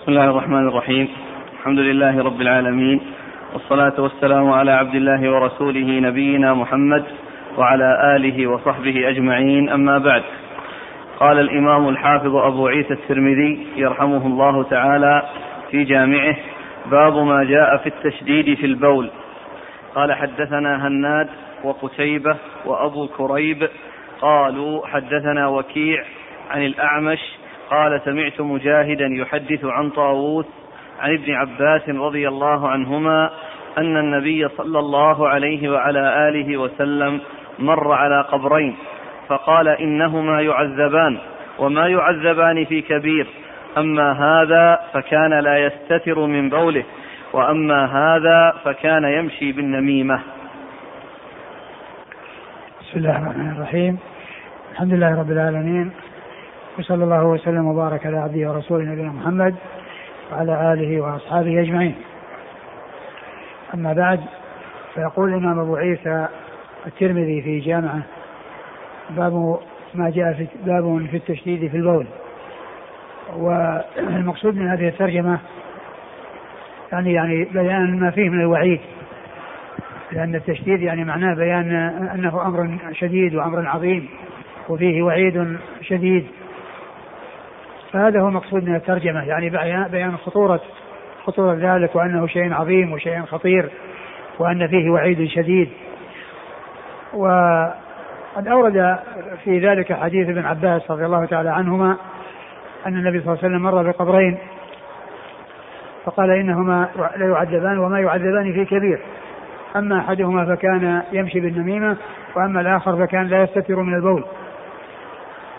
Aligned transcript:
بسم 0.00 0.12
الله 0.12 0.30
الرحمن 0.30 0.68
الرحيم. 0.68 1.08
الحمد 1.58 1.78
لله 1.78 2.22
رب 2.22 2.40
العالمين. 2.40 3.00
والصلاة 3.52 4.00
والسلام 4.00 4.50
على 4.50 4.70
عبد 4.70 4.94
الله 4.94 5.32
ورسوله 5.32 6.00
نبينا 6.00 6.54
محمد 6.54 7.04
وعلى 7.58 8.16
آله 8.16 8.46
وصحبه 8.46 9.08
أجمعين. 9.08 9.68
أما 9.68 9.98
بعد 9.98 10.22
قال 11.18 11.38
الإمام 11.38 11.88
الحافظ 11.88 12.36
أبو 12.36 12.68
عيسى 12.68 12.92
الترمذي 12.92 13.66
يرحمه 13.76 14.26
الله 14.26 14.62
تعالى 14.62 15.22
في 15.70 15.84
جامعه 15.84 16.36
باب 16.90 17.16
ما 17.16 17.44
جاء 17.44 17.76
في 17.76 17.86
التشديد 17.86 18.54
في 18.54 18.66
البول. 18.66 19.10
قال 19.94 20.12
حدثنا 20.12 20.86
هناد 20.86 21.28
وقتيبة 21.64 22.36
وأبو 22.64 23.08
كريب 23.08 23.68
قالوا 24.20 24.86
حدثنا 24.86 25.48
وكيع 25.48 26.04
عن 26.50 26.62
الأعمش 26.62 27.39
قال 27.70 28.00
سمعت 28.04 28.40
مجاهدا 28.40 29.06
يحدث 29.06 29.64
عن 29.64 29.90
طاووس 29.90 30.46
عن 31.00 31.14
ابن 31.14 31.32
عباس 31.32 31.88
رضي 31.88 32.28
الله 32.28 32.68
عنهما 32.68 33.30
أن 33.78 33.96
النبي 33.96 34.48
صلى 34.48 34.78
الله 34.78 35.28
عليه 35.28 35.70
وعلى 35.70 36.28
آله 36.28 36.56
وسلم 36.56 37.20
مر 37.58 37.92
على 37.92 38.20
قبرين 38.20 38.76
فقال 39.28 39.68
إنهما 39.68 40.40
يعذبان 40.40 41.18
وما 41.58 41.88
يعذبان 41.88 42.64
في 42.64 42.82
كبير 42.82 43.26
أما 43.78 44.12
هذا 44.12 44.80
فكان 44.92 45.38
لا 45.38 45.58
يستتر 45.58 46.26
من 46.26 46.48
بوله 46.48 46.84
وأما 47.32 47.84
هذا 47.84 48.54
فكان 48.64 49.04
يمشي 49.04 49.52
بالنميمة. 49.52 50.20
بسم 52.80 52.98
الله 52.98 53.18
الرحمن 53.22 53.50
الرحيم. 53.56 53.98
الحمد 54.72 54.92
لله 54.92 55.20
رب 55.20 55.30
العالمين 55.30 55.92
وصلى 56.78 57.04
الله 57.04 57.24
وسلم 57.24 57.66
وبارك 57.66 58.06
على 58.06 58.18
عبده 58.18 58.50
ورسوله 58.50 58.84
نبينا 58.84 59.12
محمد 59.12 59.54
وعلى 60.32 60.72
آله 60.72 61.00
وأصحابه 61.00 61.60
أجمعين. 61.60 61.94
أما 63.74 63.92
بعد 63.92 64.20
فيقول 64.94 65.28
الإمام 65.28 65.58
أبو 65.58 65.76
عيسى 65.76 66.28
الترمذي 66.86 67.42
في 67.42 67.58
جامعه 67.58 68.02
باب 69.10 69.58
ما 69.94 70.10
جاء 70.10 70.32
في 70.32 70.46
باب 70.66 71.06
في 71.10 71.16
التشديد 71.16 71.70
في 71.70 71.76
البول. 71.76 72.06
والمقصود 73.36 74.56
من 74.56 74.68
هذه 74.68 74.88
الترجمة 74.88 75.38
يعني 76.92 77.12
يعني 77.12 77.44
بيان 77.44 78.00
ما 78.00 78.10
فيه 78.10 78.28
من 78.28 78.40
الوعيد 78.40 78.80
لأن 80.12 80.34
التشديد 80.34 80.82
يعني 80.82 81.04
معناه 81.04 81.34
بيان 81.34 81.72
أنه 82.14 82.46
أمر 82.46 82.78
شديد 82.92 83.34
وأمر 83.34 83.68
عظيم 83.68 84.08
وفيه 84.68 85.02
وعيد 85.02 85.58
شديد 85.82 86.26
فهذا 87.92 88.20
هو 88.20 88.30
مقصود 88.30 88.64
من 88.64 88.74
الترجمة 88.74 89.22
يعني 89.22 89.50
بيان 89.88 90.16
خطورة 90.16 90.60
خطورة 91.24 91.54
ذلك 91.54 91.96
وأنه 91.96 92.26
شيء 92.26 92.54
عظيم 92.54 92.92
وشيء 92.92 93.22
خطير 93.22 93.70
وأن 94.38 94.68
فيه 94.68 94.90
وعيد 94.90 95.28
شديد. 95.28 95.70
وقد 97.14 98.48
أورد 98.48 98.98
في 99.44 99.58
ذلك 99.58 99.92
حديث 99.92 100.28
ابن 100.28 100.44
عباس 100.44 100.90
رضي 100.90 101.06
الله 101.06 101.24
تعالى 101.24 101.50
عنهما 101.50 101.96
أن 102.86 102.96
النبي 102.96 103.20
صلى 103.20 103.32
الله 103.32 103.44
عليه 103.44 103.54
وسلم 103.54 103.62
مر 103.62 103.82
بقبرين 103.82 104.38
فقال 106.04 106.30
إنهما 106.30 106.88
لا 107.16 107.26
يعذبان 107.26 107.78
وما 107.78 108.00
يعذبان 108.00 108.52
في 108.52 108.64
كبير. 108.64 109.00
أما 109.76 109.98
أحدهما 109.98 110.56
فكان 110.56 111.02
يمشي 111.12 111.40
بالنميمة 111.40 111.96
وأما 112.36 112.60
الآخر 112.60 113.06
فكان 113.06 113.26
لا 113.26 113.42
يستتر 113.42 113.76
من 113.76 113.94
البول. 113.94 114.24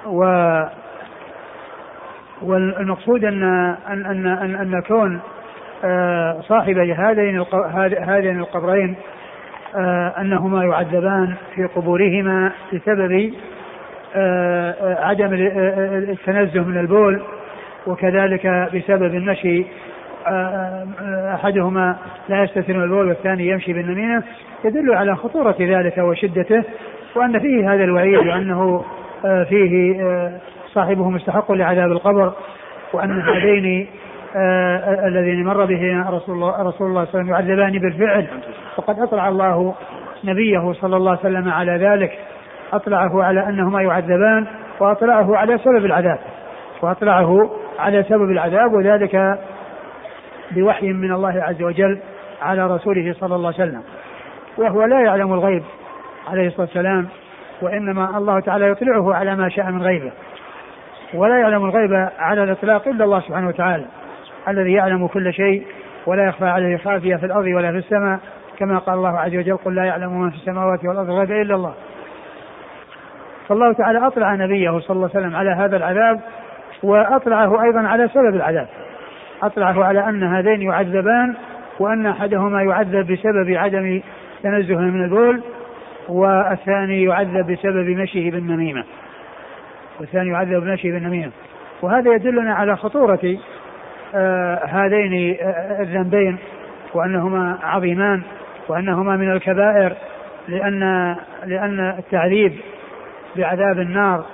و 0.06 0.24
والمقصود 2.44 3.26
أن 3.26 3.44
أن 3.90 4.06
أن 4.06 4.28
أن, 4.28 4.56
أن 4.56 4.82
كون 4.82 5.20
آه، 5.84 6.42
صاحب 6.42 6.78
هذين 6.78 7.46
هذين 8.08 8.40
القبرين 8.40 8.96
آه، 9.76 10.14
أنهما 10.22 10.64
يعذبان 10.64 11.34
في 11.56 11.66
قبورهما 11.66 12.52
بسبب 12.74 13.34
آه، 14.16 15.06
عدم 15.06 15.34
التنزه 15.34 16.64
من 16.64 16.78
البول 16.78 17.22
وكذلك 17.88 18.48
بسبب 18.48 19.16
المشي 19.16 19.66
أحدهما 21.34 21.96
لا 22.30 22.44
يستثني 22.44 22.84
البول 22.84 23.08
والثاني 23.08 23.48
يمشي 23.48 23.74
بالنميمة 23.74 24.24
يدل 24.66 24.94
على 24.94 25.16
خطورة 25.16 25.56
ذلك 25.60 25.98
وشدته 25.98 26.64
وأن 27.16 27.40
فيه 27.40 27.74
هذا 27.74 27.84
الوعيد 27.84 28.28
وأنه 28.28 28.86
فيه 29.50 30.02
صاحبه 30.74 31.10
مستحق 31.10 31.52
لعذاب 31.52 31.92
القبر 31.92 32.34
وأن 32.94 33.22
هذين 33.22 33.88
آه، 34.36 35.08
الذين 35.08 35.46
مر 35.46 35.66
به 35.66 36.10
رسول 36.10 36.36
الله 36.36 36.62
رسول 36.62 36.88
الله 36.88 37.06
صلى 37.06 37.22
الله 37.22 37.36
عليه 37.36 37.46
وسلم 37.46 37.60
يعذبان 37.60 37.80
بالفعل. 37.80 38.28
وقد 38.78 39.00
أطلع 39.00 39.28
الله 39.28 39.76
نبيه 40.24 40.74
صلى 40.74 40.98
الله 40.98 41.12
عليه 41.12 41.20
وسلم 41.20 41.50
على 41.50 41.72
ذلك. 41.78 42.20
أطلعه 42.74 43.24
على 43.24 43.50
أنهما 43.50 43.82
يعذبان 43.82 44.48
وأطلعه 44.80 45.38
على 45.38 45.58
سبب 45.58 45.86
العذاب. 45.86 46.20
وأطلعه 46.82 47.50
على 47.80 48.04
سبب 48.04 48.32
العذاب 48.32 48.74
وذلك 48.74 49.40
بوحي 50.52 50.94
من 50.94 51.12
الله 51.12 51.44
عز 51.44 51.62
وجل 51.62 52.00
على 52.42 52.68
رسوله 52.68 53.16
صلى 53.20 53.36
الله 53.36 53.54
عليه 53.60 53.70
وسلم. 53.70 53.82
وهو 54.58 54.86
لا 54.86 55.02
يعلم 55.02 55.34
الغيب 55.34 55.64
عليه 56.32 56.48
الصلاة 56.48 56.66
والسلام 56.66 57.08
وإنما 57.62 58.18
الله 58.18 58.40
تعالى 58.40 58.70
يطلعه 58.70 59.14
على 59.16 59.36
ما 59.36 59.50
شاء 59.50 59.72
من 59.72 59.82
غيبه. 59.82 60.12
ولا 61.14 61.40
يعلم 61.40 61.66
الغيب 61.66 62.10
على 62.20 62.44
الإطلاق 62.44 62.88
إلا 62.88 63.06
الله 63.06 63.20
سبحانه 63.20 63.48
وتعالى 63.48 63.86
الذي 64.48 64.74
يعلم 64.74 65.08
كل 65.08 65.34
شيء 65.34 65.64
ولا 66.06 66.26
يخفى 66.26 66.46
عليه 66.46 66.78
خافية 66.78 67.16
في 67.16 67.26
الأرض 67.26 67.46
ولا 67.46 67.72
في 67.72 67.78
السماء 67.78 68.20
كما 68.58 68.78
قال 68.78 68.96
الله 68.96 69.20
عز 69.20 69.36
وجل 69.36 69.58
قل 69.58 69.76
لا 69.76 69.84
يعلم 69.84 70.22
من 70.22 70.30
في 70.30 70.36
السماوات 70.36 70.86
والأرض 70.86 71.10
الغيب 71.10 71.32
إلا 71.32 71.56
الله. 71.56 71.74
فالله 73.48 73.74
تعالى 73.74 74.08
أطلع 74.08 74.36
نبيه 74.36 74.80
صلى 74.80 74.96
الله 74.96 75.10
عليه 75.16 75.20
وسلم 75.20 75.36
على 75.36 75.50
هذا 75.50 75.78
العذاب 75.78 76.20
وأطلعه 76.84 77.64
أيضا 77.64 77.80
على 77.80 78.08
سبب 78.08 78.36
العذاب. 78.36 78.68
أطلعه 79.44 79.84
على 79.84 80.10
أن 80.10 80.24
هذين 80.24 80.62
يعذبان 80.62 81.36
وأن 81.80 82.08
أحدهما 82.08 82.62
يعذب 82.62 83.12
بسبب 83.12 83.50
عدم 83.50 84.02
تنزهه 84.44 84.80
من 84.80 85.04
البول 85.04 85.42
والثاني 86.10 87.04
يعذب 87.04 87.52
بسبب 87.52 87.90
مشيه 87.90 88.32
بالنميمة. 88.32 88.84
والثاني 90.02 90.30
يعذب 90.30 90.64
بمشيه 90.64 90.92
بالنميمة 90.92 91.32
وهذا 91.82 92.14
يدلنا 92.14 92.54
على 92.54 92.78
خطورة 92.78 93.38
آه 94.16 94.66
هذين 94.66 95.38
آه 95.42 95.82
الذنبين 95.82 96.38
وأنهما 96.94 97.58
عظيمان 97.64 98.22
وأنهما 98.68 99.16
من 99.16 99.32
الكبائر 99.32 99.94
لأن 100.48 101.16
لأن 101.46 101.80
التعذيب 101.80 102.60
بعذاب 103.36 103.80
النار 103.80 104.26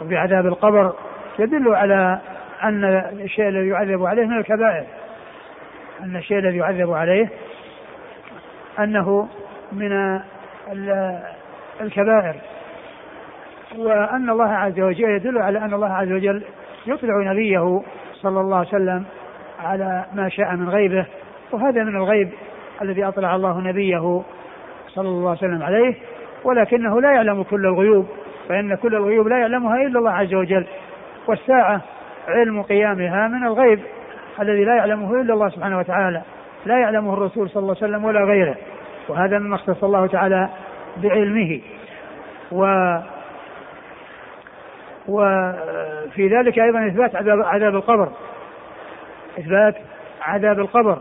وبعذاب 0.00 0.46
القبر 0.46 0.92
يدل 1.38 1.74
على 1.74 2.18
أن 2.62 2.84
الشيء 3.24 3.48
الذي 3.48 3.68
يعذب 3.68 4.04
عليه 4.04 4.26
من 4.26 4.38
الكبائر. 4.38 4.84
أن 6.02 6.16
الشيء 6.16 6.38
الذي 6.38 6.58
يعذب 6.58 6.92
عليه 6.92 7.28
أنه 8.78 9.28
من 9.72 10.20
الكبائر. 11.80 12.34
وأن 13.78 14.30
الله 14.30 14.48
عز 14.48 14.80
وجل 14.80 15.10
يدل 15.10 15.38
على 15.38 15.58
أن 15.58 15.74
الله 15.74 15.92
عز 15.92 16.12
وجل 16.12 16.42
يطلع 16.86 17.32
نبيه 17.32 17.82
صلى 18.14 18.40
الله 18.40 18.56
عليه 18.56 18.68
وسلم 18.68 19.04
على 19.64 20.04
ما 20.14 20.28
شاء 20.28 20.56
من 20.56 20.68
غيبه 20.68 21.06
وهذا 21.52 21.84
من 21.84 21.96
الغيب 21.96 22.30
الذي 22.82 23.04
أطلع 23.04 23.34
الله 23.34 23.60
نبيه 23.60 24.22
صلى 24.88 25.08
الله 25.08 25.28
عليه 25.30 25.38
وسلم 25.38 25.62
عليه 25.62 25.94
ولكنه 26.44 27.00
لا 27.00 27.12
يعلم 27.12 27.42
كل 27.42 27.66
الغيوب 27.66 28.06
فإن 28.48 28.74
كل 28.74 28.94
الغيوب 28.94 29.28
لا 29.28 29.38
يعلمها 29.38 29.76
إلا 29.76 29.98
الله 29.98 30.10
عز 30.10 30.34
وجل 30.34 30.66
والساعة 31.26 31.80
علم 32.28 32.62
قيامها 32.62 33.28
من 33.28 33.46
الغيب 33.46 33.80
الذي 34.40 34.64
لا 34.64 34.74
يعلمه 34.76 35.20
إلا 35.20 35.34
الله 35.34 35.48
سبحانه 35.48 35.78
وتعالى 35.78 36.22
لا 36.66 36.78
يعلمه 36.78 37.14
الرسول 37.14 37.50
صلى 37.50 37.60
الله 37.60 37.76
عليه 37.82 37.88
وسلم 37.88 38.04
ولا 38.04 38.24
غيره 38.24 38.56
وهذا 39.08 39.38
مما 39.38 39.54
اختص 39.54 39.84
الله 39.84 40.06
تعالى 40.06 40.48
بعلمه 41.02 41.60
و 42.52 42.64
وفي 45.08 46.28
ذلك 46.28 46.58
أيضا 46.58 46.86
إثبات 46.86 47.16
عذاب, 47.16 47.40
عذاب 47.42 47.74
القبر. 47.74 48.12
إثبات 49.38 49.74
عذاب 50.22 50.58
القبر 50.58 50.98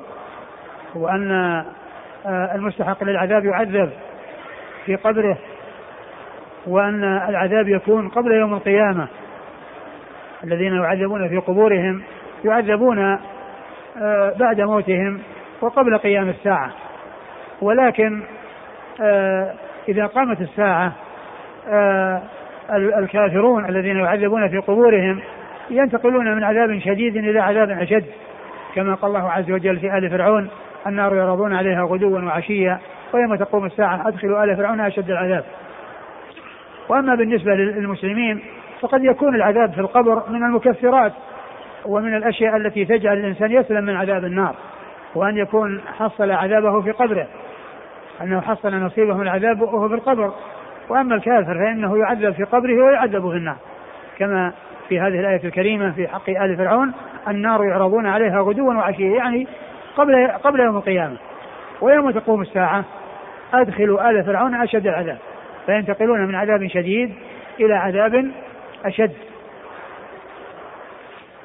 وأن 0.96 1.32
آه، 2.26 2.56
المستحق 2.56 3.04
للعذاب 3.04 3.46
يعذب 3.46 3.90
في 4.86 4.96
قبره 4.96 5.38
وأن 6.68 7.04
العذاب 7.04 7.68
يكون 7.68 8.10
قبل 8.10 8.32
يوم 8.32 8.54
القيامة. 8.54 9.08
الذين 10.44 10.74
يعذبون 10.74 11.30
في 11.30 11.38
قبورهم 11.38 12.04
يعذبون 12.46 13.00
آه، 14.02 14.34
بعد 14.40 14.62
موتهم 14.62 15.22
وقبل 15.62 15.98
قيام 15.98 16.30
الساعة. 16.30 16.72
ولكن 17.62 18.24
آه، 19.02 19.54
إذا 19.90 20.06
قامت 20.06 20.42
الساعة 20.42 20.92
آه، 21.68 22.22
الكافرون 22.78 23.70
الذين 23.70 23.98
يعذبون 23.98 24.50
في 24.50 24.58
قبورهم 24.58 25.22
ينتقلون 25.70 26.36
من 26.36 26.44
عذاب 26.44 26.80
شديد 26.80 27.18
إلى 27.18 27.40
عذاب 27.40 27.70
أشد. 27.70 28.06
كما 28.76 28.94
قال 28.94 29.16
الله 29.16 29.32
عز 29.32 29.52
وجل 29.52 29.80
في 29.80 29.98
آل 29.98 30.10
فرعون 30.10 30.50
النار 30.88 31.16
يعرضون 31.16 31.56
عليها 31.56 31.84
غدوا 31.84 32.20
وعشيا 32.20 32.80
ويوم 33.14 33.36
تقوم 33.36 33.66
الساعة 33.66 34.08
أدخلوا 34.08 34.44
آل 34.44 34.58
فرعون 34.58 34.80
أشد 34.80 35.10
العذاب. 35.10 35.44
وأما 36.90 37.16
بالنسبة 37.16 37.56
للمسلمين 37.56 38.42
فقد 38.82 39.04
يكون 39.04 39.36
العذاب 39.36 39.72
في 39.72 39.82
القبر 39.82 40.30
من 40.30 40.44
المكفرات 40.44 41.14
ومن 41.86 42.16
الأشياء 42.16 42.58
التي 42.58 42.86
تجعل 42.86 43.18
الإنسان 43.18 43.52
يسلم 43.52 43.84
من 43.84 43.96
عذاب 43.96 44.26
النار 44.26 44.56
وأن 45.16 45.38
يكون 45.38 45.82
حصل 45.98 46.32
عذابه 46.32 46.82
في 46.82 46.92
قبره. 46.92 47.28
أنه 48.22 48.42
حصل 48.42 48.76
نصيبه 48.76 49.14
من 49.14 49.22
العذاب 49.22 49.62
وهو 49.62 49.88
في 49.88 49.96
القبر. 49.96 50.34
وأما 50.92 51.16
الكافر 51.16 51.54
فإنه 51.54 51.98
يعذب 51.98 52.32
في 52.32 52.44
قبره 52.44 52.84
ويعذب 52.84 53.30
في 53.30 53.38
النار. 53.38 53.56
كما 54.18 54.54
في 54.90 55.00
هذه 55.00 55.20
الآية 55.20 55.44
الكريمة 55.44 55.92
في 55.92 56.08
حق 56.08 56.30
آل 56.30 56.58
فرعون 56.58 56.94
النار 57.28 57.64
يعرضون 57.64 58.08
عليها 58.08 58.42
غدوا 58.42 58.74
وعشيا 58.74 59.16
يعني 59.16 59.48
قبل 59.98 60.28
قبل 60.28 60.60
يوم 60.60 60.78
القيامة. 60.78 61.18
ويوم 61.82 62.12
تقوم 62.12 62.42
الساعة 62.42 62.84
أدخلوا 63.54 64.10
آل 64.10 64.24
فرعون 64.24 64.56
أشد 64.56 64.88
العذاب. 64.88 65.18
فينتقلون 65.66 66.28
من 66.28 66.36
عذاب 66.36 66.68
شديد 66.68 67.14
إلى 67.60 67.74
عذاب 67.74 68.32
أشد. 68.86 69.12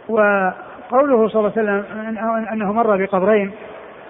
وقوله 0.08 1.28
صلى 1.28 1.40
الله 1.40 1.52
عليه 1.56 1.62
وسلم 1.62 1.84
أنه 2.52 2.72
مر 2.72 2.96
بقبرين 2.96 3.52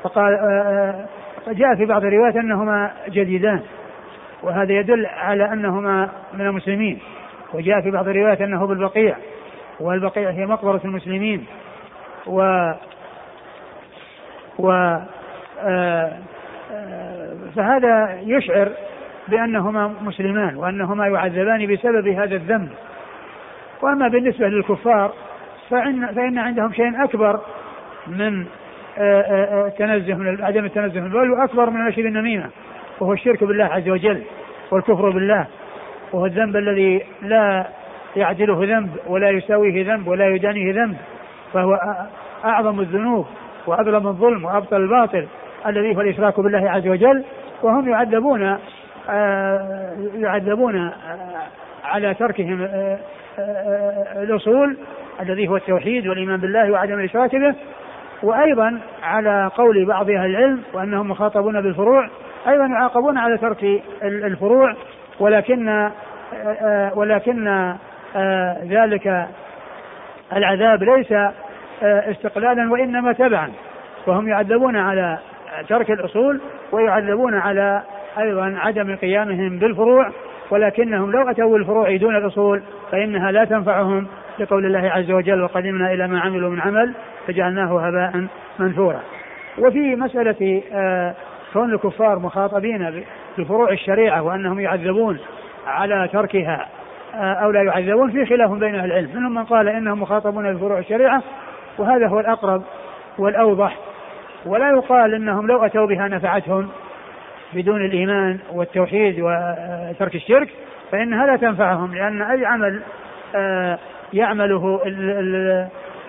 فقال 0.03 0.35
آه، 0.35 1.07
آه، 1.49 1.53
جاء 1.53 1.75
في 1.75 1.85
بعض 1.85 2.05
الروايات 2.05 2.37
أنهما 2.37 2.91
جديدان. 3.09 3.63
وهذا 4.43 4.73
يدل 4.73 5.07
على 5.07 5.53
أنهما 5.53 6.11
من 6.35 6.41
المسلمين. 6.41 6.99
وجاء 7.55 7.81
في 7.81 7.91
بعض 7.91 8.09
الروايات 8.09 8.41
أنه 8.41 8.67
بالبقيع 8.67 9.17
والبقيع 9.81 10.31
هي 10.31 10.47
مقبرة 10.47 10.81
المسلمين. 10.85 11.47
و 12.27 12.73
و 14.59 14.97
آه، 15.61 16.13
فهذا 17.57 18.21
يشعر 18.23 18.73
بأنهما 19.29 19.95
مسلمان 20.01 20.57
وأنهما 20.57 21.07
يعذبان 21.07 21.75
بسبب 21.75 22.09
هذا 22.09 22.37
الذنب. 22.37 22.69
وأما 23.83 24.09
بالنسبة 24.09 24.49
للكفار 24.49 25.13
فإن, 25.71 26.07
فإن 26.07 26.39
عندهم 26.39 26.73
شيء 26.73 27.05
أكبر 27.05 27.41
من 28.07 28.47
التنزه 28.99 30.13
آه، 30.13 30.15
آه، 30.15 30.19
من 30.19 30.45
عدم 30.45 30.65
التنزه 30.65 31.01
من 31.01 31.07
البول 31.07 31.31
وأكبر 31.31 31.71
من 31.71 31.85
نشر 31.85 32.01
النميمة. 32.01 32.51
وهو 33.01 33.13
الشرك 33.13 33.45
بالله 33.45 33.65
عز 33.65 33.89
وجل 33.89 34.23
والكفر 34.71 35.11
بالله 35.11 35.47
وهو 36.13 36.27
الذنب 36.27 36.57
الذي 36.57 37.03
لا 37.23 37.67
يعدله 38.17 38.65
ذنب 38.65 38.91
ولا 39.07 39.31
يساويه 39.31 39.95
ذنب 39.95 40.09
ولا 40.09 40.29
يدانيه 40.29 40.73
ذنب 40.73 40.97
فهو 41.53 41.79
أعظم 42.45 42.81
الذنوب 42.81 43.27
وأظلم 43.67 44.07
الظلم 44.07 44.45
وأبطل 44.45 44.77
الباطل 44.77 45.27
الذي 45.67 45.97
هو 45.97 46.01
الإشراك 46.01 46.41
بالله 46.41 46.71
عز 46.71 46.89
وجل 46.89 47.25
وهم 47.63 47.89
يعذبون 47.89 48.59
يعذبون 50.15 50.91
على 51.85 52.15
تركهم 52.15 52.69
الأصول 54.17 54.77
الذي 55.21 55.49
هو 55.49 55.57
التوحيد 55.57 56.07
والإيمان 56.07 56.41
بالله 56.41 56.71
وعدم 56.71 56.95
الإشراك 56.99 57.37
به 57.37 57.55
وأيضا 58.23 58.81
على 59.03 59.51
قول 59.57 59.85
بعض 59.85 60.11
أهل 60.11 60.31
العلم 60.31 60.63
وأنهم 60.73 61.09
مخاطبون 61.09 61.61
بالفروع 61.61 62.09
أيضا 62.49 62.67
يعاقبون 62.67 63.19
على 63.19 63.39
ترك 63.39 63.83
الفروع 64.03 64.75
ولكن 65.21 65.91
ولكن 66.95 67.75
ذلك 68.65 69.27
العذاب 70.33 70.83
ليس 70.83 71.15
استقلالا 71.83 72.73
وإنما 72.73 73.13
تبعا. 73.13 73.53
وهم 74.07 74.29
يعذبون 74.29 74.77
على 74.77 75.19
ترك 75.69 75.91
الأصول 75.91 76.41
ويعذبون 76.73 77.35
على 77.35 77.83
أيضا 78.19 78.55
عدم 78.59 78.97
قيامهم 78.97 79.59
بالفروع 79.59 80.11
ولكنهم 80.51 81.13
لو 81.13 81.31
أتوا 81.31 81.59
الفروع 81.59 81.97
دون 81.97 82.17
الأصول 82.17 82.63
فإنها 82.93 83.33
لا 83.33 83.45
تنفعهم 83.45 84.07
لقول 84.39 84.67
الله 84.67 84.91
عز 84.91 85.11
وجل 85.11 85.43
وقدمنا 85.43 85.93
إلى 85.93 86.09
ما 86.09 86.21
عملوا 86.21 86.51
من 86.51 86.61
عمل 86.61 86.95
فجعلناه 87.27 87.87
هباء 87.87 88.27
منثورا. 88.59 89.01
وفي 89.59 89.97
مسألة 89.97 90.63
آه، 90.73 91.15
كون 91.53 91.75
الكفار 91.75 92.19
مخاطبين 92.19 93.05
بفروع 93.39 93.71
الشريعة 93.71 94.23
وأنهم 94.23 94.61
يعذبون 94.61 95.19
على 95.67 96.09
تركها 96.13 96.69
آه، 97.15 97.33
أو 97.33 97.51
لا 97.51 97.63
يعذبون 97.63 98.11
في 98.11 98.27
خلاف 98.27 98.51
بين 98.51 98.75
أهل 98.75 98.85
العلم. 98.85 99.11
منهم 99.15 99.35
من 99.35 99.45
قال 99.45 99.69
إنهم 99.69 100.03
مخاطبون 100.03 100.55
بفروع 100.55 100.79
الشريعة 100.79 101.23
وهذا 101.79 102.09
هو 102.09 102.21
الأقرب 102.21 102.63
والأوضح. 103.19 103.77
ولا 104.47 104.71
يقال 104.71 105.15
إنهم 105.15 105.47
لو 105.47 105.65
أتوا 105.65 105.87
بها 105.87 106.09
نفعتهم 106.09 106.69
بدون 107.55 107.85
الإيمان 107.85 108.39
والتوحيد 108.53 109.21
وترك 109.21 110.15
الشرك 110.15 110.49
فإنها 110.93 111.27
لا 111.27 111.37
تنفعهم 111.37 111.95
لأن 111.95 112.23
أي 112.23 112.47
عمل 112.47 112.81
آه، 113.35 113.79
يعمله 114.13 114.81
ال 114.87 115.11
ال 115.11 115.37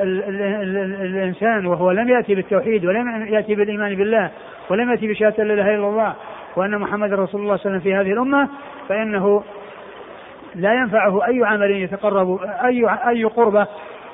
ال 0.01 0.23
ال 0.23 0.77
ال 0.77 1.01
الإنسان 1.01 1.65
وهو 1.65 1.91
لم 1.91 2.09
يأتي 2.09 2.35
بالتوحيد 2.35 2.85
ولم 2.85 3.27
يأتي 3.27 3.55
بالإيمان 3.55 3.95
بالله 3.95 4.29
ولم 4.69 4.91
يأتي 4.91 5.07
بشهادة 5.07 5.43
لا 5.43 5.53
إله 5.53 5.75
إلا 5.75 5.87
الله 5.87 6.13
وأن 6.55 6.77
محمد 6.77 7.13
رسول 7.13 7.41
الله 7.41 7.57
صلى 7.57 7.65
الله 7.65 7.65
عليه 7.65 7.69
وسلم 7.69 7.79
في 7.79 7.95
هذه 7.95 8.13
الأمة 8.13 8.49
فإنه 8.89 9.43
لا 10.55 10.73
ينفعه 10.73 11.27
أي 11.27 11.45
عمل 11.45 11.71
يتقرب 11.71 12.39
أي 12.43 12.85
أي 13.07 13.23
قربة 13.23 13.67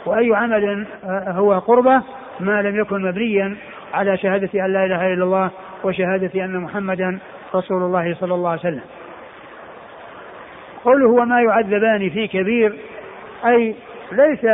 وأي 0.06 0.36
عمل 0.36 0.86
آه، 1.06 1.32
هو 1.32 1.60
قربة 1.60 2.02
ما 2.40 2.62
لم 2.62 2.80
يكن 2.80 3.02
مبنيا 3.02 3.56
على 3.94 4.18
شهادة 4.18 4.66
أن 4.66 4.74
لا 4.74 4.86
إله 4.86 5.14
إلا 5.14 5.24
الله 5.24 5.52
وشهادة 5.84 6.46
أن 6.46 6.58
محمدا 6.58 7.20
رسول 7.56 7.84
الله 7.84 8.16
صلى 8.20 8.34
الله 8.34 8.50
عليه 8.50 8.60
وسلم. 8.60 8.82
قوله 10.86 11.10
وما 11.10 11.42
يعذبان 11.42 12.10
في 12.10 12.28
كبير 12.28 12.74
أي 13.46 13.76
ليس 14.12 14.46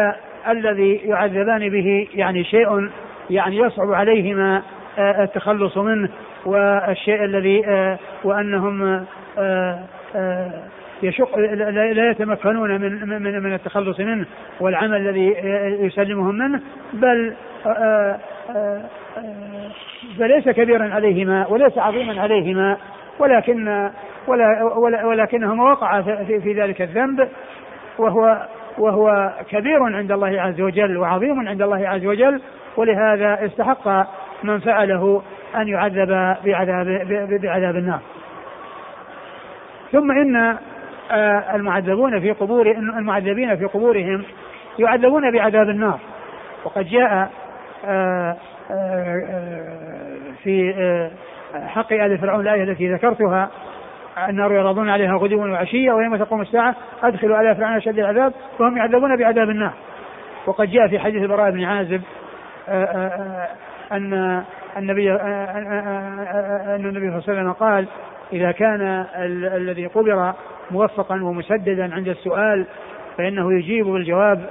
الذي 0.48 0.96
يعذبان 0.96 1.70
به 1.70 2.08
يعني 2.14 2.44
شيء 2.44 2.90
يعني 3.30 3.58
يصعب 3.58 3.94
عليهما 3.94 4.62
التخلص 4.98 5.78
منه 5.78 6.10
والشيء 6.46 7.24
الذي 7.24 7.68
آه، 7.68 8.00
وأنهم 8.24 9.06
آه، 9.38 9.80
يشق 11.04 11.38
لا 11.38 12.10
يتمكنون 12.10 12.82
من 12.82 13.10
من 13.10 13.44
من 13.44 13.54
التخلص 13.54 14.00
منه 14.00 14.26
والعمل 14.60 14.96
الذي 14.96 15.36
يسلمهم 15.86 16.36
منه 16.36 16.62
بل 16.94 17.34
فليس 20.20 20.50
كبيرا 20.50 20.94
عليهما 20.94 21.48
وليس 21.48 21.78
عظيما 21.78 22.22
عليهما 22.22 22.78
ولكن 23.20 23.90
ولا 24.28 25.06
ولكنهما 25.06 25.72
وقع 25.72 26.02
في, 26.02 26.42
في 26.42 26.54
ذلك 26.54 26.82
الذنب 26.82 27.28
وهو 27.98 28.48
وهو 28.78 29.34
كبير 29.50 29.84
عند 29.84 30.12
الله 30.12 30.42
عز 30.42 30.62
وجل 30.62 30.98
وعظيم 30.98 31.50
عند 31.50 31.62
الله 31.62 31.88
عز 31.88 32.06
وجل 32.06 32.42
ولهذا 32.78 33.46
استحق 33.46 34.08
من 34.44 34.60
فعله 34.60 35.22
أن 35.56 35.68
يعذب 35.68 36.36
بعذاب 36.46 37.08
بعذاب 37.42 37.76
النار. 37.76 38.00
ثم 39.92 40.12
إن 40.12 40.58
آه، 41.12 41.56
المعذبون 41.56 42.20
في 42.20 42.32
قبور 42.32 42.72
المعذبين 42.72 43.56
في 43.56 43.66
قبورهم 43.66 44.24
يعذبون 44.80 45.32
بعذاب 45.32 45.70
النار 45.70 46.00
وقد 46.64 46.86
جاء 46.86 47.30
آه، 47.86 48.38
في 50.44 50.74
حق 51.68 51.94
آل 51.94 52.18
فرعون 52.18 52.42
الآية 52.42 52.64
التي 52.64 52.94
ذكرتها 52.94 53.50
النار 54.30 54.52
يعرضون 54.52 54.90
عليها 54.90 55.18
غدوا 55.18 55.48
وعشيا 55.48 55.94
ويوم 55.94 56.16
تقوم 56.16 56.42
الساعة 56.42 56.76
أدخلوا 57.04 57.42
آل 57.42 57.56
فرعون 57.56 57.76
أشد 57.76 58.00
العذاب 58.00 58.34
وهم 58.60 58.78
يعذبون 58.78 59.18
بعذاب 59.18 59.50
النار 59.50 59.74
وقد 60.46 60.72
جاء 60.72 60.88
في 60.88 61.00
حديث 61.00 61.22
البراء 61.22 61.52
بن 61.52 61.64
عازب 61.64 62.02
أن 63.92 64.44
النبي 64.78 65.12
أن 65.12 66.86
النبي 66.86 67.00
صلى 67.00 67.18
الله 67.18 67.24
عليه 67.28 67.40
وسلم 67.40 67.52
قال 67.52 67.88
إذا 68.34 68.52
كان 68.52 69.06
الذي 69.56 69.86
قبر 69.86 70.34
موفقا 70.72 71.24
ومسددا 71.24 71.96
عند 71.96 72.08
السؤال 72.08 72.66
فإنه 73.18 73.54
يجيب 73.54 73.86
بالجواب 73.86 74.50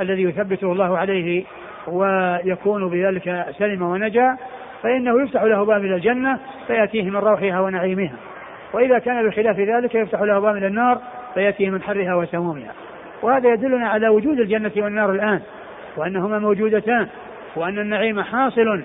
الذي 0.00 0.22
يثبته 0.22 0.72
الله 0.72 0.98
عليه 0.98 1.44
ويكون 1.86 2.88
بذلك 2.88 3.46
سلم 3.58 3.82
ونجا 3.82 4.36
فإنه 4.82 5.22
يفتح 5.22 5.42
له 5.42 5.64
باب 5.64 5.84
إلى 5.84 5.94
الجنة 5.94 6.38
فيأتيه 6.66 7.02
من 7.02 7.16
روحها 7.16 7.60
ونعيمها. 7.60 8.16
وإذا 8.72 8.98
كان 8.98 9.28
بخلاف 9.28 9.58
ذلك 9.60 9.94
يفتح 9.94 10.20
له 10.20 10.38
باب 10.38 10.56
إلى 10.56 10.66
النار 10.66 10.98
فيأتيه 11.34 11.70
من 11.70 11.82
حرها 11.82 12.14
وسمومها. 12.14 12.72
وهذا 13.22 13.52
يدلنا 13.52 13.88
على 13.88 14.08
وجود 14.08 14.38
الجنة 14.38 14.72
والنار 14.76 15.10
الآن 15.10 15.40
وأنهما 15.96 16.38
موجودتان. 16.38 17.08
وأن 17.56 17.78
النعيم 17.78 18.22
حاصل 18.22 18.82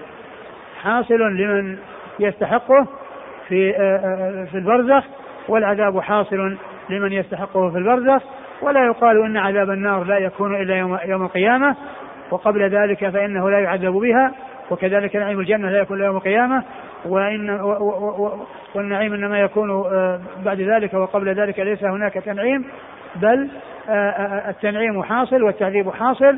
حاصل 0.82 1.20
لمن 1.20 1.78
يستحقه 2.20 2.88
في 3.48 3.76
آه، 3.76 3.80
آه، 3.80 4.46
في 4.46 4.58
البرزخ 4.58 5.04
والعذاب 5.48 6.00
حاصل 6.00 6.58
لمن 6.90 7.12
يستحقه 7.12 7.70
في 7.70 7.78
البرزخ 7.78 8.24
ولا 8.62 8.86
يقال 8.86 9.24
إن 9.26 9.38
عذاب 9.38 9.70
النار 9.70 10.04
لا 10.04 10.18
يكون 10.18 10.56
إلا 10.56 10.76
يوم, 10.76 11.00
يوم 11.06 11.24
القيامة 11.24 11.76
وقبل 12.32 12.70
ذلك 12.70 13.10
فإنه 13.10 13.50
لا 13.50 13.60
يعذب 13.60 13.92
بها 13.92 14.32
وكذلك 14.72 15.16
نعيم 15.16 15.40
الجنة 15.40 15.70
لا 15.70 15.80
يكون 15.80 16.04
يوم 16.04 16.16
القيامة 16.16 16.64
وإن 17.06 17.50
والنعيم 18.76 19.14
إنما 19.14 19.40
يكون 19.40 19.70
آه، 19.72 20.22
بعد 20.46 20.62
ذلك 20.62 20.94
وقبل 20.94 21.34
ذلك 21.34 21.60
ليس 21.60 21.84
هناك 21.84 22.14
تنعيم 22.14 22.66
بل 23.16 23.50
التنعيم 24.50 25.04
حاصل 25.04 25.44
والتعذيب 25.44 25.90
حاصل 25.90 26.38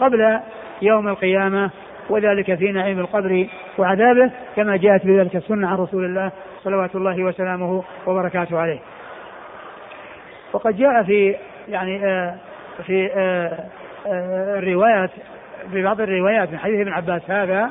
قبل 0.00 0.40
يوم 0.84 1.08
القيامة 1.08 1.70
وذلك 2.10 2.54
في 2.54 2.72
نعيم 2.72 2.98
القبر 2.98 3.46
وعذابه 3.78 4.30
كما 4.56 4.76
جاءت 4.76 5.06
بذلك 5.06 5.36
السنة 5.36 5.68
عن 5.68 5.76
رسول 5.76 6.04
الله 6.04 6.30
صلوات 6.62 6.94
الله 6.94 7.24
وسلامه 7.24 7.84
وبركاته 8.06 8.58
عليه. 8.58 8.78
وقد 10.52 10.76
جاء 10.76 11.02
في 11.02 11.36
يعني 11.68 12.00
في 12.86 13.10
الروايات 14.58 15.10
في 15.72 15.82
بعض 15.82 16.00
الروايات 16.00 16.52
من 16.52 16.58
حديث 16.58 16.80
ابن 16.80 16.92
عباس 16.92 17.30
هذا 17.30 17.70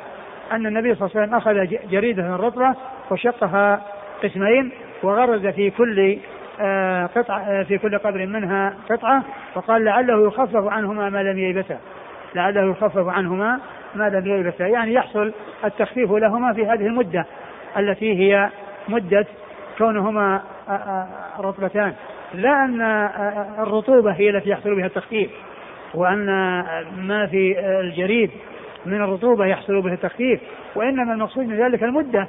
أن 0.51 0.65
النبي 0.65 0.95
صلى 0.95 1.07
الله 1.07 1.19
عليه 1.21 1.27
وسلم 1.27 1.35
أخذ 1.35 1.89
جريدة 1.91 2.35
رطبة 2.35 2.75
وشقها 3.11 3.81
قسمين 4.23 4.71
وغرز 5.03 5.47
في 5.47 5.69
كل 5.69 6.17
آه، 6.61 7.05
قطعة 7.05 7.39
آه، 7.39 7.63
في 7.63 7.77
كل 7.77 7.97
قبر 7.97 8.25
منها 8.25 8.73
قطعة 8.89 9.23
وقال 9.55 9.85
لعله 9.85 10.27
يخفف 10.27 10.67
عنهما 10.67 11.09
ما 11.09 11.23
لم 11.23 11.39
ييبسا 11.39 11.77
لعله 12.35 12.71
يخفف 12.71 13.07
عنهما 13.07 13.59
ما 13.95 14.09
لم 14.09 14.27
ييبسا 14.27 14.67
يعني 14.67 14.93
يحصل 14.93 15.33
التخفيف 15.65 16.11
لهما 16.11 16.53
في 16.53 16.65
هذه 16.65 16.87
المدة 16.87 17.25
التي 17.77 18.19
هي 18.19 18.49
مدة 18.89 19.25
كونهما 19.77 20.41
رطبتان. 21.39 21.93
لا 22.33 22.65
أن 22.65 22.81
الرطوبة 23.59 24.11
هي 24.11 24.29
التي 24.29 24.49
يحصل 24.49 24.75
بها 24.75 24.85
التخفيف 24.85 25.31
وأن 25.93 26.25
ما 26.97 27.27
في 27.27 27.59
الجريد 27.59 28.31
من 28.85 29.01
الرطوبة 29.01 29.45
يحصل 29.45 29.81
به 29.81 29.93
التخفيف 29.93 30.41
وإنما 30.75 31.13
المقصود 31.13 31.47
من 31.47 31.57
ذلك 31.57 31.83
المدة 31.83 32.27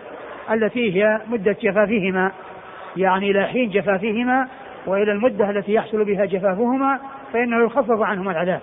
التي 0.50 1.02
هي 1.02 1.20
مدة 1.28 1.56
جفافهما 1.62 2.32
يعني 2.96 3.30
إلى 3.30 3.46
حين 3.46 3.70
جفافهما 3.70 4.48
وإلى 4.86 5.12
المدة 5.12 5.50
التي 5.50 5.72
يحصل 5.72 6.04
بها 6.04 6.24
جفافهما 6.24 7.00
فإنه 7.32 7.64
يخفف 7.64 8.00
عنهما 8.00 8.30
العذاب. 8.30 8.60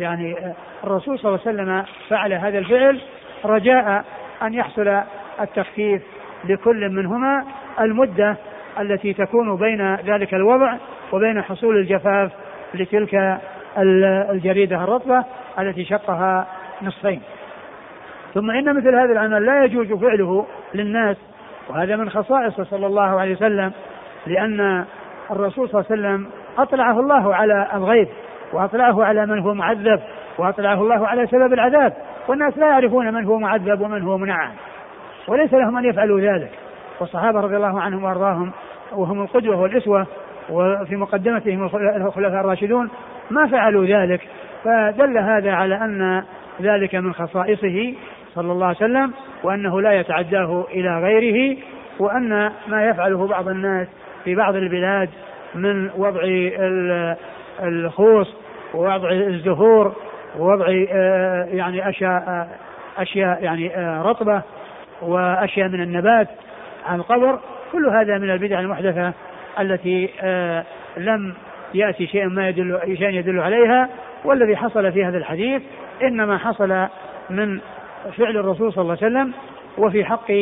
يعني 0.00 0.54
الرسول 0.84 1.18
صلى 1.18 1.28
الله 1.28 1.40
عليه 1.46 1.56
وسلم 1.56 1.84
فعل 2.08 2.32
هذا 2.32 2.58
الفعل 2.58 3.00
رجاء 3.44 4.04
أن 4.42 4.54
يحصل 4.54 5.02
التخفيف 5.40 6.02
لكل 6.44 6.88
منهما. 6.88 7.44
المدة 7.80 8.36
التي 8.80 9.12
تكون 9.12 9.56
بين 9.56 9.94
ذلك 9.94 10.34
الوضع 10.34 10.76
وبين 11.12 11.42
حصول 11.42 11.76
الجفاف 11.76 12.32
لتلك 12.74 13.40
الجريدة 14.30 14.84
الرطبة 14.84 15.24
التي 15.58 15.84
شقها 15.84 16.46
نصفين. 16.82 17.22
ثم 18.34 18.50
إن 18.50 18.76
مثل 18.76 18.94
هذا 18.94 19.12
العمل 19.12 19.46
لا 19.46 19.64
يجوز 19.64 19.92
فعله 19.92 20.46
للناس 20.74 21.16
وهذا 21.68 21.96
من 21.96 22.10
خصائصه 22.10 22.64
صلى 22.64 22.86
الله 22.86 23.20
عليه 23.20 23.34
وسلم 23.34 23.72
لأن 24.26 24.84
الرسول 25.30 25.68
صلى 25.68 25.80
الله 25.80 25.90
عليه 25.90 26.00
وسلم 26.00 26.30
أطلعه 26.58 27.00
الله 27.00 27.34
على 27.34 27.68
الغيب. 27.74 28.08
وأطلعه 28.52 29.04
على 29.04 29.26
من 29.26 29.38
هو 29.38 29.54
معذب 29.54 30.00
وأطلعه 30.38 30.82
الله 30.82 31.06
على 31.06 31.26
سبب 31.26 31.52
العذاب. 31.52 31.92
والناس 32.28 32.58
لا 32.58 32.66
يعرفون 32.66 33.14
من 33.14 33.24
هو 33.24 33.38
معذب 33.38 33.80
ومن 33.80 34.02
هو 34.02 34.18
منعم. 34.18 34.50
وليس 35.28 35.54
لهم 35.54 35.76
أن 35.76 35.84
يفعلوا 35.84 36.20
ذلك. 36.20 36.50
والصحابة 37.00 37.40
رضي 37.40 37.56
الله 37.56 37.80
عنهم 37.80 38.04
وأرضاهم 38.04 38.52
وهم 38.92 39.22
القدوة 39.22 39.60
والأسوة 39.60 40.06
وفي 40.50 40.96
مقدمتهم 40.96 41.64
الخلفاء 41.64 42.40
الراشدون 42.40 42.90
ما 43.30 43.46
فعلوا 43.46 43.86
ذلك. 43.86 44.20
فدل 44.64 45.18
هذا 45.18 45.52
على 45.52 45.74
أن 45.74 46.22
ذلك 46.62 46.94
من 46.94 47.12
خصائصه 47.14 47.94
صلى 48.34 48.52
الله 48.52 48.66
عليه 48.66 48.76
وسلم 48.76 49.12
وأنه 49.42 49.80
لا 49.80 49.92
يتعداه 49.92 50.66
إلى 50.70 51.00
غيره 51.00 51.56
وأن 51.98 52.50
ما 52.68 52.88
يفعله 52.88 53.26
بعض 53.26 53.48
الناس 53.48 53.88
في 54.24 54.34
بعض 54.34 54.54
البلاد 54.54 55.08
من 55.54 55.90
وضع 55.96 56.20
الخوص 57.62 58.36
ووضع 58.74 59.10
الزهور 59.10 59.94
ووضع 60.38 60.66
آه، 60.92 61.44
يعني 61.44 61.88
أشياء 61.88 62.48
أشياء 62.98 63.42
يعني 63.42 63.76
آه، 63.76 64.02
رطبة 64.02 64.42
وأشياء 65.02 65.68
من 65.68 65.82
النبات 65.82 66.28
على 66.86 66.96
القبر 66.96 67.38
كل 67.72 67.88
هذا 67.88 68.18
من 68.18 68.30
البدع 68.30 68.60
المحدثة 68.60 69.12
التي 69.60 70.10
آه، 70.20 70.64
لم 70.96 71.34
يأتي 71.74 72.06
شيء 72.06 72.28
ما 72.28 72.48
يدل 72.48 72.80
شيء 72.84 73.08
يدل 73.08 73.40
عليها 73.40 73.88
والذي 74.24 74.56
حصل 74.56 74.92
في 74.92 75.04
هذا 75.04 75.18
الحديث 75.18 75.62
إنما 76.02 76.38
حصل 76.38 76.86
من 77.30 77.60
فعل 78.18 78.36
الرسول 78.36 78.72
صلى 78.72 78.82
الله 78.82 78.96
عليه 79.02 79.06
وسلم 79.06 79.32
وفي 79.78 80.04
حق 80.04 80.32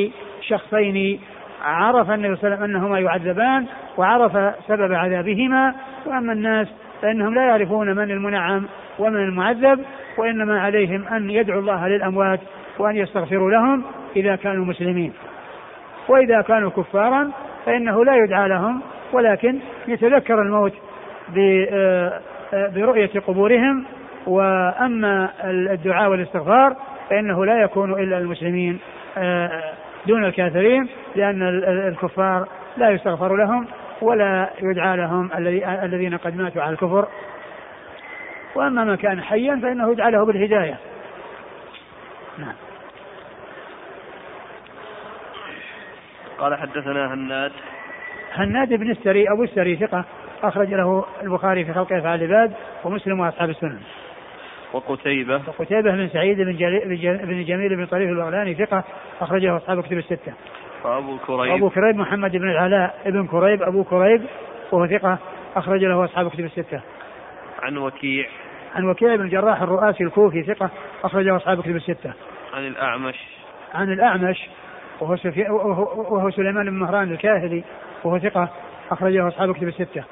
شخصين 0.41 1.21
عرف 1.65 2.11
النبي 2.11 2.37
صلى 2.37 2.47
الله 2.47 2.57
عليه 2.57 2.65
وسلم 2.65 2.65
أنهما 2.65 3.01
يعذبان 3.01 3.67
وعرف 3.97 4.55
سبب 4.69 4.93
عذابهما 4.93 5.75
وأما 6.07 6.33
الناس 6.33 6.69
فإنهم 7.03 7.35
لا 7.35 7.47
يعرفون 7.47 7.97
من 7.97 8.11
المنعم 8.11 8.67
ومن 8.99 9.17
المعذب 9.17 9.85
وإنما 10.19 10.61
عليهم 10.61 11.09
أن 11.09 11.31
يدعوا 11.31 11.61
الله 11.61 11.89
للأموات 11.89 12.41
وأن 12.79 12.97
يستغفروا 12.97 13.51
لهم 13.51 13.83
إذا 14.17 14.37
كانوا 14.37 14.65
مسلمين. 14.65 15.13
وإذا 16.09 16.41
كانوا 16.41 16.71
كفارا 16.71 17.31
فإنه 17.67 18.05
لا 18.05 18.17
يدعى 18.17 18.49
لهم 18.49 18.81
ولكن 19.13 19.59
يتذكر 19.89 20.43
الموت 20.43 20.73
آه، 21.39 22.21
آه، 22.55 22.69
برؤية 22.69 23.11
قبورهم 23.27 23.85
وأما 24.27 25.31
الدعاء 25.45 26.11
والاستغفار 26.11 26.77
فإنه 27.11 27.45
لا 27.45 27.63
يكون 27.63 27.93
إلا 27.93 28.19
المسلمين 28.19 28.79
آه، 29.19 29.63
دون 30.07 30.25
الكافرين 30.25 30.89
لأن 31.17 31.43
الكفار 31.89 32.49
لا 32.77 32.91
يستغفر 32.91 33.37
لهم 33.37 33.67
ولا 34.07 34.51
يدعى 34.63 34.97
لهم 34.97 35.31
الذين 35.83 36.17
قد 36.17 36.37
ماتوا 36.37 36.63
على 36.63 36.73
الكفر. 36.73 37.09
وأما 38.55 38.85
من 38.85 38.97
كان 38.97 39.23
حيا 39.23 39.61
فإنه 39.63 39.93
يدعى 39.93 40.11
له 40.11 40.25
بالهداية. 40.25 40.77
نعم. 42.39 42.55
قال 46.39 46.55
حدثنا 46.55 47.15
هناد. 47.15 47.53
هناد 48.33 48.69
بن 48.69 48.91
السري 48.91 49.31
أبو 49.33 49.45
السري 49.45 49.77
ثقة 49.77 50.05
أخرج 50.43 50.75
له 50.75 51.05
البخاري 51.23 51.65
في 51.65 51.73
خلق 51.73 51.93
أفعال 51.93 52.23
العباد 52.23 52.53
ومسلم 52.85 53.21
وأصحاب 53.21 53.51
السنن. 53.51 53.81
وقتيبة. 54.73 55.43
وقتيبة 55.47 55.91
بن 55.91 56.09
سعيد 56.09 56.37
بن, 56.37 56.53
بن 57.25 57.45
جميل 57.45 57.77
بن 57.77 57.87
طريف 57.87 58.11
البغلاني 58.11 58.55
ثقة 58.55 58.85
أخرجه 59.21 59.57
أصحاب 59.57 59.83
كتب 59.83 59.99
الستة. 59.99 60.33
وأبو 60.87 61.19
كريب 61.19 61.53
أبو 61.53 61.71
كريب 61.71 61.97
محمد 61.97 62.37
بن 62.37 62.51
العلاء 62.51 63.01
ابن 63.07 63.27
كريب 63.27 63.63
أبو 63.63 63.85
كريب 63.85 64.27
وهو 64.73 64.87
ثقة 64.87 65.19
أخرج 65.57 65.85
له 65.85 66.05
أصحاب 66.05 66.31
كتب 66.31 66.45
الستة. 66.45 66.81
عن 67.63 67.77
وكيع 67.77 68.27
عن 68.75 68.85
وكيع 68.85 69.17
بن 69.17 69.25
الجراح 69.25 69.63
الرؤاسي 69.63 70.05
الكوفي 70.05 70.43
ثقة 70.43 70.71
أخرجه 71.05 71.37
أصحاب 71.37 71.63
كتب 71.63 71.77
الستة. 71.77 72.13
عن 72.55 72.67
الأعمش 72.67 73.17
عن 73.75 73.93
الأعمش 73.93 74.49
وهو, 75.01 75.17
سفي... 75.17 75.43
وهو 75.51 76.31
سليمان 76.31 76.67
بن 76.67 76.79
مهران 76.79 77.13
الكاهلي 77.13 77.65
وهو 78.05 78.19
ثقة 78.19 78.49
أخرجه 78.91 79.29
أصحاب 79.29 79.55
كتب 79.55 79.69
الستة. 79.69 80.05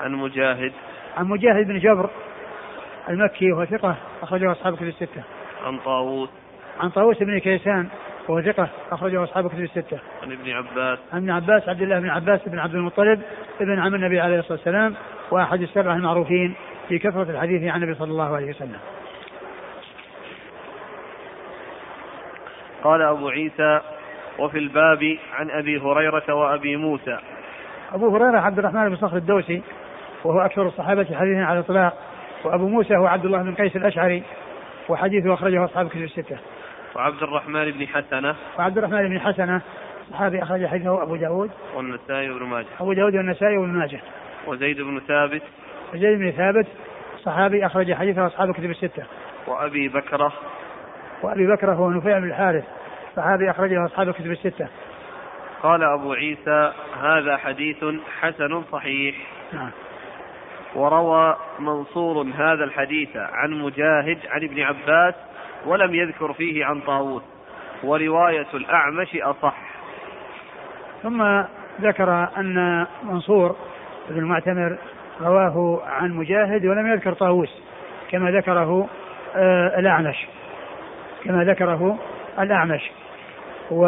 عن 0.00 0.12
مجاهد 0.12 0.72
عن 1.16 1.26
مجاهد 1.26 1.66
بن 1.66 1.78
جبر 1.78 2.10
المكي 3.08 3.52
وهو 3.52 3.64
ثقة 3.64 3.96
أخرجه 4.22 4.52
أصحاب 4.52 4.76
كتب 4.76 4.86
الستة. 4.86 5.22
عن 5.64 5.78
طاووس 5.78 6.30
عن 6.80 6.90
طاووس 6.90 7.18
بن 7.22 7.38
كيسان 7.38 7.88
وهو 8.28 8.42
ثقة 8.42 8.68
أخرجه 8.90 9.24
أصحاب 9.24 9.48
كتب 9.48 9.60
الستة. 9.60 9.98
عن 10.22 10.32
ابن 10.32 10.50
عباس 10.50 10.98
عن 11.12 11.18
ابن 11.18 11.30
عباس 11.30 11.68
عبد 11.68 11.82
الله 11.82 12.00
بن 12.00 12.10
عباس 12.10 12.40
بن 12.48 12.58
عبد 12.58 12.74
المطلب 12.74 13.20
ابن 13.60 13.78
عم 13.78 13.94
النبي 13.94 14.20
عليه 14.20 14.38
الصلاة 14.38 14.58
والسلام 14.58 14.94
وأحد 15.30 15.62
السبعة 15.62 15.94
المعروفين 15.94 16.54
في 16.88 16.98
كثرة 16.98 17.30
الحديث 17.30 17.72
عن 17.72 17.82
النبي 17.82 17.98
صلى 17.98 18.10
الله 18.10 18.36
عليه 18.36 18.50
وسلم. 18.50 18.78
قال 22.84 23.02
أبو 23.02 23.28
عيسى 23.28 23.80
وفي 24.38 24.58
الباب 24.58 25.16
عن 25.32 25.50
أبي 25.50 25.78
هريرة 25.78 26.34
وأبي 26.34 26.76
موسى 26.76 27.18
أبو 27.92 28.16
هريرة 28.16 28.38
عبد 28.38 28.58
الرحمن 28.58 28.88
بن 28.88 28.96
صخر 28.96 29.16
الدوسي 29.16 29.62
وهو 30.24 30.40
أكثر 30.40 30.66
الصحابة 30.66 31.04
حديثا 31.04 31.40
على 31.40 31.58
الإطلاق 31.58 31.98
وأبو 32.44 32.68
موسى 32.68 32.96
هو 32.96 33.06
عبد 33.06 33.24
الله 33.24 33.42
بن 33.42 33.54
قيس 33.54 33.76
الأشعري 33.76 34.22
وحديثه 34.88 35.34
أخرجه 35.34 35.64
أصحاب 35.64 35.88
كتب 35.88 36.02
الستة. 36.02 36.36
وعبد 36.96 37.22
الرحمن 37.22 37.70
بن 37.70 37.86
حسنة. 37.86 38.34
وعبد 38.58 38.78
الرحمن 38.78 39.08
بن 39.08 39.20
حسنة 39.20 39.60
صحابي 40.10 40.42
أخرج 40.42 40.66
حديثه 40.66 41.02
أبو 41.02 41.16
داود. 41.16 41.50
والنسائي 41.74 42.30
وابن 42.30 42.46
ماجه. 42.46 42.66
أبو 42.80 42.92
داود 42.92 43.16
والنسائي 43.16 43.56
وابن 43.56 43.72
ماجه. 43.72 44.00
وزيد 44.46 44.80
بن 44.80 45.00
ثابت. 45.00 45.42
وزيد 45.94 46.18
بن 46.18 46.30
ثابت 46.30 46.66
صحابي 47.24 47.66
أخرج 47.66 47.94
حديثه 47.94 48.26
أصحاب 48.26 48.52
كتب 48.52 48.70
الستة. 48.70 49.02
وأبي 49.46 49.88
بكرة. 49.88 50.32
وأبي 51.22 51.46
بكرة 51.46 51.72
هو 51.72 51.90
نفيع 51.90 52.18
بن 52.18 52.28
الحارث 52.28 52.64
صحابي 53.16 53.50
أخرجه 53.50 53.84
أصحاب 53.84 54.10
كتب 54.10 54.30
الستة. 54.30 54.68
قال 55.62 55.82
أبو 55.82 56.12
عيسى 56.12 56.72
هذا 57.02 57.36
حديث 57.36 57.84
حسن 58.20 58.62
صحيح. 58.72 59.16
نعم. 59.52 59.70
وروى 60.74 61.36
منصور 61.58 62.22
هذا 62.22 62.64
الحديث 62.64 63.16
عن 63.16 63.50
مجاهد 63.50 64.18
عن 64.30 64.44
ابن 64.44 64.60
عباس 64.60 65.14
ولم 65.68 65.94
يذكر 65.94 66.32
فيه 66.32 66.64
عن 66.64 66.80
طاووس 66.80 67.22
ورواية 67.84 68.46
الأعمش 68.54 69.16
أصح. 69.16 69.54
ثم 71.02 71.42
ذكر 71.80 72.28
أن 72.36 72.86
منصور 73.02 73.56
بن 74.10 74.18
المعتمر 74.18 74.78
رواه 75.20 75.80
عن 75.86 76.10
مجاهد 76.10 76.66
ولم 76.66 76.92
يذكر 76.92 77.12
طاووس 77.12 77.62
كما 78.10 78.30
ذكره 78.30 78.88
آه، 79.36 79.78
الأعمش 79.78 80.26
كما 81.24 81.44
ذكره 81.44 81.98
الأعمش. 82.38 82.90
و 83.70 83.82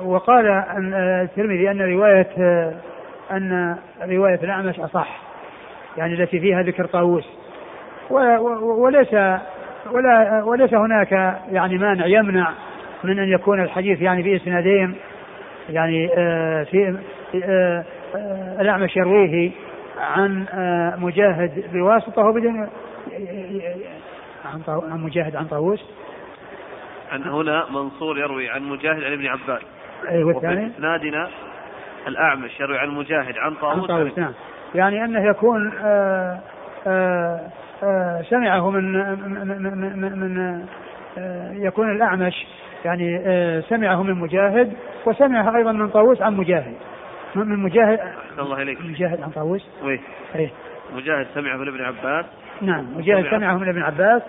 وقال 0.00 0.46
أن 0.46 0.94
آه، 0.94 1.22
الترمذي 1.22 1.70
أن 1.70 1.80
رواية 1.80 2.28
آه، 2.38 2.74
أن 3.30 3.76
رواية 4.02 4.40
الأعمش 4.42 4.80
أصح 4.80 5.20
يعني 5.96 6.14
التي 6.14 6.40
فيها 6.40 6.62
ذكر 6.62 6.86
طاووس. 6.86 7.24
وليس 8.10 9.14
ولا 9.90 10.42
وليس 10.44 10.74
هناك 10.74 11.12
يعني 11.52 11.78
مانع 11.78 12.06
يمنع 12.06 12.52
من 13.04 13.18
أن 13.18 13.28
يكون 13.28 13.62
الحديث 13.62 14.02
يعني 14.02 14.22
في 14.22 14.36
اسنادين 14.36 14.94
يعني 15.68 16.08
في 16.64 16.98
الأعمش 18.60 18.96
يرويه 18.96 19.50
عن 20.00 20.46
مجاهد 20.98 21.64
بواسطه 21.72 22.32
بدون 22.32 22.68
عن 24.44 24.62
عن 24.68 25.00
مجاهد 25.00 25.36
عن 25.36 25.44
طاووس. 25.44 25.84
عن 27.12 27.22
هنا 27.22 27.66
منصور 27.70 28.18
يروي 28.18 28.50
عن 28.50 28.62
مجاهد 28.62 29.02
عن 29.02 29.12
ابن 29.12 29.26
عباس. 29.26 29.62
والثاني 30.04 30.66
وفي 30.66 30.76
إسنادنا 30.76 31.28
الأعمش 32.08 32.60
يروي 32.60 32.78
عن 32.78 32.88
مجاهد 32.88 33.38
عن 33.38 33.54
طاووس 33.54 33.90
عن 33.90 33.96
طاووس. 33.96 34.18
نعم. 34.18 34.32
يعني 34.74 35.04
أنه 35.04 35.30
يكون 35.30 35.72
آآ 35.82 36.40
سمعه 38.22 38.70
من 38.70 38.92
من 38.92 40.00
من, 40.00 40.18
من 40.18 40.66
يكون 41.52 41.90
الأعمش. 41.90 42.46
يعني 42.84 43.22
سمعه 43.68 44.02
من 44.02 44.14
مجاهد 44.14 44.72
وسمعه 45.06 45.56
أيضا 45.56 45.72
من 45.72 45.88
طاووس 45.88 46.22
عن 46.22 46.36
مجاهد. 46.36 46.74
من 47.34 47.58
مجاهد 47.58 48.00
الله 48.38 48.62
إليك. 48.62 48.78
مجاهد 48.84 49.22
عن 49.22 49.30
طاووس؟ 49.30 49.68
إيه. 50.34 50.50
مجاهد 50.94 51.26
سمعه 51.34 51.56
من 51.56 51.68
ابن 51.68 51.84
عباس. 51.84 52.24
نعم 52.62 52.86
مجاهد 52.96 53.30
سمعه. 53.30 53.58
من 53.58 53.68
ابن 53.68 53.82
عباس. 53.82 54.22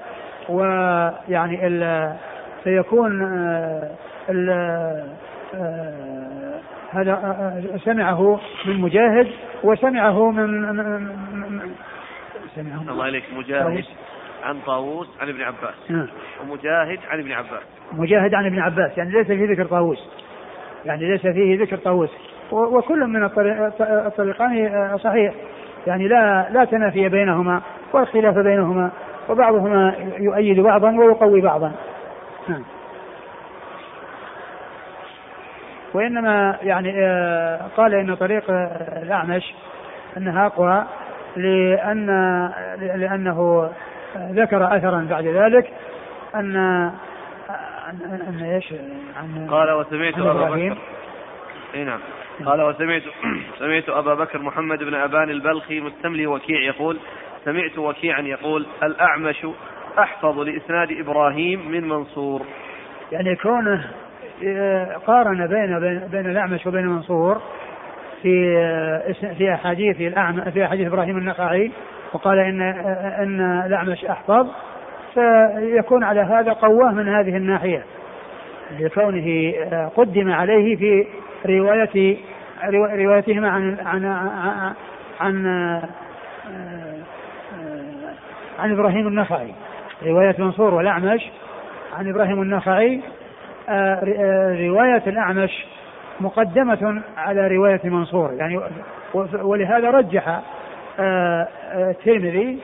ويعني 0.49 1.67
ال 1.67 2.13
سيكون 2.63 3.21
آه، 3.21 3.91
ال 4.29 4.49
آه، 5.55 6.59
هذا 6.91 7.11
آه، 7.11 7.77
سمعه 7.77 8.39
من 8.65 8.81
مجاهد 8.81 9.27
وسمعه 9.63 10.31
من 10.31 10.63
سمعه 12.55 12.91
الله 12.91 13.03
عليك. 13.03 13.23
مجاهد 13.35 13.85
عن 14.43 14.59
طاووس 14.65 15.07
عن 15.21 15.29
ابن 15.29 15.41
عباس. 15.41 15.73
نعم. 15.89 16.07
ومجاهد 16.41 16.99
عن 17.09 17.19
ابن 17.19 17.31
عباس. 17.31 17.63
مجاهد 17.91 18.33
عن 18.33 18.45
ابن 18.45 18.59
عباس. 18.59 18.97
يعني 18.97 19.11
ليس 19.11 19.27
فيه 19.27 19.51
ذكر 19.51 19.65
طاووس. 19.65 20.09
يعني 20.85 21.11
ليس 21.11 21.21
فيه 21.21 21.61
ذكر 21.61 21.77
طاووس. 21.77 22.09
وكل 22.51 22.99
من 23.07 23.23
الطريقان 23.23 24.97
صحيح. 24.97 25.33
يعني 25.87 26.07
لا 26.07 26.49
لا 26.49 26.65
تنافي 26.65 27.09
بينهما 27.09 27.61
والخلاف 27.93 28.37
بينهما 28.37 28.91
وبعضهما 29.29 29.95
يؤيد 30.19 30.59
بعضا 30.59 30.91
ويقوي 30.91 31.41
بعضا. 31.41 31.71
نعم. 32.49 32.63
وإنما 35.93 36.57
يعني 36.61 36.93
آه، 36.97 37.61
قال 37.77 37.93
إن 37.93 38.15
طريق 38.15 38.43
الأعمش 39.01 39.53
أنها 40.17 40.45
أقوى 40.45 40.85
لأن 41.37 42.07
لأنه 42.79 43.69
ذكر 44.17 44.77
أثرا 44.77 45.07
بعد 45.09 45.25
ذلك 45.25 45.73
أن 46.35 46.55
أن, 47.89 48.41
إيش؟ 48.43 48.73
عن 49.17 49.47
قال 49.49 49.71
وسمعت 49.71 50.17
أبا 50.17 50.33
بكر. 50.33 50.77
إي 51.75 51.83
نعم. 51.83 51.99
قال 52.45 52.61
وسمعت 52.61 53.01
سمعت 53.59 53.89
أبا 53.89 54.13
بكر 54.13 54.41
محمد 54.41 54.83
بن 54.83 54.93
أبان 54.93 55.29
البلخي 55.29 55.79
مستملي 55.79 56.27
وكيع 56.27 56.59
يقول 56.59 56.99
سمعت 57.45 57.77
وكيعا 57.77 58.21
يقول 58.21 58.65
الأعمش 58.83 59.47
أحفظ 59.99 60.39
لإسناد 60.39 60.91
إبراهيم 60.91 61.71
من 61.71 61.87
منصور. 61.87 62.41
يعني 63.11 63.35
كونه 63.35 63.89
آه، 64.43 64.97
قارن 65.07 65.47
بين 65.47 65.79
بين 66.07 66.31
الأعمش 66.31 66.67
وبين 66.67 66.87
منصور 66.87 67.41
في 68.23 68.57
آه، 68.57 69.33
في 69.33 69.53
أحاديث 69.53 70.01
الاعمش 70.01 70.53
في 70.53 70.65
أحاديث 70.65 70.87
إبراهيم 70.87 71.17
النخعي 71.17 71.71
وقال 72.13 72.39
ان 72.39 72.61
آه، 72.61 73.23
إن 73.23 73.41
الأعمش 73.65 74.05
أحفظ 74.05 74.47
فيكون 75.13 76.03
على 76.03 76.21
هذا 76.21 76.53
قواه 76.53 76.91
من 76.91 77.07
هذه 77.07 77.37
الناحية. 77.37 77.83
لكونه 78.79 79.53
قدم 79.95 80.31
عليه 80.31 80.75
في 80.75 81.05
رواية 81.45 82.17
روايتهما 83.05 83.49
عن 83.49 83.77
عن 83.85 84.05
عن, 84.05 84.61
عن, 85.21 85.45
عن 88.59 88.71
إبراهيم 88.71 89.07
النخعي. 89.07 89.53
رواية 90.05 90.35
منصور 90.37 90.73
والأعمش 90.73 91.21
عن 91.97 92.09
إبراهيم 92.09 92.41
النخعي 92.41 93.01
رواية 94.67 95.03
الأعمش 95.07 95.65
مقدمة 96.21 97.01
على 97.17 97.47
رواية 97.47 97.81
منصور 97.83 98.33
يعني 98.33 98.59
ولهذا 99.33 99.89
رجح 99.89 100.41
الترمذي 101.75 102.59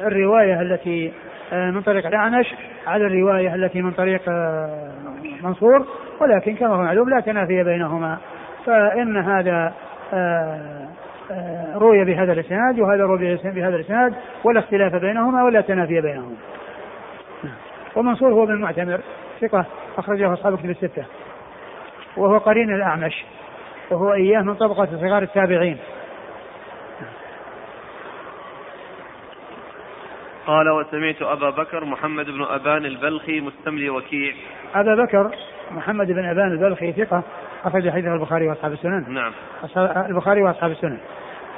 الرواية 0.00 0.62
التي 0.62 1.12
من 1.52 1.82
طريق 1.82 2.06
الأعمش 2.06 2.54
على 2.86 3.06
الرواية 3.06 3.54
التي 3.54 3.82
من 3.82 3.90
طريق 3.90 4.22
منصور 5.42 5.86
ولكن 6.20 6.54
كما 6.54 6.74
هو 6.74 6.82
معلوم 6.82 7.08
لا 7.10 7.20
تنافي 7.20 7.64
بينهما 7.64 8.18
فإن 8.66 9.16
هذا 9.16 9.72
آه، 10.12 10.88
آه، 11.30 11.78
روي 11.78 12.04
بهذا 12.04 12.32
الإسناد 12.32 12.80
وهذا 12.80 13.02
روي 13.02 13.36
بهذا 13.44 13.76
الإسناد 13.76 14.14
ولا 14.44 14.60
اختلاف 14.60 14.94
بينهما 14.94 15.44
ولا 15.44 15.60
تنافي 15.60 16.00
بينهما. 16.00 16.36
ومنصور 17.96 18.32
هو 18.32 18.46
بن 18.46 18.52
المعتمر 18.52 19.00
ثقة 19.40 19.66
أخرجه 19.98 20.32
أصحاب 20.32 20.58
كتب 20.58 20.70
الستة. 20.70 21.04
وهو 22.18 22.38
قرين 22.38 22.74
الأعمش 22.74 23.24
وهو 23.90 24.12
إياه 24.12 24.42
من 24.42 24.54
طبقة 24.54 24.86
صغار 24.86 25.22
التابعين. 25.22 25.78
قال 30.46 30.70
وسمعت 30.70 31.22
أبا 31.22 31.50
بكر 31.50 31.84
محمد 31.84 32.26
بن 32.26 32.42
أبان 32.42 32.84
البلخي 32.84 33.40
مستملي 33.40 33.90
وكيع. 33.90 34.32
أبا 34.74 35.04
بكر 35.04 35.30
محمد 35.70 36.06
بن 36.06 36.24
أبان 36.24 36.52
البلخي 36.52 36.92
ثقة 36.92 37.22
أخرج 37.64 37.90
حديث 37.90 38.06
البخاري 38.06 38.48
وأصحاب 38.48 38.72
السنن. 38.72 39.04
نعم. 39.08 39.32
البخاري 40.06 40.42
وأصحاب 40.42 40.70
السنن. 40.70 40.98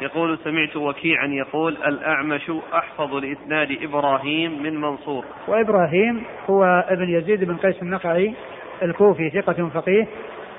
يقول 0.01 0.39
سمعت 0.45 0.77
وكيعا 0.77 1.27
يقول 1.27 1.77
الأعمش 1.87 2.53
أحفظ 2.75 3.15
لإسناد 3.15 3.79
إبراهيم 3.83 4.63
من 4.63 4.81
منصور. 4.81 5.25
وإبراهيم 5.49 6.25
هو 6.51 6.65
ابن 6.89 7.09
يزيد 7.09 7.45
بن 7.45 7.57
قيس 7.57 7.83
النقعي 7.83 8.35
الكوفي 8.83 9.31
ثقة 9.31 9.69
فقيه. 9.69 10.07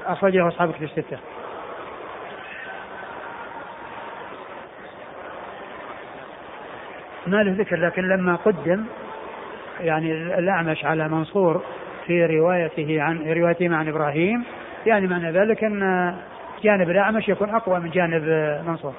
أخرجه 0.05 0.47
أصحاب 0.47 0.71
كتب 0.73 0.83
الستة. 0.83 1.17
ما 7.27 7.43
له 7.43 7.51
ذكر 7.51 7.75
لكن 7.75 8.09
لما 8.09 8.35
قدم 8.35 8.85
يعني 9.79 10.11
الأعمش 10.11 10.85
على 10.85 11.07
منصور 11.07 11.61
في 12.07 12.25
روايته 12.25 13.01
عن 13.01 13.31
روايته 13.31 13.75
عن 13.75 13.87
إبراهيم 13.87 14.43
يعني 14.85 15.07
معنى 15.07 15.31
ذلك 15.31 15.63
أن 15.63 16.15
جانب 16.63 16.89
الأعمش 16.89 17.29
يكون 17.29 17.49
أقوى 17.49 17.79
من 17.79 17.89
جانب 17.89 18.23
منصور. 18.67 18.93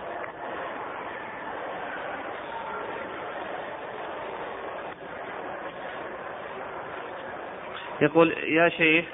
يقول 8.00 8.32
يا 8.32 8.68
شيخ 8.68 9.04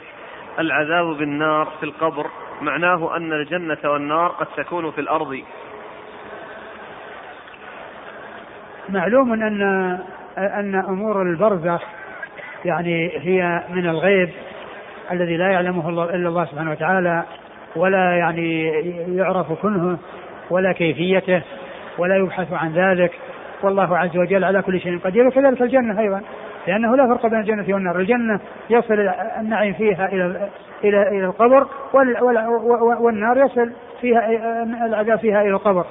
العذاب 0.59 1.07
بالنار 1.07 1.69
في 1.81 1.87
القبر 1.87 2.27
معناه 2.63 3.17
أن 3.17 3.33
الجنة 3.33 3.79
والنار 3.85 4.29
قد 4.29 4.47
تكون 4.57 4.91
في 4.91 5.01
الأرض. 5.01 5.41
معلوم 8.89 9.33
أن 9.33 9.63
أن 10.39 10.75
أمور 10.75 11.23
البرزخ 11.23 11.83
يعني 12.65 13.11
هي 13.19 13.63
من 13.71 13.89
الغيب 13.89 14.31
الذي 15.13 15.37
لا 15.37 15.51
يعلمه 15.51 15.89
إلا 16.05 16.29
الله 16.29 16.45
سبحانه 16.45 16.71
وتعالى 16.71 17.23
ولا 17.77 18.19
يعني 18.19 18.69
يعرف 19.17 19.53
كنهه 19.53 19.99
ولا 20.51 20.73
كيفيته 20.73 21.43
ولا 21.99 22.17
يبحث 22.17 22.53
عن 22.53 22.73
ذلك. 22.73 23.13
والله 23.63 23.99
عز 23.99 24.17
وجل 24.17 24.45
على 24.45 24.63
كل 24.63 24.81
شيء 24.81 24.99
قدير 24.99 25.27
وكذلك 25.27 25.63
الجنة 25.63 26.01
أيضا. 26.01 26.23
لأنه 26.69 26.97
لا 26.97 27.07
فرق 27.07 27.27
بين 27.27 27.41
الجنة 27.41 27.75
والنار، 27.75 27.99
الجنة 27.99 28.41
يصل 28.71 29.11
النعيم 29.41 29.73
فيها 29.73 30.07
إلى 30.07 30.49
إلى 30.85 31.09
إلى 31.09 31.25
القبر 31.25 31.67
والنار 33.01 33.39
يصل 33.39 33.73
فيها 34.01 34.33
العذاب 34.87 35.19
فيها 35.19 35.43
إلى 35.43 35.51
القبر. 35.51 35.85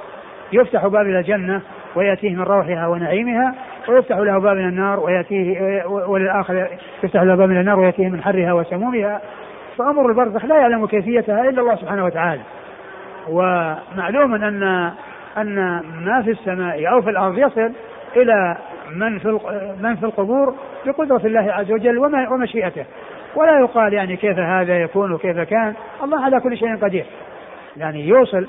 يفتح 0.53 0.87
باب 0.87 1.05
إلى 1.05 1.19
الجنة 1.19 1.61
ويأتيه 1.95 2.35
من 2.35 2.41
روحها 2.41 2.87
ونعيمها 2.87 3.55
ويفتح 3.87 4.17
له 4.17 4.39
باب 4.39 4.57
من 4.57 4.67
النار 4.67 4.99
ويأتيه 4.99 5.85
وللآخر 5.85 6.67
يفتح 7.03 7.21
له 7.21 7.35
باب 7.35 7.49
من 7.49 7.59
النار 7.59 7.79
ويأتيه 7.79 8.09
من 8.09 8.21
حرها 8.21 8.53
وسمومها. 8.53 9.21
فأمر 9.77 10.09
البرزخ 10.09 10.45
لا 10.45 10.55
يعلم 10.57 10.85
كيفيتها 10.85 11.49
إلا 11.49 11.61
الله 11.61 11.75
سبحانه 11.75 12.05
وتعالى. 12.05 12.41
ومعلوم 13.29 14.35
أن 14.35 14.63
أن 15.37 15.81
ما 16.05 16.21
في 16.21 16.31
السماء 16.31 16.89
أو 16.89 17.01
في 17.01 17.09
الأرض 17.09 17.37
يصل 17.37 17.71
إلى 18.15 18.57
من 18.91 19.19
في 19.19 19.39
من 19.81 19.95
في 19.95 20.03
القبور 20.03 20.55
بقدرة 20.85 21.21
الله 21.25 21.53
عز 21.53 21.71
وجل 21.71 21.97
ومشيئته. 22.31 22.85
ولا 23.35 23.59
يقال 23.59 23.93
يعني 23.93 24.15
كيف 24.15 24.39
هذا 24.39 24.81
يكون 24.81 25.11
وكيف 25.11 25.39
كان. 25.39 25.73
الله 26.03 26.25
على 26.25 26.39
كل 26.39 26.57
شيء 26.57 26.75
قدير. 26.75 27.05
يعني 27.77 28.07
يوصل 28.07 28.47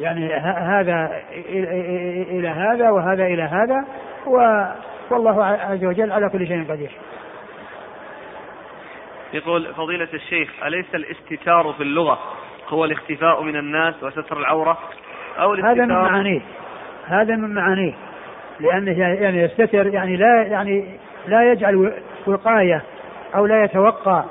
يعني 0.00 0.34
هذا 0.44 1.22
إلى 2.30 2.48
هذا 2.48 2.90
وهذا 2.90 3.26
إلى 3.26 3.42
هذا 3.42 3.84
والله 5.10 5.44
عز 5.44 5.84
وجل 5.84 6.12
على 6.12 6.28
كل 6.28 6.46
شيء 6.46 6.64
قدير. 6.70 6.90
يقول 9.32 9.74
فضيلة 9.74 10.08
الشيخ 10.14 10.50
أليس 10.66 10.94
الاستتار 10.94 11.72
في 11.72 11.82
اللغة 11.82 12.18
هو 12.68 12.84
الاختفاء 12.84 13.42
من 13.42 13.56
الناس 13.56 14.02
وستر 14.02 14.38
العورة؟ 14.38 14.78
أو 15.38 15.52
هذا 15.54 15.74
من 15.74 15.88
معانيه. 15.88 16.40
هذا 17.06 17.36
من 17.36 17.54
معانيه. 17.54 17.94
لأنه 18.60 18.98
يعني 18.98 19.42
يستتر 19.42 19.86
يعني 19.86 20.16
لا 20.16 20.42
يعني 20.42 20.84
لا 21.28 21.52
يجعل 21.52 21.92
وقاية 22.26 22.82
أو 23.34 23.46
لا 23.46 23.64
يتوقع 23.64 24.24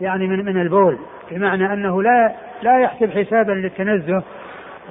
يعني 0.00 0.26
من 0.26 0.44
من 0.44 0.60
البول 0.60 0.98
بمعنى 1.30 1.72
أنه 1.72 2.02
لا 2.02 2.32
لا 2.62 2.80
يحسب 2.80 3.10
حسابا 3.10 3.52
للتنزه 3.52 4.22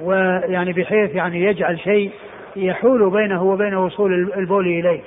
ويعني 0.02 0.72
بحيث 0.72 1.14
يعني 1.14 1.44
يجعل 1.44 1.78
شيء 1.78 2.10
يحول 2.56 3.10
بينه 3.10 3.42
وبين 3.42 3.74
وصول 3.74 4.32
البول 4.36 4.66
إليه. 4.66 5.00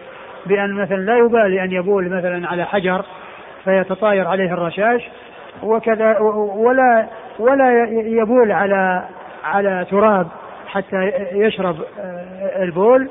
بأن 0.46 0.74
مثلا 0.74 0.96
لا 0.96 1.18
يبالي 1.18 1.64
أن 1.64 1.72
يبول 1.72 2.10
مثلا 2.10 2.48
على 2.48 2.66
حجر 2.66 3.06
فيتطاير 3.64 4.28
عليه 4.28 4.54
الرشاش 4.54 5.02
وكذا 5.64 6.20
ولا 6.56 7.08
ولا 7.40 7.84
يبول 7.92 8.52
على 8.52 9.06
على 9.44 9.86
تراب 9.92 10.28
حتى 10.68 11.12
يشرب 11.32 11.76
آه، 12.00 12.64
البول 12.64 13.10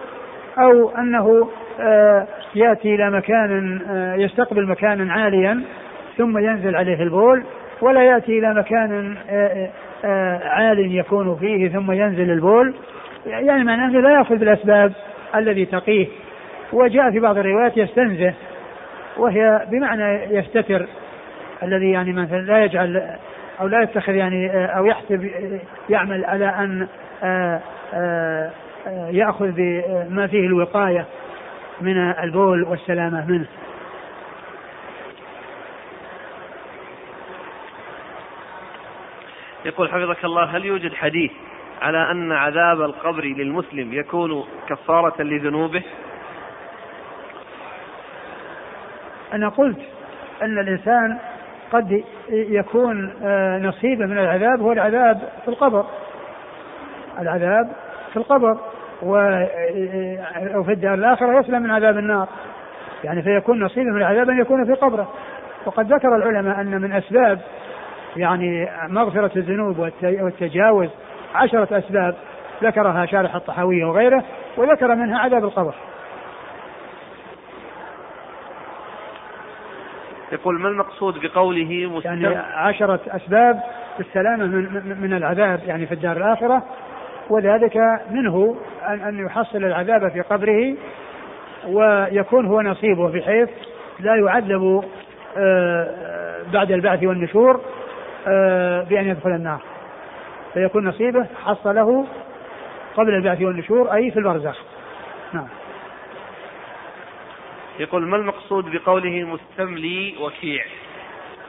أو 0.59 0.89
أنه 0.89 1.49
آه، 1.81 2.27
يأتي 2.55 2.95
إلى 2.95 3.11
مكان 3.11 3.81
آه، 3.91 4.15
يستقبل 4.15 4.67
مكانا 4.67 5.13
عاليا 5.13 5.63
ثم 6.17 6.39
ينزل 6.39 6.77
عليه 6.77 7.03
البول 7.03 7.45
ولا 7.81 8.03
يأتي 8.03 8.39
إلى 8.39 8.55
مكان 8.55 9.17
عال 10.45 10.97
يكون 10.97 11.37
فيه 11.37 11.69
ثم 11.69 11.93
ينزل 11.93 12.31
البول. 12.31 12.75
يعني 13.27 13.65
معناه 13.65 13.87
أنه 13.87 14.01
لا 14.01 14.11
يأخذ 14.11 14.37
بالأسباب 14.37 14.93
الذي 15.35 15.65
تقيه. 15.65 16.07
وجاء 16.73 17.11
في 17.11 17.21
بعض 17.21 17.39
الروايات 17.39 17.77
يستنزه 17.77 18.35
وهي 19.17 19.67
بمعنى 19.71 20.37
يستتر 20.37 20.87
الذي 21.63 21.91
يعني 21.91 22.13
مثلا 22.13 22.41
لا 22.41 22.65
يجعل 22.65 23.03
أو 23.61 23.67
لا 23.67 23.83
يتخذ 23.83 24.15
يعني 24.15 24.67
أو 24.77 24.87
يحسب 24.87 25.31
يعمل 25.91 26.25
على 26.25 26.47
أن 26.47 26.87
يأخذ 28.87 29.51
بما 29.51 30.27
فيه 30.27 30.47
الوقاية 30.47 31.07
من 31.81 31.99
البول 31.99 32.63
والسلامة 32.63 33.27
منه. 33.27 33.47
يقول 39.65 39.89
حفظك 39.89 40.25
الله 40.25 40.45
هل 40.45 40.65
يوجد 40.65 40.95
حديث 40.95 41.31
على 41.83 42.11
أن 42.11 42.33
عذاب 42.33 42.81
القبر 42.81 43.25
للمسلم 43.25 43.93
يكون 43.93 44.45
كفارة 44.69 45.23
لذنوبه؟ 45.23 45.83
أنا 49.33 49.49
قلت 49.49 49.81
أن 50.43 50.59
الإنسان 50.59 51.19
قد 51.73 52.05
يكون 52.29 53.15
آه، 53.23 53.59
نصيبه 53.59 54.07
من 54.07 54.19
العذاب 54.19 54.61
هو 54.61 54.73
العذاب 54.73 55.33
في 55.45 55.49
القبر 55.49 55.87
العذاب 57.19 57.73
في 58.11 58.17
القبر 58.17 58.59
وفي 59.03 60.73
الدار 60.73 60.95
الآخرة 60.95 61.41
يسلم 61.41 61.63
من 61.63 61.71
عذاب 61.71 61.99
النار. 61.99 62.29
يعني 63.05 63.23
فيكون 63.23 63.65
نصيبه 63.65 63.91
من 63.91 63.97
العذاب 63.97 64.31
أن 64.31 64.41
يكون 64.41 64.65
في 64.65 64.73
قبره. 64.73 65.09
وقد 65.67 65.93
ذكر 65.93 66.17
العلماء 66.17 66.61
أن 66.61 66.81
من 66.81 66.93
أسباب 66.93 67.41
يعني 68.17 68.69
مغفرة 68.89 69.31
الذنوب 69.37 69.79
والتجاوز 70.03 70.89
عشرة 71.35 71.79
أسباب. 71.79 72.15
ذكرها 72.63 73.07
شارح 73.07 73.35
الطحاوية 73.35 73.85
وغيره 73.85 74.25
وذكر 74.57 74.95
منها 74.95 75.19
عذاب 75.19 75.45
القبر. 75.45 75.75
يقول 80.33 80.61
ما 80.61 80.69
المقصود 80.69 81.15
بقوله 81.23 81.91
مستم... 81.97 82.09
يعني 82.09 82.27
عشرة 82.55 83.01
أسباب 83.09 83.61
السلامة 84.01 84.47
من, 84.47 84.97
من 85.01 85.13
العذاب 85.13 85.61
يعني 85.67 85.87
في 85.87 85.95
الدار 85.95 86.17
الآخرة؟ 86.17 86.63
وذلك 87.31 87.77
منه 88.11 88.57
أن, 88.89 89.01
أن 89.01 89.27
يحصل 89.27 89.59
العذاب 89.59 90.13
في 90.13 90.21
قبره 90.21 90.75
ويكون 91.67 92.47
هو 92.47 92.61
نصيبه 92.61 93.09
بحيث 93.09 93.49
لا 94.01 94.17
يعذب 94.17 94.85
آه، 95.37 96.43
بعد 96.53 96.73
البعث 96.73 97.03
والنشور 97.03 97.61
آه، 98.29 98.83
بأن 98.83 99.09
يدخل 99.09 99.31
النار. 99.31 99.61
فيكون 100.55 100.89
نصيبه 100.89 101.27
حصله 101.45 102.07
قبل 102.97 103.15
البعث 103.15 103.43
والنشور 103.43 103.93
أي 103.95 104.11
في 104.11 104.19
البرزخ. 104.19 104.59
نعم. 105.33 105.49
يقول 107.79 108.07
ما 108.07 108.17
المقصود 108.17 108.65
بقوله 108.73 109.25
مستملي 109.25 110.15
وكيع؟ 110.21 110.65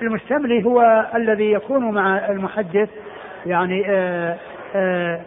المستملي 0.02 0.66
هو 0.66 1.10
الذي 1.16 1.52
يكون 1.52 1.92
مع 1.92 2.30
المحدث 2.30 2.90
يعني 3.46 3.84
آآ 3.90 4.38
آآ 4.76 5.22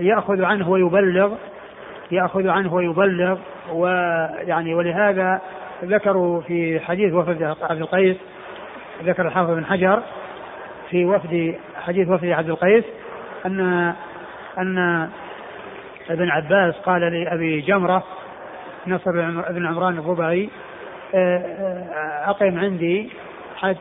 يأخذ 0.00 0.44
عنه 0.44 0.70
ويبلغ 0.70 1.34
يأخذ 2.10 2.48
عنه 2.48 2.74
ويبلغ 2.74 3.38
ويعني 3.72 4.74
ولهذا 4.74 5.40
ذكروا 5.84 6.40
في 6.40 6.80
حديث 6.80 7.14
وفد 7.14 7.42
عبد 7.42 7.80
القيس 7.80 8.16
ذكر 9.04 9.26
الحافظ 9.26 9.50
بن 9.50 9.64
حجر 9.64 10.02
في 10.90 11.04
وفد 11.04 11.54
حديث 11.76 12.08
وفد 12.08 12.28
عبد 12.28 12.48
القيس 12.48 12.84
أن 13.46 13.60
أن 14.58 15.08
ابن 16.10 16.30
عباس 16.30 16.74
قال 16.74 17.00
لأبي 17.00 17.60
جمرة 17.60 18.04
نصر 18.86 19.10
بن 19.50 19.66
عمران 19.66 19.98
الربعي 19.98 20.48
آه، 21.14 21.38
آه، 21.38 22.30
أقم 22.30 22.58
عندي 22.58 23.10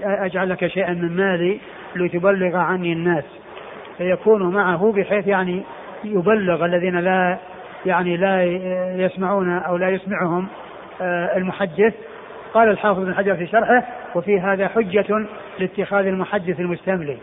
أجعل 0.04 0.50
لك 0.50 0.68
شيئا 0.68 0.94
من 0.94 1.16
مالي 1.16 1.60
لتبلغ 1.96 2.58
عني 2.58 2.94
الناس. 2.94 3.24
فيكون 4.00 4.54
معه 4.54 4.94
بحيث 4.96 5.28
يعني 5.28 5.64
يبلغ 6.04 6.66
الذين 6.66 7.00
لا 7.00 7.38
يعني 7.86 8.18
لا 8.18 8.44
يسمعون 9.06 9.58
أو 9.58 9.78
لا 9.78 9.90
يسمعهم 9.90 10.48
آه، 11.02 11.38
المحدث. 11.38 11.94
قال 12.54 12.70
الحافظ 12.70 13.00
بن 13.00 13.16
حجر 13.16 13.36
في 13.36 13.48
شرحه 13.48 13.84
وفي 14.16 14.40
هذا 14.40 14.68
حجة 14.68 15.26
لاتخاذ 15.60 16.06
المحدث 16.06 16.60
المستملي. 16.60 17.18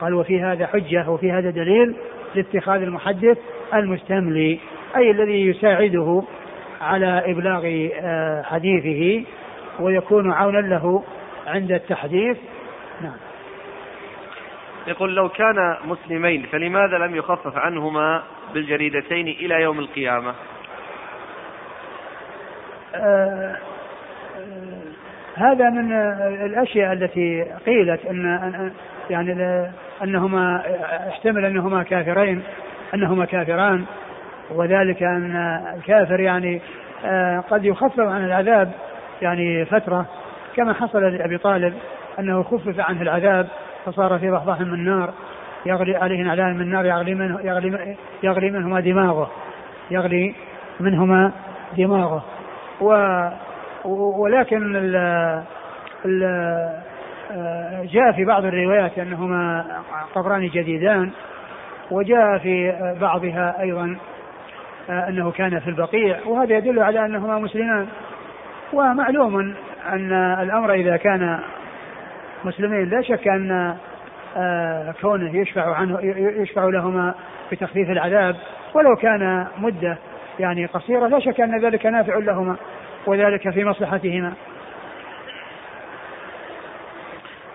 قال 0.00 0.14
وفي 0.14 0.42
هذا 0.42 0.66
حجة 0.66 1.10
وفي 1.10 1.32
هذا 1.32 1.50
دليل 1.50 1.94
لاتخاذ 2.34 2.82
المحدث 2.82 3.38
المستملي. 3.74 4.58
أي 4.96 5.10
الذي 5.10 5.46
يساعده 5.46 6.22
على 6.80 7.22
إبلاغ 7.26 7.88
آه، 8.02 8.42
حديثه 8.42 9.26
ويكون 9.80 10.32
عونا 10.32 10.58
له 10.58 11.02
عند 11.46 11.72
التحديث. 11.72 12.36
نعم. 13.02 13.31
يقول 14.86 15.14
لو 15.14 15.28
كان 15.28 15.76
مسلمين 15.84 16.46
فلماذا 16.52 16.98
لم 16.98 17.16
يخفف 17.16 17.56
عنهما 17.56 18.22
بالجريدتين 18.54 19.28
إلى 19.28 19.62
يوم 19.62 19.78
القيامة؟ 19.78 20.34
آه 22.94 23.56
آه 24.36 24.82
هذا 25.36 25.70
من 25.70 25.92
الأشياء 26.46 26.92
التي 26.92 27.46
قيلت 27.66 28.06
أن 28.06 28.72
يعني 29.10 29.32
أنهما 30.02 30.62
احتمل 31.08 31.44
أنهما 31.44 31.82
كافرين 31.82 32.42
أنهما 32.94 33.24
كافران 33.24 33.84
وذلك 34.50 35.02
أن 35.02 35.36
الكافر 35.76 36.20
يعني 36.20 36.60
آه، 37.04 37.40
قد 37.40 37.64
يخفف 37.64 38.00
عن 38.00 38.24
العذاب 38.24 38.72
يعني 39.22 39.64
فترة 39.64 40.06
كما 40.56 40.72
حصل 40.72 41.02
لأبي 41.02 41.38
طالب 41.38 41.74
أنه 42.18 42.42
خفف 42.42 42.80
عنه 42.80 43.02
العذاب 43.02 43.48
فصار 43.86 44.18
في 44.18 44.30
ضحضاح 44.30 44.60
من 44.60 44.84
نار 44.84 45.12
يغلي 45.66 45.96
عليه 45.96 46.22
نعلان 46.22 46.58
من 46.58 46.70
نار 46.70 46.86
يغلي 46.86 47.14
منه 47.14 47.40
يغلي, 47.44 47.96
يغلي 48.22 48.50
منهما 48.50 48.80
دماغه 48.80 49.30
يغلي 49.90 50.34
منهما 50.80 51.32
دماغه. 51.76 52.24
و 52.80 53.28
ولكن 53.84 54.76
ال 54.76 54.96
ال 56.04 56.22
آه، 57.34 57.84
جاء 57.84 58.12
في 58.12 58.24
بعض 58.24 58.44
الروايات 58.44 58.98
أنهما 58.98 59.64
قبران 60.14 60.48
جديدان 60.48 61.10
وجاء 61.90 62.38
في 62.38 62.72
بعضها 63.00 63.60
أيضا 63.60 63.96
أنه 64.90 65.30
كان 65.30 65.60
في 65.60 65.70
البقيع 65.70 66.18
وهذا 66.26 66.56
يدل 66.56 66.82
على 66.82 67.04
أنهما 67.04 67.38
مسلمان. 67.38 67.86
ومعلوم 68.72 69.54
أن 69.92 70.12
الأمر 70.12 70.72
إذا 70.72 70.96
كان 70.96 71.38
مسلمين 72.44 72.88
لا 72.88 73.02
شك 73.02 73.28
أن 73.28 73.76
آه، 74.36 74.94
كونه 75.00 75.36
يشفع 75.36 75.74
عنه 75.74 75.98
يشفع 76.42 76.64
لهما 76.64 77.14
بتخفيف 77.52 77.90
العذاب 77.90 78.36
ولو 78.74 78.96
كان 78.96 79.46
مدة 79.58 79.98
يعني 80.38 80.66
قصيرة 80.66 81.06
لا 81.06 81.20
شك 81.20 81.40
أن 81.40 81.64
ذلك 81.64 81.86
نافع 81.86 82.18
لهما 82.18 82.56
وذلك 83.06 83.50
في 83.50 83.64
مصلحتهما. 83.64 84.32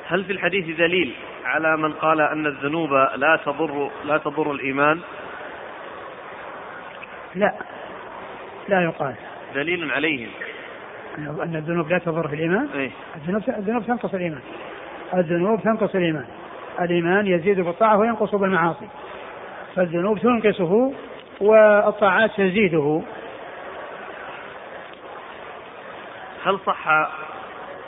هل 0.08 0.24
في 0.24 0.32
الحديث 0.32 0.78
دليل 0.78 1.14
على 1.46 1.78
من 1.78 1.94
قال 1.94 2.22
أن 2.22 2.46
الذنوب 2.46 2.90
لا 3.16 3.40
تضر 3.46 3.92
لا 4.06 4.18
تضر 4.18 4.52
الإيمان؟ 4.52 5.00
لا 7.36 7.54
لا 8.70 8.84
يقال. 8.84 9.16
دليل 9.56 9.92
عليهم. 9.92 10.30
أن 11.18 11.56
الذنوب 11.56 11.90
لا 11.90 11.98
تضر 11.98 12.28
في 12.28 12.36
الإيمان؟ 12.36 12.68
إيه؟ 12.76 12.92
الذنوب 13.16 13.44
الذنوب 13.48 13.86
تنقص 13.86 14.14
الإيمان. 14.14 14.42
الذنوب 15.14 15.62
تنقص 15.62 15.96
الإيمان. 15.96 16.26
الإيمان 16.80 17.28
يزيد 17.28 17.60
بالطاعة 17.60 17.98
وينقص 17.98 18.36
بالمعاصي. 18.36 18.88
فالذنوب 19.76 20.20
تنقصه 20.20 20.94
والطاعات 21.42 22.32
تزيده. 22.32 23.02
هل 26.46 26.60
صح 26.66 27.10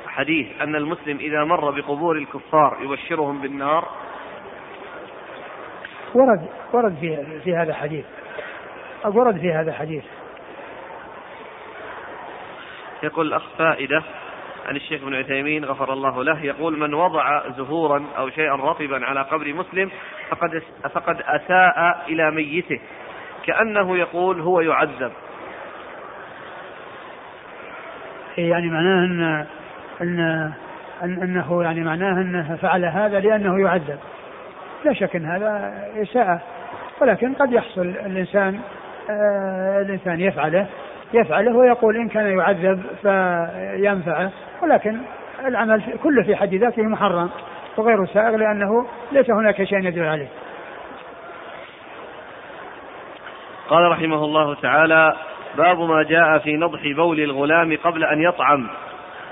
حديث 0.07 0.47
أن 0.61 0.75
المسلم 0.75 1.17
إذا 1.17 1.43
مر 1.43 1.71
بقبور 1.71 2.17
الكفار 2.17 2.77
يبشرهم 2.81 3.41
بالنار؟ 3.41 3.87
ورد 6.13 6.45
ورد 6.73 6.95
في 7.01 7.39
في 7.43 7.55
هذا 7.55 7.69
الحديث 7.69 8.05
ورد 9.05 9.37
في 9.37 9.53
هذا 9.53 9.69
الحديث 9.69 10.03
يقول 13.03 13.27
الأخ 13.27 13.43
فائدة 13.57 14.03
عن 14.69 14.75
الشيخ 14.75 15.01
ابن 15.01 15.15
عثيمين 15.15 15.65
غفر 15.65 15.93
الله 15.93 16.23
له 16.23 16.45
يقول 16.45 16.79
من 16.79 16.93
وضع 16.93 17.49
زهورا 17.49 18.05
أو 18.17 18.29
شيئا 18.29 18.55
رطبا 18.55 19.05
على 19.05 19.21
قبر 19.21 19.53
مسلم 19.53 19.91
فقد 20.29 20.61
فقد 20.93 21.21
أساء 21.21 22.05
إلى 22.07 22.31
ميته 22.31 22.79
كأنه 23.45 23.97
يقول 23.97 24.41
هو 24.41 24.61
يعذب. 24.61 25.11
إيه، 28.37 28.49
يعني 28.49 28.69
معناه 28.69 29.05
أن 30.01 30.51
أن 31.03 31.21
أنه 31.21 31.63
يعني 31.63 31.81
معناه 31.81 32.21
أنه 32.21 32.55
فعل 32.61 32.85
هذا 32.85 33.19
لأنه 33.19 33.59
يعذب. 33.59 33.99
لا 34.85 34.93
شك 34.93 35.15
أن 35.15 35.25
هذا 35.25 35.73
إساءة 36.01 36.41
ولكن 37.01 37.33
قد 37.33 37.53
يحصل 37.53 37.81
الإنسان 37.81 38.59
آه 39.09 39.81
الإنسان 39.81 40.19
يفعله. 40.19 40.67
يفعله 41.13 41.57
ويقول 41.57 41.95
إن 41.95 42.09
كان 42.09 42.37
يعذب 42.37 42.81
فينفعه 43.01 44.31
ولكن 44.63 44.97
العمل 45.45 45.83
كله 46.03 46.23
في 46.23 46.35
حد 46.35 46.55
ذاته 46.55 46.83
محرم 46.83 47.29
وغير 47.77 48.05
سائغ 48.05 48.35
لأنه 48.35 48.85
ليس 49.11 49.29
هناك 49.29 49.63
شيء 49.63 49.79
يدل 49.79 50.05
عليه. 50.05 50.27
قال 53.69 53.91
رحمه 53.91 54.25
الله 54.25 54.55
تعالى 54.55 55.15
باب 55.57 55.79
ما 55.79 56.03
جاء 56.03 56.37
في 56.37 56.57
نضح 56.57 56.81
بول 56.95 57.19
الغلام 57.19 57.77
قبل 57.83 58.03
أن 58.03 58.21
يطعم. 58.21 58.67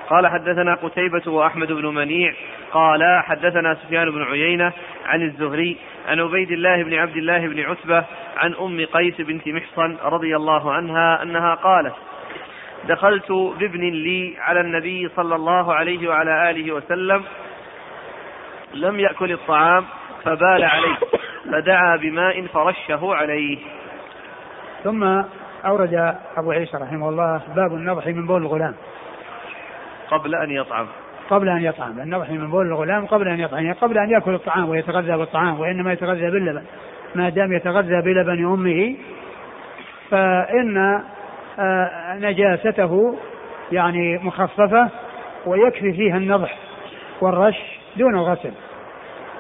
قال 0.10 0.28
حدثنا 0.28 0.76
قتيبة 0.76 1.32
وأحمد 1.32 1.72
بن 1.72 1.86
منيع 1.86 2.34
قال 2.72 3.24
حدثنا 3.24 3.76
سفيان 3.76 4.12
بن 4.12 4.24
عيينة 4.24 4.72
عن 5.06 5.22
الزهري 5.22 5.78
عن 6.08 6.20
عبيد 6.20 6.52
الله 6.52 6.84
بن 6.84 6.94
عبد 6.94 7.18
الله 7.18 7.48
بن 7.48 7.60
عتبة 7.60 8.06
عن 8.38 8.54
أم 8.54 8.86
قيس 8.86 9.22
بنت 9.22 9.48
محصن 9.48 9.98
رضي 10.04 10.36
الله 10.36 10.72
عنها 10.72 11.24
أنها 11.24 11.56
قالت 11.56 11.96
دخلت 12.88 13.32
بابن 13.32 13.82
لي 13.82 14.36
على 14.40 14.62
النبي 14.62 15.10
صلى 15.16 15.36
الله 15.36 15.74
عليه 15.74 16.10
وعلى 16.10 16.50
آله 16.50 16.72
وسلم 16.72 17.24
لم 18.74 19.00
يأكل 19.00 19.32
الطعام 19.32 19.86
فبال 20.24 20.64
عليه 20.64 20.98
فدعا 21.52 21.98
بماء 21.98 22.46
فرشه 22.46 23.16
عليه. 23.16 23.58
ثم 24.84 25.04
أورد 25.66 26.16
أبو 26.38 26.52
عيسى 26.52 26.78
رحمه 26.78 27.10
الله 27.10 27.42
باب 27.56 27.74
النضح 27.74 28.08
من 28.08 28.28
بول 28.28 28.42
الغلام. 28.42 28.76
قبل 30.12 30.36
أن 30.36 30.52
يطعم. 30.52 30.88
قبل 31.30 31.50
أن 31.50 31.64
يطعم 31.64 32.00
النضح 32.00 32.30
من 32.30 32.52
بول 32.52 32.68
الغلام 32.68 33.06
قبل 33.06 33.28
أن 33.28 33.40
يطعم 33.40 33.64
يعني 33.64 33.78
قبل 33.78 33.98
أن 33.98 34.10
يأكل 34.10 34.34
الطعام 34.34 34.70
ويتغذى 34.70 35.18
بالطعام 35.18 35.60
وإنما 35.60 35.94
يتغذى 35.94 36.32
باللبن. 36.32 36.64
ما 37.16 37.30
دام 37.30 37.54
يتغذى 37.54 38.02
بلبن 38.02 38.46
أمه 38.46 38.96
فإن 40.10 41.02
آه، 41.60 42.18
نجاسته 42.18 43.18
يعني 43.72 44.18
مخففة 44.18 44.90
ويكفي 45.46 45.94
فيها 45.94 46.18
النضح 46.18 46.58
والرش 47.22 47.80
دون 47.98 48.16
الغسل. 48.16 48.52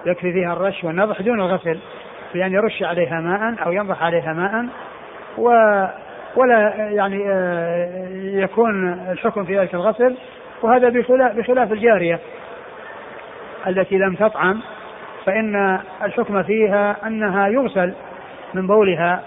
يكفي 0.05 0.33
فيها 0.33 0.53
الرش 0.53 0.83
والنضح 0.83 1.21
دون 1.21 1.41
الغسل 1.41 1.79
بأن 2.33 2.53
يرش 2.53 2.83
عليها 2.83 3.21
ماء 3.21 3.65
أو 3.65 3.71
ينضح 3.71 4.03
عليها 4.03 4.33
ماء 4.33 4.65
و 5.37 5.49
ولا 6.35 6.73
يعني 6.75 7.23
آه، 7.29 8.07
يكون 8.13 8.93
الحكم 9.11 9.45
في 9.45 9.59
ذلك 9.59 9.73
الغسل 9.75 10.15
وهذا 10.61 10.89
بخلاف, 10.89 11.71
الجارية 11.71 12.19
التي 13.67 13.97
لم 13.97 14.15
تطعم 14.15 14.61
فإن 15.25 15.79
الحكم 16.03 16.43
فيها 16.43 17.07
أنها 17.07 17.47
يغسل 17.47 17.93
من 18.53 18.67
بولها 18.67 19.23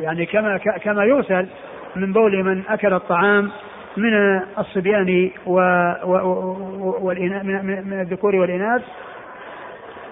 يعني 0.00 0.26
كما 0.26 0.56
كما 0.56 1.04
يغسل 1.04 1.46
من 1.96 2.12
بول 2.12 2.44
من 2.44 2.62
أكل 2.68 2.94
الطعام 2.94 3.50
من 3.96 4.40
الصبيان 4.58 5.30
و 5.46 5.60
من 7.84 8.00
الذكور 8.00 8.36
والإناث. 8.36 8.82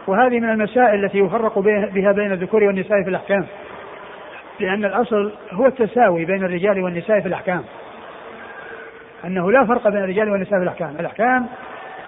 وهذه 0.06 0.40
من 0.40 0.50
المسائل 0.50 1.04
التي 1.04 1.18
يفرق 1.18 1.58
بها 1.94 2.12
بين 2.12 2.32
الذكور 2.32 2.64
والنساء 2.64 3.02
في 3.02 3.10
الأحكام 3.10 3.46
لأن 4.60 4.84
الأصل 4.84 5.32
هو 5.52 5.66
التساوي 5.66 6.24
بين 6.24 6.44
الرجال 6.44 6.82
والنساء 6.82 7.20
في 7.20 7.28
الأحكام. 7.28 7.64
أنه 9.24 9.50
لا 9.50 9.64
فرق 9.64 9.88
بين 9.88 10.02
الرجال 10.02 10.30
والنساء 10.30 10.58
في 10.58 10.62
الأحكام. 10.62 10.96
الأحكام 11.00 11.46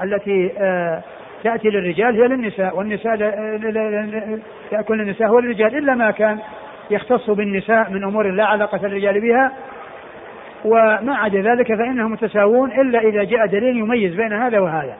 التي 0.02 0.52
آه، 0.58 1.02
تأتي 1.44 1.68
للرجال 1.68 2.22
هي 2.22 2.28
للنساء 2.28 2.78
والنساء 2.78 3.16
يأكل 4.72 5.00
النساء 5.00 5.28
هو 5.28 5.38
للرجال 5.38 5.78
إلا 5.78 5.94
ما 5.94 6.10
كان 6.10 6.38
يختص 6.90 7.30
بالنساء 7.30 7.90
من 7.90 8.04
أمور 8.04 8.30
لا 8.30 8.44
علاقة 8.44 8.86
للرجال 8.86 9.20
بها. 9.20 9.52
وما 10.64 11.16
عدا 11.16 11.40
ذلك 11.40 11.66
فإنهم 11.66 12.12
متساوون 12.12 12.72
إلا 12.72 12.98
إذا 12.98 13.24
جاء 13.24 13.46
دليل 13.46 13.76
يميز 13.76 14.14
بين 14.14 14.32
هذا 14.32 14.60
وهذا. 14.60 14.96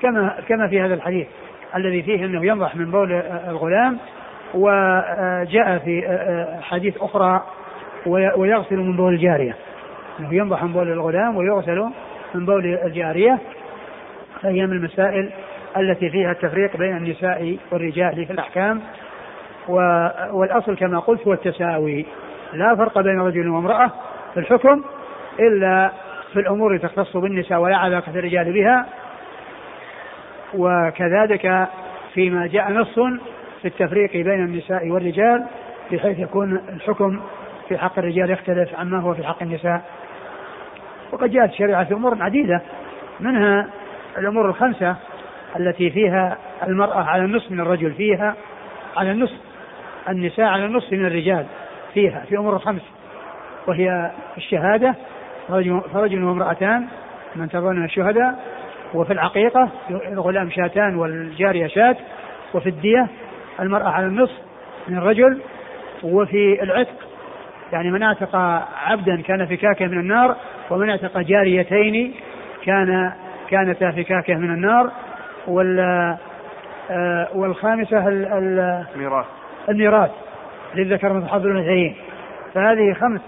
كما 0.00 0.34
كما 0.48 0.68
في 0.68 0.80
هذا 0.80 0.94
الحديث 0.94 1.26
الذي 1.76 2.02
فيه 2.02 2.24
أنه 2.24 2.46
ينضح 2.46 2.76
من 2.76 2.90
بول 2.90 3.12
الغلام 3.48 3.98
وجاء 4.54 5.78
في 5.78 6.02
حديث 6.62 7.02
أخرى 7.02 7.42
ويغسل 8.36 8.76
من 8.76 8.96
بول 8.96 9.14
الجارية. 9.14 9.56
أنه 10.20 10.34
ينضح 10.34 10.64
من 10.64 10.72
بول 10.72 10.92
الغلام 10.92 11.36
ويغسل 11.36 11.90
من 12.34 12.46
بول 12.46 12.78
الجارية. 12.84 13.38
فهي 14.42 14.66
من 14.66 14.72
المسائل 14.72 15.30
التي 15.76 16.10
فيها 16.10 16.30
التفريق 16.30 16.76
بين 16.76 16.96
النساء 16.96 17.56
والرجال 17.72 18.26
في 18.26 18.32
الأحكام. 18.32 18.80
والأصل 20.30 20.76
كما 20.76 20.98
قلت 20.98 21.26
هو 21.26 21.32
التساوي. 21.32 22.06
لا 22.52 22.76
فرق 22.76 23.00
بين 23.00 23.20
رجل 23.20 23.48
وامرأة 23.48 23.90
في 24.34 24.40
الحكم 24.40 24.82
إلا 25.40 25.90
في 26.32 26.40
الأمور 26.40 26.76
تختص 26.76 27.16
بالنساء 27.16 27.58
ولا 27.58 27.76
علاقة 27.76 28.12
الرجال 28.16 28.52
بها. 28.52 28.86
وكذلك 30.54 31.68
فيما 32.14 32.46
جاء 32.46 32.72
نص 32.72 32.94
في 33.62 33.68
التفريق 33.68 34.12
بين 34.12 34.44
النساء 34.44 34.88
والرجال 34.88 35.44
بحيث 35.92 36.18
يكون 36.18 36.56
الحكم 36.68 37.20
في 37.68 37.78
حق 37.78 37.98
الرجال 37.98 38.30
يختلف 38.30 38.74
عما 38.78 39.00
هو 39.00 39.14
في 39.14 39.24
حق 39.24 39.42
النساء. 39.42 39.82
وقد 41.12 41.30
جاءت 41.30 41.50
الشريعة 41.50 41.84
في 41.84 41.94
أمور 41.94 42.22
عديدة 42.22 42.62
منها 43.20 43.66
الأمور 44.18 44.48
الخمسة 44.48 44.96
التي 45.56 45.90
فيها 45.90 46.38
المرأة 46.62 47.02
على 47.02 47.24
النصف 47.24 47.50
من 47.50 47.60
الرجل 47.60 47.92
فيها 47.92 48.34
على 48.96 49.10
النصف 49.10 49.36
النساء 50.08 50.46
على 50.46 50.64
النصف 50.64 50.92
من 50.92 51.06
الرجال 51.06 51.46
فيها 51.94 52.24
في 52.28 52.38
أمور 52.38 52.56
الخمس 52.56 52.82
وهي 53.66 54.10
الشهادة 54.36 54.94
فرجل 55.92 56.24
وامرأتان 56.24 56.86
من 57.36 57.48
تظن 57.48 57.84
الشهداء 57.84 58.38
وفي 58.94 59.12
العقيقة 59.12 59.68
الغلام 59.90 60.50
شاتان 60.50 60.94
والجارية 60.94 61.66
شات 61.66 61.96
وفي 62.54 62.68
الدية 62.68 63.06
المرأة 63.60 63.88
على 63.88 64.06
النصف 64.06 64.38
من 64.88 64.98
الرجل 64.98 65.40
وفي 66.02 66.62
العتق 66.62 67.08
يعني 67.72 67.90
من 67.90 68.02
اعتق 68.02 68.36
عبدا 68.86 69.22
كان 69.22 69.46
فكاكة 69.46 69.86
من 69.86 70.00
النار 70.00 70.36
ومن 70.70 70.90
اعتق 70.90 71.18
جاريتين 71.18 72.14
كان 72.64 73.12
كانتا 73.50 73.90
فكاكة 73.90 74.34
من 74.34 74.50
النار 74.50 74.90
وال 75.46 75.80
آه، 76.90 77.28
والخامسة 77.34 78.08
الميراث. 78.08 79.26
الميراث 79.68 80.10
للذكر 80.74 81.12
مثل 81.12 81.28
حظ 81.28 81.46
الأنثيين 81.46 81.96
فهذه 82.54 82.92
خمس 82.92 83.20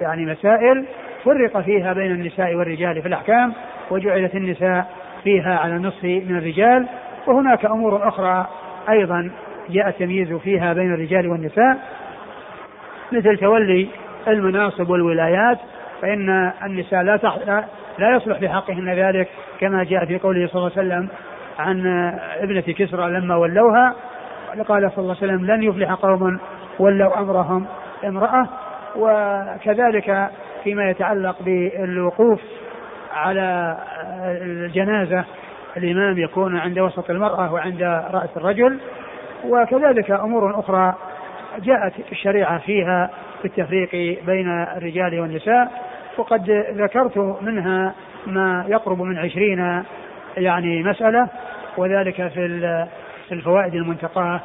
يعني 0.00 0.26
مسائل 0.26 0.84
فرق 1.24 1.60
فيها 1.60 1.92
بين 1.92 2.10
النساء 2.12 2.54
والرجال 2.54 3.02
في 3.02 3.08
الأحكام 3.08 3.52
وجعلت 3.90 4.34
النساء 4.34 4.86
فيها 5.24 5.58
على 5.58 5.76
النصف 5.76 6.04
من 6.04 6.38
الرجال 6.38 6.86
وهناك 7.26 7.64
أمور 7.64 8.08
أخرى 8.08 8.46
أيضا 8.90 9.30
جاء 9.70 9.88
التمييز 9.88 10.32
فيها 10.32 10.72
بين 10.72 10.94
الرجال 10.94 11.28
والنساء 11.28 11.78
مثل 13.12 13.36
تولي 13.36 13.88
المناصب 14.28 14.90
والولايات 14.90 15.58
فإن 16.02 16.52
النساء 16.64 17.02
لا. 17.02 17.64
لا 17.98 18.16
يصلح 18.16 18.42
لحقهن 18.42 18.88
ذلك 18.88 19.28
كما 19.60 19.84
جاء 19.84 20.04
في 20.04 20.18
قوله 20.18 20.46
صلى 20.46 20.56
الله 20.56 20.70
عليه 20.76 20.88
وسلم 20.88 21.08
عن 21.58 21.86
ابنة 22.40 22.60
كسرى 22.60 23.10
لما 23.10 23.36
ولوها 23.36 23.94
قال 24.68 24.90
صلى 24.90 25.02
الله 25.02 25.16
عليه 25.22 25.32
وسلم 25.32 25.46
لن 25.46 25.62
يفلح 25.62 25.92
قوم 25.92 26.38
ولوا 26.78 27.18
أمرهم 27.18 27.66
امرأة 28.04 28.48
وكذلك 28.96 30.30
فيما 30.64 30.90
يتعلق 30.90 31.36
بالوقوف 31.40 32.40
على 33.14 33.76
الجنازة 34.42 35.24
الإمام 35.76 36.18
يكون 36.18 36.58
عند 36.58 36.78
وسط 36.78 37.10
المرأة 37.10 37.52
وعند 37.52 37.82
رأس 38.12 38.36
الرجل 38.36 38.78
وكذلك 39.44 40.10
أمور 40.10 40.60
أخرى 40.60 40.94
جاءت 41.58 41.92
الشريعة 42.12 42.58
فيها 42.58 43.10
في 43.44 43.50
التفريق 43.60 44.18
بين 44.26 44.48
الرجال 44.48 45.20
والنساء 45.20 45.72
وقد 46.16 46.50
ذكرت 46.74 47.18
منها 47.42 47.94
ما 48.26 48.64
يقرب 48.68 49.02
من 49.02 49.18
عشرين 49.18 49.82
يعني 50.36 50.82
مسألة 50.82 51.28
وذلك 51.76 52.28
في 52.28 52.86
الفوائد 53.32 53.74
المنتقاة 53.74 54.40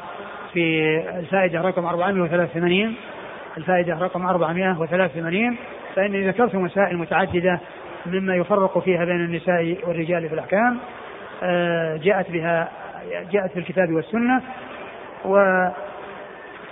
في 0.53 0.97
الفائدة 1.19 1.61
رقم 1.61 1.85
483 1.85 2.95
الفائدة 3.57 3.93
رقم 3.93 4.25
483 4.25 5.57
فإني 5.95 6.27
ذكرت 6.27 6.55
مسائل 6.55 6.97
متعددة 6.97 7.59
مما 8.05 8.35
يفرق 8.35 8.79
فيها 8.79 9.05
بين 9.05 9.25
النساء 9.25 9.77
والرجال 9.87 10.29
في 10.29 10.33
الأحكام 10.33 10.79
آه، 11.43 11.97
جاءت 11.97 12.31
بها 12.31 12.69
جاءت 13.31 13.51
في 13.51 13.59
الكتاب 13.59 13.89
والسنة 13.89 14.41
و 15.25 15.65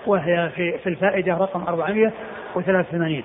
وهي 0.05 0.49
في 0.55 0.77
في 0.77 0.89
الفائدة 0.89 1.33
رقم 1.33 1.63
483 1.67 3.23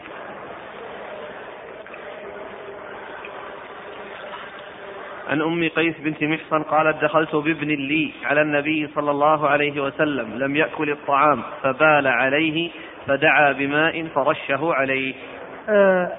عن 5.31 5.43
أم 5.43 5.69
قيس 5.69 5.95
بنت 6.01 6.25
محصن 6.25 6.63
قالت 6.63 7.05
دخلت 7.05 7.35
بابن 7.35 7.69
لي 7.69 8.13
على 8.25 8.43
النبي 8.43 8.89
صلى 8.95 9.11
الله 9.11 9.49
عليه 9.49 9.83
وسلم 9.83 10.39
لم 10.39 10.57
يأكل 10.57 10.91
الطعام 10.91 11.43
فبال 11.63 12.07
عليه 12.07 12.71
فدعا 13.07 13.53
بماء 13.53 14.07
فرشه 14.07 14.75
عليه. 14.75 15.15
آه 15.69 16.13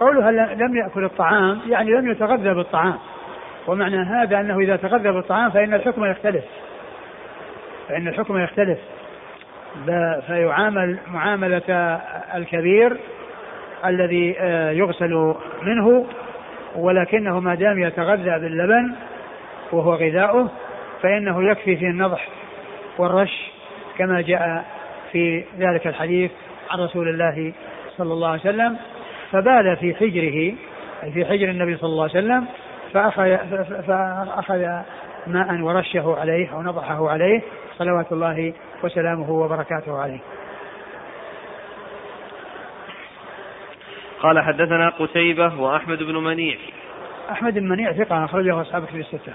قولها 0.00 0.30
لم 0.54 0.76
يأكل 0.76 1.04
الطعام 1.04 1.60
يعني 1.68 1.90
لم 1.90 2.10
يتغذى 2.10 2.54
بالطعام 2.54 2.98
ومعنى 3.66 3.96
هذا 3.96 4.40
أنه 4.40 4.58
إذا 4.58 4.76
تغذى 4.76 5.12
بالطعام 5.12 5.50
فإن 5.50 5.74
الحكم 5.74 6.04
يختلف. 6.04 6.44
فإن 7.88 8.08
الحكم 8.08 8.38
يختلف 8.38 8.78
فيعامل 10.26 10.98
معاملة 11.06 12.00
الكبير 12.34 12.96
الذي 13.84 14.36
آه، 14.38 14.70
يغسل 14.70 15.34
منه 15.62 16.06
ولكنه 16.76 17.40
ما 17.40 17.54
دام 17.54 17.78
يتغذى 17.78 18.38
باللبن 18.38 18.94
وهو 19.72 19.94
غذاؤه 19.94 20.50
فإنه 21.02 21.50
يكفي 21.50 21.76
في 21.76 21.86
النضح 21.86 22.28
والرش 22.98 23.50
كما 23.98 24.20
جاء 24.20 24.64
في 25.12 25.44
ذلك 25.58 25.86
الحديث 25.86 26.30
عن 26.70 26.78
رسول 26.78 27.08
الله 27.08 27.52
صلى 27.96 28.12
الله 28.12 28.28
عليه 28.28 28.40
وسلم. 28.40 28.76
فبال 29.32 29.76
في 29.76 29.94
حجره 29.94 30.54
في 31.12 31.24
حجر 31.24 31.50
النبي 31.50 31.76
صلى 31.76 31.88
الله 31.90 32.02
عليه 32.02 32.12
وسلم 32.12 32.46
فأخذ, 32.92 33.36
فأخذ 33.82 34.82
ماء 35.26 35.60
ورشه 35.60 36.16
عليه 36.20 36.52
أو 36.52 36.62
نضحه 36.62 37.10
عليه 37.10 37.42
صلوات 37.78 38.12
الله 38.12 38.52
وسلامه 38.82 39.30
وبركاته 39.30 39.98
عليه. 39.98 40.20
قال 44.20 44.40
حدثنا 44.40 44.88
قتيبة 44.88 45.60
وأحمد 45.60 46.02
بن 46.02 46.16
منيع. 46.16 46.56
أحمد 47.30 47.54
بن 47.54 47.68
منيع 47.68 47.92
ثقة 47.92 48.24
أخرجه 48.24 48.60
أصحاب 48.60 48.84
كتب 48.84 48.96
الستة. 48.96 49.32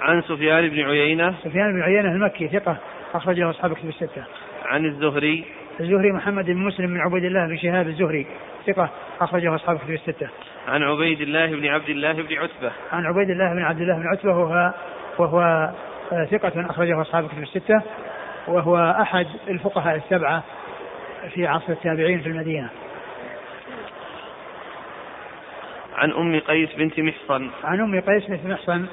عن 0.00 0.22
سفيان 0.22 0.68
بن 0.68 0.80
عيينة. 0.80 1.34
سفيان 1.44 1.72
بن 1.72 1.82
عيينة 1.82 2.08
المكي 2.08 2.48
ثقة 2.48 2.76
أخرجه 3.14 3.50
أصحاب 3.50 3.72
كتب 3.72 3.88
الستة. 3.88 4.24
عن 4.64 4.84
الزهري. 4.84 5.44
الزهري 5.80 6.12
محمد 6.12 6.44
بن 6.44 6.56
مسلم 6.56 6.86
بن 6.86 7.00
عبيد 7.00 7.24
الله 7.24 7.46
بن 7.46 7.56
شهاب 7.56 7.86
الزهري 7.86 8.26
ثقة 8.66 8.90
أخرجه 9.20 9.54
أصحاب 9.54 9.78
كتب 9.78 9.90
الستة. 9.90 10.28
عن 10.66 10.82
عبيد 10.82 11.20
الله 11.20 11.46
بن 11.46 11.66
عبد 11.66 11.88
الله 11.88 12.12
بن 12.12 12.34
عتبة. 12.34 12.72
عن 12.92 13.06
عبيد 13.06 13.30
الله 13.30 13.52
بن 13.52 13.62
عبد 13.62 13.80
الله 13.80 13.96
بن 13.96 14.06
عتبة 14.06 14.32
وهو 14.32 14.74
وهو 15.18 15.40
آه، 16.12 16.24
ثقة 16.24 16.70
أخرجه 16.70 17.00
أصحاب 17.00 17.28
كتب 17.28 17.42
الستة 17.42 17.82
وهو 18.48 18.96
أحد 19.00 19.26
الفقهاء 19.48 19.96
السبعة 19.96 20.42
في 21.34 21.46
عصر 21.46 21.72
التابعين 21.72 22.20
في 22.20 22.28
المدينة. 22.28 22.68
عن 25.96 26.12
أم 26.12 26.40
قيس 26.40 26.74
بنت 26.74 27.00
محصن. 27.00 27.50
عن 27.64 27.80
أم 27.80 28.00
قيس 28.00 28.26
بنت 28.26 28.46
محصن 28.46 28.86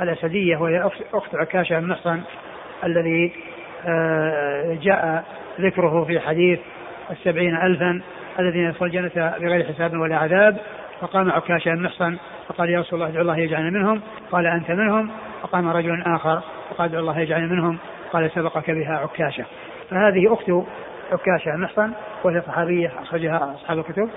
الأسدية 0.00 0.56
وهي 0.56 0.90
أخت 1.14 1.34
عكاشة 1.34 1.80
بن 1.80 1.88
محصن 1.88 2.20
الذي 2.84 3.32
آه، 3.86 4.78
جاء 4.82 5.24
ذكره 5.60 6.04
في 6.04 6.20
حديث 6.20 6.58
السبعين 7.10 7.56
ألفا 7.56 8.02
الذين 8.38 8.64
يدخل 8.64 8.86
الجنة 8.86 9.34
بغير 9.40 9.72
حساب 9.72 9.92
ولا 9.92 10.16
عذاب. 10.16 10.60
فقام 11.00 11.30
عكاشة 11.30 11.74
بن 11.74 11.82
محصن 11.82 12.18
فقال 12.48 12.70
يا 12.70 12.80
رسول 12.80 12.98
الله 12.98 13.10
ادعو 13.10 13.22
الله 13.22 13.38
يجعلنا 13.38 13.70
منهم. 13.70 14.00
قال 14.32 14.46
أنت 14.46 14.70
منهم؟ 14.70 15.10
فقام 15.42 15.68
رجل 15.68 16.02
آخر 16.02 16.42
فقال 16.70 16.88
ادعو 16.88 17.00
الله 17.00 17.18
يجعلنا 17.18 17.46
منهم. 17.46 17.78
قال 18.12 18.30
سبقك 18.30 18.70
بها 18.70 18.98
عكاشة. 18.98 19.44
فهذه 19.90 20.32
أخت 20.32 20.50
عكاشة 21.12 21.56
محصن 21.56 21.92
وهي 22.24 22.40
صحابية 22.40 22.92
أخرجها 23.02 23.54
أصحاب 23.54 23.78
الكتب. 23.78 24.10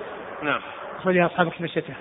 نعم. 0.44 0.60
أخرجها 1.00 1.26
أصحاب 1.26 1.48
الكتب 1.48 1.66
الستة. 1.66 1.94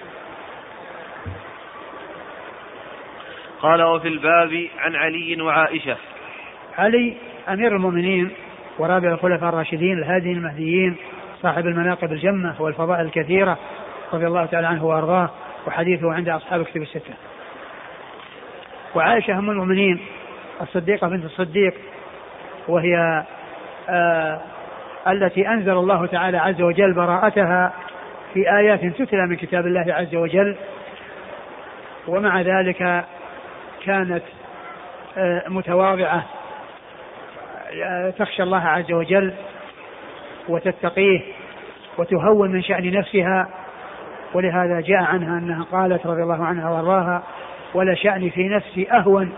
قال 3.60 3.82
وفي 3.82 4.08
الباب 4.08 4.66
عن 4.78 4.96
علي 4.96 5.42
وعائشة. 5.42 5.96
علي 6.78 7.16
أمير 7.48 7.76
المؤمنين 7.76 8.30
ورابع 8.78 9.08
الخلفاء 9.12 9.48
الراشدين 9.48 9.98
الهاديين 9.98 10.36
المهديين 10.36 10.96
صاحب 11.42 11.66
المناقب 11.66 12.12
الجمة 12.12 12.62
والفضائل 12.62 13.06
الكثيرة 13.06 13.58
رضي 14.14 14.26
الله 14.26 14.46
تعالى 14.46 14.66
عنه 14.66 14.84
وأرضاه 14.84 15.30
وحديثه 15.66 16.12
عند 16.12 16.28
أصحاب 16.28 16.60
الكتب 16.60 16.82
الستة. 16.82 17.14
وعائشة 18.94 19.38
أم 19.38 19.50
المؤمنين 19.50 20.00
الصديقة 20.62 21.08
بنت 21.08 21.24
الصديق 21.24 21.74
وهي 22.68 23.24
آه 23.88 24.40
التي 25.08 25.48
أنزل 25.48 25.72
الله 25.72 26.06
تعالى 26.06 26.38
عز 26.38 26.62
وجل 26.62 26.94
براءتها 26.94 27.72
في 28.34 28.56
آيات 28.56 28.84
تتلى 28.84 29.26
من 29.26 29.36
كتاب 29.36 29.66
الله 29.66 29.94
عز 29.94 30.14
وجل. 30.14 30.56
ومع 32.08 32.40
ذلك 32.40 33.04
كانت 33.84 34.22
آه، 35.18 35.42
متواضعة 35.48 36.24
آه، 37.84 38.10
تخشى 38.10 38.42
الله 38.42 38.62
عز 38.62 38.92
وجل 38.92 39.34
وتتقيه 40.48 41.20
وتهون 41.98 42.50
من 42.50 42.62
شأن 42.62 42.92
نفسها. 42.92 43.61
ولهذا 44.34 44.80
جاء 44.80 45.02
عنها 45.02 45.38
أنها 45.38 45.64
قالت 45.72 46.06
رضي 46.06 46.22
الله 46.22 46.44
عنها 46.44 46.70
وأرضاها 46.70 47.22
ولا 47.74 47.94
شأني 47.94 48.30
في 48.30 48.48
نفسي 48.48 48.92
أهون 48.92 49.32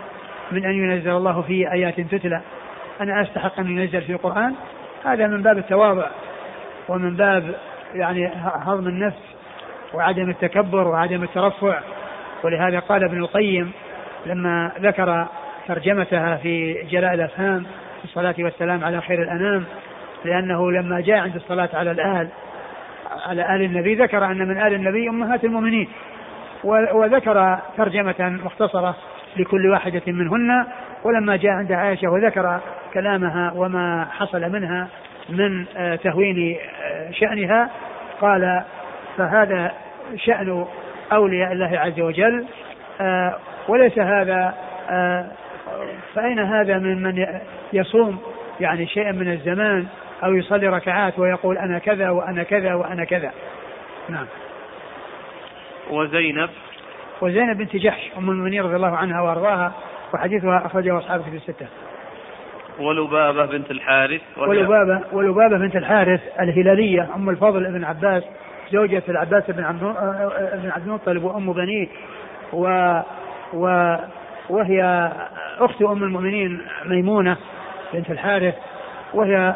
من 0.53 0.65
أن 0.65 0.75
ينزل 0.75 1.11
الله 1.11 1.43
في 1.43 1.73
آيات 1.73 2.01
تتلى. 2.01 2.41
أنا 3.01 3.23
أستحق 3.23 3.61
أن 3.61 3.79
ينزل 3.79 4.03
في 4.03 4.13
القرآن. 4.13 4.55
هذا 5.05 5.27
من 5.27 5.43
باب 5.43 5.59
التواضع 5.59 6.07
ومن 6.89 7.17
باب 7.17 7.55
يعني 7.95 8.31
هضم 8.43 8.89
النفس 8.89 9.35
وعدم 9.95 10.31
التكبر 10.31 10.89
وعدم 10.89 11.23
الترفع. 11.23 11.79
ولهذا 12.45 12.79
قال 12.79 13.05
ابن 13.05 13.19
القيم 13.19 13.73
لما 14.27 14.73
ذكر 14.81 15.27
ترجمتها 15.69 16.37
في 16.37 16.83
جلاء 16.91 17.15
الأفهام 17.15 17.63
في 17.99 18.05
الصلاة 18.05 18.35
والسلام 18.39 18.85
على 18.85 19.01
خير 19.01 19.23
الأنام 19.23 19.65
لأنه 20.25 20.71
لما 20.71 21.01
جاء 21.01 21.19
عند 21.19 21.35
الصلاة 21.35 21.69
على 21.75 21.91
الآل 21.91 22.29
على 23.27 23.55
آل 23.57 23.63
النبي 23.63 23.95
ذكر 23.95 24.25
أن 24.25 24.49
من 24.49 24.61
آل 24.63 24.75
النبي 24.75 25.09
أمهات 25.09 25.45
المؤمنين 25.45 25.89
وذكر 26.95 27.59
ترجمة 27.77 28.39
مختصرة 28.45 28.97
لكل 29.37 29.71
واحدة 29.71 30.03
منهن 30.07 30.67
ولما 31.05 31.37
جاء 31.37 31.53
عند 31.53 31.73
عائشة 31.73 32.09
وذكر 32.09 32.61
كلامها 32.95 33.53
وما 33.57 34.07
حصل 34.11 34.53
منها 34.53 34.89
من 35.29 35.65
آه، 35.77 35.97
تهوين 35.97 36.57
آه، 36.83 37.11
شأنها 37.11 37.71
قال 38.21 38.63
فهذا 39.17 39.73
شأن 40.17 40.67
أولياء 41.13 41.53
الله 41.53 41.79
عز 41.79 42.01
وجل 42.01 42.45
آه، 43.01 43.37
وليس 43.69 43.99
هذا 43.99 44.55
فأين 46.15 46.39
هذا 46.39 46.79
من 46.79 47.03
من 47.03 47.27
يصوم 47.73 48.19
يعني 48.61 48.87
شيئا 48.87 49.13
من 49.13 49.33
الزمان 49.33 49.87
أو 50.25 50.35
يصلي 50.35 50.69
ركعات 50.69 51.19
ويقول 51.19 51.59
أنا 51.59 51.79
كذا 51.79 52.11
وأنا 52.11 52.43
كذا 52.43 52.75
وأنا 52.75 53.05
كذا. 53.05 53.33
نعم. 54.09 54.27
وزينب؟ 55.91 56.51
وزينب 57.21 57.59
بنت 57.59 57.77
جحش 57.77 58.11
أم 58.19 58.31
المؤمنين 58.31 58.63
رضي 58.63 58.77
الله 58.77 58.97
عنها 58.97 59.21
وأرضاها 59.21 59.73
وحديثها 60.15 60.67
أخرجه 60.67 60.99
أصحاب 60.99 61.23
في 61.23 61.37
الستة. 61.37 61.67
ولبابة 62.79 63.47
بنت 63.47 63.71
الحارث 63.71 64.21
ولبابة 64.37 65.01
ولبابة 65.13 65.59
بنت 65.59 65.77
الحارث 65.77 66.21
الهلالية 66.41 67.09
أم 67.15 67.31
الفضل 67.31 67.73
بن 67.73 67.85
عباس 67.85 68.23
زوجة 68.73 69.03
العباس 69.09 69.51
بن 69.51 69.65
عبد 69.65 69.81
بن 70.63 70.71
عبد 70.71 70.87
المطلب 70.87 71.25
وأم 71.25 71.53
بنيه 71.53 71.89
و 72.53 73.01
و 73.53 73.97
وهي 74.49 75.13
أخت 75.59 75.83
أم 75.83 76.03
المؤمنين 76.03 76.61
ميمونة 76.85 77.37
بنت 77.93 78.11
الحارث 78.11 78.55
وهي 79.15 79.55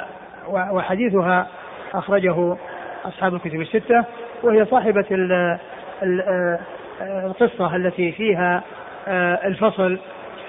وحديثها 0.53 1.47
أخرجه 1.95 2.57
أصحاب 3.05 3.35
الكتب 3.35 3.61
الستة 3.61 4.05
وهي 4.43 4.65
صاحبة 4.65 5.07
القصة 7.03 7.77
التي 7.77 8.13
فيها 8.13 8.63
الفصل 9.45 9.99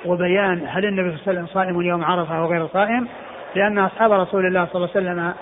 وبيان 0.05 0.61
هل 0.67 0.85
النبي 0.85 1.17
صلى 1.17 1.19
الله 1.19 1.27
عليه 1.27 1.39
وسلم 1.39 1.45
صائم 1.45 1.81
يوم 1.81 2.03
عرفة 2.03 2.37
أو 2.37 2.45
غير 2.45 2.67
صائم 2.67 3.07
لأن 3.55 3.79
أصحاب 3.79 4.11
رسول 4.11 4.45
الله 4.45 4.65
صلى 4.65 4.75
الله 4.75 4.89
عليه 4.95 5.05
وسلم 5.09 5.33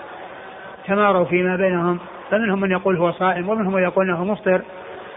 تماروا 0.86 1.24
فيما 1.24 1.56
بينهم 1.56 1.98
فمنهم 2.30 2.60
من 2.60 2.70
يقول 2.70 2.96
هو 2.96 3.12
صائم 3.12 3.48
ومنهم 3.48 3.72
من 3.72 3.82
يقول 3.82 4.08
إنه 4.10 4.24
مفطر 4.24 4.62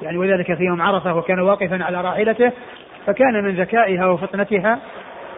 يعني 0.02 0.18
وذلك 0.18 0.54
في 0.54 0.64
يوم 0.64 0.82
عرفة 0.82 1.16
وكان 1.16 1.39
واقفا 1.39 1.84
على 1.84 2.02
راحلته 2.02 2.52
فكان 3.08 3.44
من 3.44 3.56
ذكائها 3.56 4.06
وفطنتها 4.06 4.80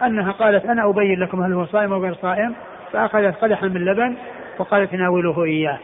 أنها 0.02 0.32
قالت 0.32 0.64
أنا 0.64 0.90
أبين 0.90 1.20
لكم 1.20 1.42
هل 1.42 1.52
هو 1.52 1.66
صائم 1.66 1.92
أو 1.92 2.02
غير 2.02 2.14
صائم 2.14 2.54
فأخذت 2.94 3.36
قدحا 3.42 3.66
من 3.66 3.84
لبن 3.84 4.16
وقالت 4.58 4.94
ناولوه 4.94 5.44
إياه. 5.44 5.78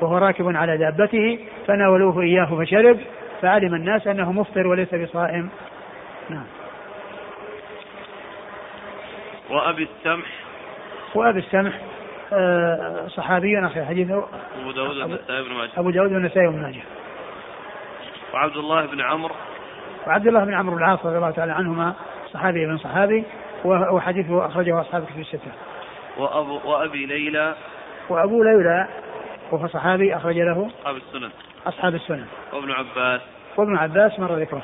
وهو 0.00 0.18
راكب 0.18 0.56
على 0.56 0.76
دابته 0.76 1.38
فناولوه 1.66 2.22
إياه 2.22 2.64
فشرب 2.64 2.98
فعلم 3.42 3.74
الناس 3.74 4.06
أنه 4.06 4.32
مفطر 4.32 4.66
وليس 4.66 4.94
بصائم. 4.94 5.50
نعم. 6.30 6.46
وأبي 9.50 9.82
السمح. 9.82 10.26
وأبي 11.14 11.38
السمح 11.38 11.72
آه، 12.32 13.06
صحابي 13.08 13.66
أخي 13.66 13.84
حديثه 13.84 14.26
أبو 14.60 14.70
داود 14.72 14.96
والنسائي 14.96 15.42
بن 15.42 15.54
ماجه. 15.54 15.70
أبو 15.76 15.90
داود 15.90 16.12
والنسائي 16.12 16.48
بن 16.48 16.62
ماجه. 16.62 16.82
وعبد 18.34 18.56
الله 18.56 18.86
بن 18.86 19.00
عمرو. 19.00 19.34
وعبد 20.06 20.26
الله 20.26 20.44
بن 20.44 20.54
عمرو 20.54 20.76
بن 20.76 20.82
العاص 20.82 21.06
رضي 21.06 21.16
الله 21.16 21.30
تعالى 21.30 21.52
عنهما 21.52 21.94
صحابي 22.32 22.64
ابن 22.64 22.76
صحابي 22.78 23.24
وحديثه 23.64 24.46
أخرجه 24.46 24.80
اصحاب 24.80 25.04
كتب 25.04 25.20
الستة. 25.20 25.50
وابو 26.16 26.60
وأبي 26.64 27.06
ليلى. 27.06 27.54
وأبو 28.08 28.42
ليلى 28.42 28.88
وهو 29.52 29.66
صحابي 29.66 30.16
أخرج 30.16 30.38
له 30.38 30.70
أصحاب 30.80 30.96
السنن. 30.96 31.30
أصحاب 31.66 31.94
السنن. 31.94 32.26
وابن 32.52 32.72
عباس. 32.72 33.20
وابن 33.56 33.76
عباس 33.76 34.20
مر 34.20 34.32
ذكره. 34.32 34.62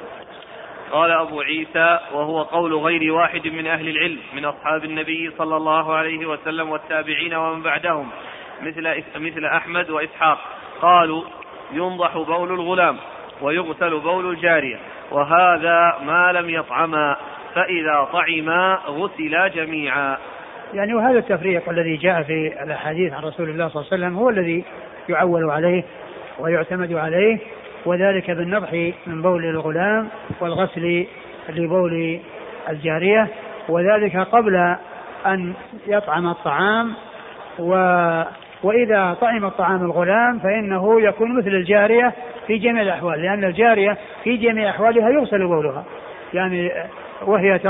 قال 0.92 1.10
أبو 1.10 1.40
عيسى 1.40 1.98
وهو 2.12 2.42
قول 2.42 2.74
غير 2.74 3.12
واحد 3.12 3.46
من 3.46 3.66
أهل 3.66 3.88
العلم 3.88 4.18
من 4.34 4.44
أصحاب 4.44 4.84
النبي 4.84 5.30
صلى 5.38 5.56
الله 5.56 5.94
عليه 5.94 6.26
وسلم 6.26 6.70
والتابعين 6.70 7.34
ومن 7.34 7.62
بعدهم 7.62 8.08
مثل 8.62 9.02
مثل 9.16 9.44
أحمد 9.44 9.90
وإسحاق. 9.90 10.38
قالوا 10.82 11.22
ينضح 11.72 12.16
بول 12.16 12.52
الغلام 12.52 12.96
ويغسل 13.42 14.00
بول 14.00 14.30
الجارية 14.30 14.78
وهذا 15.10 15.98
ما 16.04 16.32
لم 16.32 16.50
يطعما 16.50 17.16
فإذا 17.54 18.08
طعما 18.12 18.78
غسلا 18.86 19.48
جميعا. 19.48 20.18
يعني 20.74 20.94
وهذا 20.94 21.18
التفريق 21.18 21.68
الذي 21.68 21.96
جاء 21.96 22.22
في 22.22 22.62
الأحاديث 22.62 23.12
عن 23.12 23.22
رسول 23.22 23.50
الله 23.50 23.68
صلى 23.68 23.82
الله 23.82 23.92
عليه 23.92 24.04
وسلم 24.04 24.18
هو 24.18 24.28
الذي 24.28 24.64
يعول 25.08 25.50
عليه 25.50 25.84
ويعتمد 26.38 26.92
عليه 26.92 27.38
وذلك 27.86 28.30
بالنضح 28.30 28.72
من 29.06 29.22
بول 29.22 29.44
الغلام 29.44 30.08
والغسل 30.40 31.06
لبول 31.48 32.20
الجارية 32.68 33.28
وذلك 33.68 34.16
قبل 34.16 34.76
أن 35.26 35.52
يطعم 35.86 36.28
الطعام 36.28 36.94
و 37.58 37.74
وإذا 38.62 39.16
طعم 39.20 39.44
الطعام 39.44 39.84
الغلام 39.84 40.38
فإنه 40.38 41.00
يكون 41.00 41.38
مثل 41.38 41.48
الجارية 41.48 42.12
في 42.46 42.58
جميع 42.58 42.82
الأحوال 42.82 43.22
لأن 43.22 43.44
الجارية 43.44 43.96
في 44.24 44.36
جميع 44.36 44.70
أحوالها 44.70 45.10
يغسل 45.10 45.46
بولها 45.46 45.84
يعني 46.34 46.72
وهي 47.26 47.60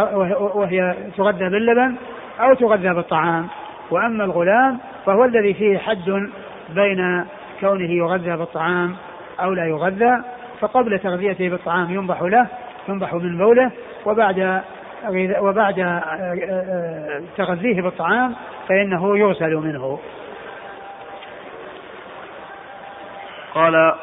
وهي 0.54 0.94
تغذى 1.16 1.48
باللبن 1.48 1.94
أو 2.40 2.54
تغذى 2.54 2.94
بالطعام. 2.94 3.48
وأما 3.90 4.24
الغلام 4.24 4.78
فهو 5.06 5.24
الذي 5.24 5.54
فيه 5.54 5.78
حد 5.78 6.30
بين 6.68 7.24
كونه 7.60 7.90
يغذى 7.90 8.36
بالطعام 8.36 8.96
أو 9.40 9.52
لا 9.52 9.66
يغذى 9.66 10.22
فقبل 10.60 10.98
تغذيته 10.98 11.48
بالطعام 11.48 11.90
ينضح 11.90 12.22
له 12.22 12.46
ينضح 12.88 13.14
من 13.14 13.38
بوله 13.38 13.70
وبعد 14.06 14.62
وبعد 15.40 15.78
آه، 15.78 15.84
آه، 15.84 17.22
تغذيه 17.36 17.82
بالطعام 17.82 18.34
فإنه 18.68 19.18
يغسل 19.18 19.54
منه. 19.54 19.98
قال 23.54 23.94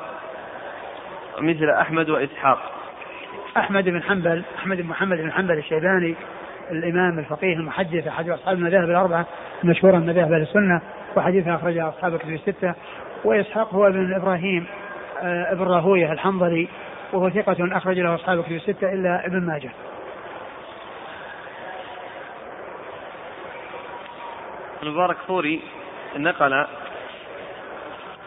مثل 1.39 1.69
أحمد 1.69 2.09
وإسحاق. 2.09 2.59
أحمد 3.57 3.83
بن 3.83 4.03
حنبل 4.03 4.43
أحمد 4.57 4.77
بن 4.77 4.87
محمد 4.87 5.17
بن 5.17 5.31
حنبل 5.31 5.57
الشيباني 5.57 6.15
الإمام 6.71 7.19
الفقيه 7.19 7.53
المحدث 7.53 8.07
أحد 8.07 8.29
أصحاب 8.29 8.57
المذاهب 8.57 8.89
الأربعة 8.89 9.25
المشهورة 9.63 9.95
من 9.95 10.05
مذاهب 10.05 10.31
أهل 10.31 10.41
السنة 10.41 10.81
وحديثها 11.15 11.55
أخرجها 11.55 11.89
أصحاب 11.89 12.13
الكتب 12.13 12.29
الستة 12.29 12.73
وإسحاق 13.23 13.73
هو 13.73 13.87
ابن 13.87 14.13
إبراهيم 14.13 14.65
آه، 15.21 15.51
ابن 15.51 15.63
راهوية 15.63 16.11
الحنظلي 16.11 16.67
وهو 17.13 17.29
ثقة 17.29 17.77
أخرج 17.77 17.99
له 17.99 18.15
أصحاب 18.15 18.39
الكتب 18.39 18.55
الستة 18.55 18.93
إلا 18.93 19.25
ابن 19.25 19.45
ماجه. 19.45 19.71
المبارك 24.83 25.17
فوري 25.27 25.61
نقل 26.17 26.53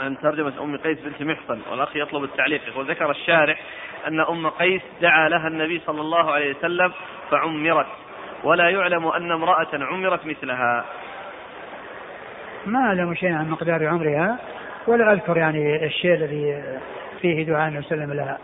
عن 0.01 0.18
ترجمة 0.22 0.53
أم 0.61 0.76
قيس 0.76 0.99
بنت 1.01 1.22
محصن 1.22 1.61
والأخ 1.70 1.97
يطلب 1.97 2.24
التعليق 2.24 2.61
وذكر 2.76 3.11
الشارح 3.11 3.61
أن 4.09 4.20
أم 4.20 4.49
قيس 4.49 4.82
دعا 5.01 5.28
لها 5.28 5.49
النبي 5.49 5.80
صلى 5.86 6.01
الله 6.01 6.30
عليه 6.30 6.57
وسلم 6.57 6.93
فعمرت 7.30 7.86
ولا 8.45 8.70
يعلم 8.70 9.07
أن 9.07 9.32
امرأة 9.32 9.68
عمرت 9.72 10.26
مثلها. 10.26 10.84
ما 12.66 12.80
أعلم 12.80 13.14
شيئا 13.14 13.34
عن 13.34 13.51
مقدار 13.51 13.86
عمرها 13.86 14.38
ولا 14.86 15.12
أذكر 15.12 15.36
يعني 15.36 15.84
الشيء 15.84 16.14
الذي 16.14 16.62
فيه 17.20 17.47
دعاء 17.47 17.68
النبي 17.68 17.86
صلى 17.86 18.05
الله 18.05 18.05
عليه 18.05 18.14
وسلم 18.14 18.26
لها. 18.26 18.38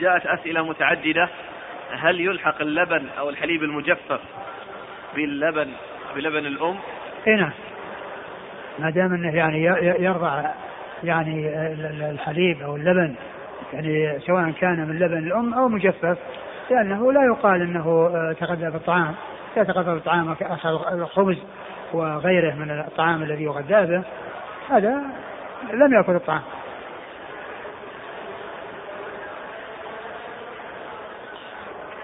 جاءت 0.00 0.26
أسئلة 0.26 0.62
متعددة. 0.62 1.28
هل 1.92 2.20
يلحق 2.20 2.60
اللبن 2.60 3.06
أو 3.18 3.30
الحليب 3.30 3.62
المجفف 3.62 4.20
باللبن 5.14 5.68
بلبن 6.14 6.46
الأم؟ 6.46 6.76
اي 7.26 7.34
نعم. 7.34 7.50
ما 8.78 8.90
دام 8.90 9.14
إنه 9.14 9.36
يعني 9.36 9.64
يرضع 10.04 10.42
يعني 11.04 11.48
الحليب 12.10 12.62
أو 12.62 12.76
اللبن 12.76 13.14
يعني 13.72 14.20
سواء 14.20 14.50
كان 14.50 14.88
من 14.88 14.98
لبن 14.98 15.18
الأم 15.18 15.54
أو 15.54 15.68
مجفف 15.68 16.18
لأنه 16.70 17.12
لا 17.12 17.24
يقال 17.24 17.62
إنه 17.62 18.08
تغذى 18.32 18.70
بالطعام. 18.70 19.14
يتغذى 19.56 19.94
بالطعام 19.94 20.36
الخبز 20.92 21.38
وغيره 21.92 22.54
من 22.54 22.70
الطعام 22.70 23.22
الذي 23.22 23.44
يغذى 23.44 23.86
به 23.86 24.02
هذا 24.70 25.02
لم 25.72 25.94
يأكل 25.94 26.14
الطعام. 26.14 26.42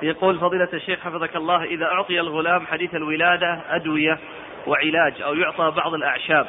يقول 0.03 0.39
فضيلة 0.39 0.69
الشيخ 0.73 1.01
حفظك 1.01 1.37
الله 1.37 1.65
إذا 1.65 1.85
أعطي 1.85 2.21
الغلام 2.21 2.67
حديث 2.67 2.95
الولادة 2.95 3.61
أدوية 3.71 4.19
وعلاج 4.67 5.23
أو 5.23 5.35
يعطى 5.35 5.73
بعض 5.77 5.95
الأعشاب 5.95 6.47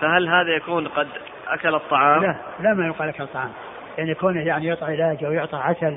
فهل 0.00 0.28
هذا 0.28 0.56
يكون 0.56 0.88
قد 0.88 1.08
أكل 1.48 1.74
الطعام؟ 1.74 2.22
لا 2.22 2.36
لا 2.60 2.74
ما 2.74 2.86
يقال 2.86 3.08
أكل 3.08 3.22
الطعام. 3.22 3.52
يعني 3.98 4.14
كونه 4.14 4.40
يعني 4.40 4.66
يعطى 4.66 4.84
علاج 4.84 5.24
أو 5.24 5.32
يعطى 5.32 5.56
عسل 5.56 5.96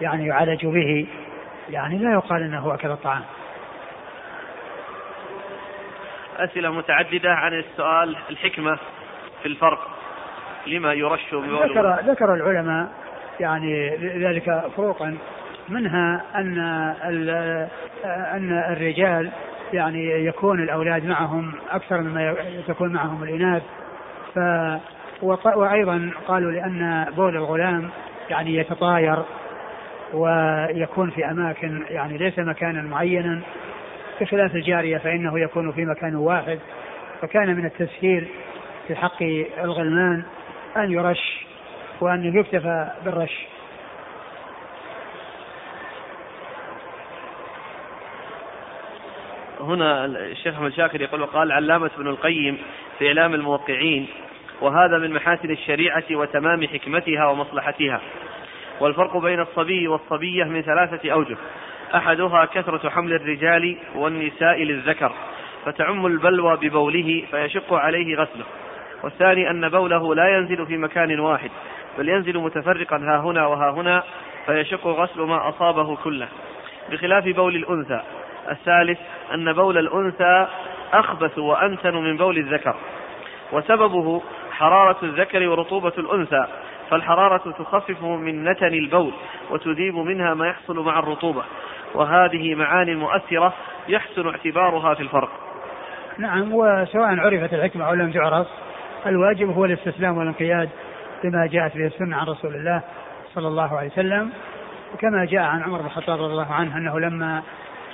يعني 0.00 0.26
يعالج 0.26 0.66
به 0.66 1.06
يعني 1.70 1.98
لا 1.98 2.12
يقال 2.12 2.42
أنه 2.42 2.74
أكل 2.74 2.90
الطعام. 2.90 3.22
أسئلة 6.38 6.70
متعددة 6.70 7.30
عن 7.32 7.52
السؤال 7.52 8.16
الحكمة 8.30 8.78
في 9.42 9.48
الفرق. 9.48 9.88
لما 10.66 10.92
يرش 10.92 11.34
ذكر 11.34 12.00
ذكر 12.04 12.34
العلماء 12.34 12.88
يعني 13.40 13.96
ذلك 13.96 14.62
فروقا 14.76 15.16
منها 15.68 16.22
أن 16.34 16.58
أن 18.04 18.64
الرجال 18.72 19.30
يعني 19.72 20.26
يكون 20.26 20.62
الأولاد 20.62 21.04
معهم 21.04 21.52
أكثر 21.70 22.00
مما 22.00 22.36
تكون 22.68 22.92
معهم 22.92 23.22
الإناث. 23.22 23.62
ف 24.34 24.38
وأيضا 25.22 26.10
قالوا 26.28 26.52
لأن 26.52 27.06
بول 27.16 27.36
الغلام 27.36 27.90
يعني 28.30 28.56
يتطاير 28.56 29.22
ويكون 30.12 31.10
في 31.10 31.30
أماكن 31.30 31.84
يعني 31.88 32.18
ليس 32.18 32.38
مكانا 32.38 32.82
معينا. 32.82 33.40
بخلاف 34.20 34.54
الجارية 34.54 34.98
فإنه 34.98 35.40
يكون 35.40 35.72
في 35.72 35.84
مكان 35.84 36.16
واحد. 36.16 36.58
فكان 37.22 37.56
من 37.56 37.64
التسهيل 37.64 38.28
في 38.88 38.96
حق 38.96 39.22
الغلمان 39.64 40.22
أن 40.76 40.92
يرش 40.92 41.46
وأن 42.00 42.38
يكتفى 42.38 42.90
بالرش. 43.04 43.46
هنا 49.60 50.04
الشيخ 50.04 50.54
أحمد 50.54 50.72
شاكر 50.72 51.00
يقول 51.00 51.22
وقال 51.22 51.52
علامة 51.52 51.90
ابن 51.98 52.06
القيم 52.06 52.58
في 52.98 53.08
إعلام 53.08 53.34
الموقعين 53.34 54.06
وهذا 54.60 54.98
من 54.98 55.14
محاسن 55.14 55.50
الشريعة 55.50 56.04
وتمام 56.10 56.66
حكمتها 56.66 57.26
ومصلحتها. 57.26 58.00
والفرق 58.80 59.16
بين 59.16 59.40
الصبي 59.40 59.88
والصبية 59.88 60.44
من 60.44 60.62
ثلاثة 60.62 61.12
أوجه. 61.12 61.36
أحدها 61.94 62.44
كثرة 62.44 62.88
حمل 62.88 63.12
الرجال 63.12 63.76
والنساء 63.94 64.62
للذكر 64.62 65.12
فتعم 65.64 66.06
البلوى 66.06 66.56
ببوله 66.56 67.24
فيشق 67.30 67.74
عليه 67.74 68.16
غسله. 68.16 68.44
والثاني 69.02 69.50
أن 69.50 69.68
بوله 69.68 70.14
لا 70.14 70.36
ينزل 70.36 70.66
في 70.66 70.76
مكان 70.76 71.20
واحد 71.20 71.50
بل 71.98 72.08
ينزل 72.08 72.38
متفرقا 72.38 72.96
ها 72.96 73.20
هنا 73.20 73.46
وها 73.46 73.70
هنا 73.70 74.02
فيشق 74.46 74.86
غسل 74.86 75.20
ما 75.20 75.48
أصابه 75.48 75.96
كله. 75.96 76.28
بخلاف 76.90 77.28
بول 77.28 77.56
الأنثى 77.56 78.00
الثالث 78.50 78.98
أن 79.34 79.52
بول 79.52 79.78
الأنثى 79.78 80.46
أخبث 80.92 81.38
وأنتن 81.38 81.94
من 81.94 82.16
بول 82.16 82.38
الذكر. 82.38 82.74
وسببه 83.52 84.22
حرارة 84.60 84.96
الذكر 85.02 85.48
ورطوبة 85.48 85.92
الأنثى 85.98 86.46
فالحرارة 86.90 87.52
تخفف 87.58 88.02
من 88.02 88.44
نتن 88.44 88.66
البول 88.66 89.12
وتذيب 89.50 89.94
منها 89.94 90.34
ما 90.34 90.48
يحصل 90.48 90.84
مع 90.84 90.98
الرطوبة. 90.98 91.42
وهذه 91.94 92.54
معاني 92.54 92.94
مؤثرة 92.94 93.52
يحسن 93.88 94.28
اعتبارها 94.28 94.94
في 94.94 95.02
الفرق. 95.02 95.30
نعم 96.18 96.54
وسواء 96.54 97.20
عرفت 97.20 97.54
الحكمة 97.54 97.88
أو 97.88 97.94
لم 97.94 98.12
تعرف 98.12 98.46
الواجب 99.06 99.50
هو 99.50 99.64
الاستسلام 99.64 100.18
والانقياد 100.18 100.68
بما 101.24 101.46
جاءت 101.46 101.76
به 101.76 101.86
السنة 101.86 102.16
عن 102.16 102.26
رسول 102.26 102.54
الله 102.54 102.82
صلى 103.34 103.48
الله 103.48 103.78
عليه 103.78 103.90
وسلم. 103.90 104.30
كما 104.98 105.24
جاء 105.24 105.42
عن 105.42 105.62
عمر 105.62 105.78
بن 105.78 105.86
الخطاب 105.86 106.20
رضي 106.20 106.32
الله 106.32 106.52
عنه 106.52 106.76
أنه 106.76 107.00
لما 107.00 107.42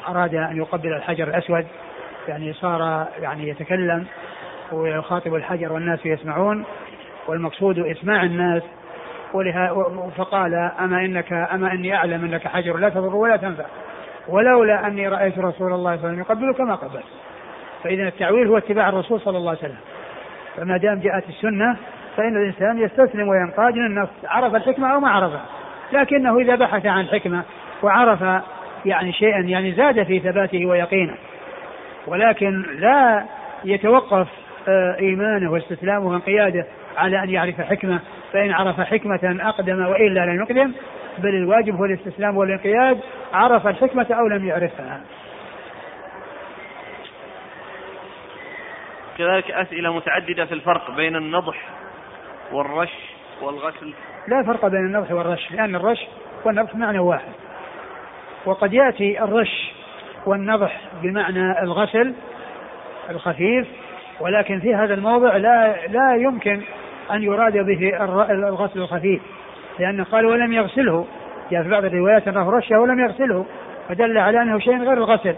أراد 0.09 0.35
أن 0.35 0.57
يقبل 0.57 0.93
الحجر 0.93 1.29
الأسود 1.29 1.67
يعني 2.29 2.53
صار 2.53 3.07
يعني 3.19 3.49
يتكلم 3.49 4.07
ويخاطب 4.73 5.35
الحجر 5.35 5.73
والناس 5.73 6.07
يسمعون 6.07 6.65
والمقصود 7.29 7.79
إسماع 7.79 8.23
الناس. 8.23 8.63
ولها 9.35 9.75
فقال 10.17 10.55
أما 10.81 11.05
إنك 11.05 11.33
أما 11.33 11.73
إني 11.73 11.95
أعلم 11.95 12.25
أنك 12.25 12.49
حجر 12.49 12.77
لا 12.77 12.89
تضر 12.89 13.17
ولا 13.17 13.37
تنفع 13.37 13.65
ولولا 14.29 14.87
أني 14.87 15.09
رأيت 15.09 15.39
رسول 15.39 15.45
الله 15.45 15.57
صلى 15.57 15.75
الله 15.75 15.91
عليه 15.91 16.01
وسلم 16.01 16.19
يقبلك 16.19 16.61
ما 16.61 16.75
قبلت. 16.75 17.05
فإذا 17.85 18.09
التعويل 18.09 18.47
هو 18.49 18.59
اتباع 18.59 18.89
الرسول 18.89 19.21
صلى 19.21 19.39
الله 19.39 19.51
عليه 19.51 19.59
وسلم. 19.59 19.79
فما 20.57 20.77
دام 20.77 21.01
جاءت 21.01 21.29
السنة 21.29 21.77
فإن 22.17 22.37
الإنسان 22.37 22.79
يستسلم 22.79 23.29
وينقاد 23.29 23.77
للنص 23.77 24.09
عرف 24.25 24.55
الحكمة 24.55 24.95
أو 24.95 25.01
ما 25.01 25.11
عرفها. 25.11 25.45
لكنه 25.93 26.39
إذا 26.39 26.55
بحث 26.55 26.87
عن 26.87 27.07
حكمة 27.07 27.43
وعرف 27.83 28.43
يعني 28.85 29.13
شيئا 29.13 29.41
يعني 29.41 29.73
زاد 29.73 30.03
في 30.03 30.21
ثباته 30.21 30.67
ويقينه. 30.67 31.15
ولكن 32.07 32.63
لا 32.79 33.25
يتوقف 33.65 34.29
إيمانه 34.99 35.53
واستسلامه 35.53 36.07
وانقياده 36.07 36.67
على 36.97 37.23
أن 37.23 37.31
يعرف 37.31 37.61
حكمة 37.61 38.01
فإن 38.33 38.53
عرف 38.53 38.81
حكمة 38.81 39.37
أقدم 39.41 39.87
وإلا 39.87 40.27
لم 40.27 40.43
يقدم 40.43 40.73
بل 41.19 41.35
الواجب 41.35 41.75
هو 41.77 41.85
الاستسلام 41.85 42.37
والانقياد 42.37 43.01
عرف 43.33 43.67
الحكمة 43.67 44.07
أو 44.11 44.27
لم 44.27 44.49
يعرفها. 44.49 45.01
كذلك 49.19 49.51
أسئلة 49.51 49.97
متعددة 49.97 50.45
في 50.47 50.55
الفرق 50.55 50.91
بين 50.91 51.17
النضح 51.17 51.69
والرش 52.53 52.93
والغسل. 53.43 53.95
لا 54.29 54.43
فرق 54.43 54.67
بين 54.67 54.87
النضح 54.87 55.13
والرش 55.13 55.53
لأن 55.53 55.77
الرش 55.77 56.07
والنضح 56.45 56.75
معنى 56.75 56.99
واحد. 56.99 57.33
وقد 58.47 58.73
يأتي 58.73 59.23
الرش 59.23 59.73
والنضح 60.27 60.81
بمعنى 61.03 61.63
الغسل 61.63 62.15
الخفيف 63.11 63.67
ولكن 64.21 64.61
في 64.61 64.75
هذا 64.75 64.95
الموضع 64.95 65.37
لا 65.37 65.87
لا 65.87 66.17
يمكن 66.17 66.61
أن 67.13 67.23
يراد 67.23 67.59
به 67.59 68.03
الغسل 68.31 68.81
الخفيف 68.81 69.23
لأنه 69.79 70.05
قال 70.05 70.27
ولم 70.27 70.53
يغسله. 70.53 71.07
جاء 71.51 71.63
في 71.63 71.69
بعض 71.69 71.85
الروايات 71.85 72.29
أنه 72.29 72.51
رشه 72.51 72.81
ولم 72.81 73.01
يغسله 73.01 73.47
فدل 73.89 74.19
على 74.19 74.43
أنه 74.43 74.59
شيء 74.59 74.79
غير 74.79 74.93
الغسل. 74.93 75.35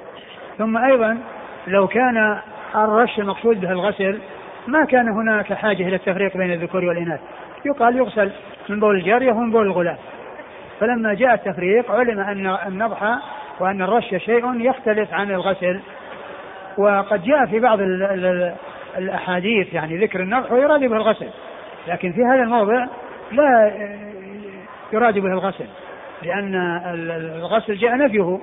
ثم 0.58 0.76
أيضا 0.76 1.18
لو 1.66 1.86
كان 1.86 2.38
الرش 2.74 3.18
المقصود 3.18 3.60
به 3.60 3.70
الغسل 3.70 4.18
ما 4.66 4.84
كان 4.84 5.08
هناك 5.08 5.52
حاجة 5.52 5.88
إلى 5.88 5.96
التفريق 5.96 6.36
بين 6.36 6.52
الذكور 6.52 6.84
والإناث. 6.84 7.20
يقال 7.64 7.96
يغسل 7.96 8.30
من 8.68 8.80
بول 8.80 8.96
الجارية 8.96 9.32
ومن 9.32 9.50
بول 9.50 9.66
الغلام. 9.66 9.96
فلما 10.80 11.14
جاء 11.14 11.34
التفريق 11.34 11.90
علم 11.90 12.20
أن 12.20 12.56
النضح 12.66 13.18
وأن 13.60 13.82
الرش 13.82 14.14
شيء 14.16 14.60
يختلف 14.60 15.14
عن 15.14 15.30
الغسل. 15.30 15.80
وقد 16.78 17.22
جاء 17.22 17.46
في 17.46 17.60
بعض 17.60 17.78
الأحاديث 18.98 19.74
يعني 19.74 19.96
ذكر 19.96 20.20
النضح 20.20 20.52
ويراد 20.52 20.80
به 20.80 20.96
الغسل. 20.96 21.28
لكن 21.88 22.12
في 22.12 22.24
هذا 22.24 22.42
الموضع 22.42 22.86
لا 23.32 23.72
يراد 24.92 25.18
به 25.18 25.32
الغسل 25.32 25.66
لأن 26.22 26.54
الغسل 27.36 27.74
جاء 27.74 27.96
نفيه 27.96 28.38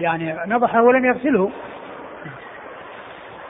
يعني 0.00 0.36
نضحه 0.46 0.82
ولم 0.82 1.04
يغسله. 1.04 1.50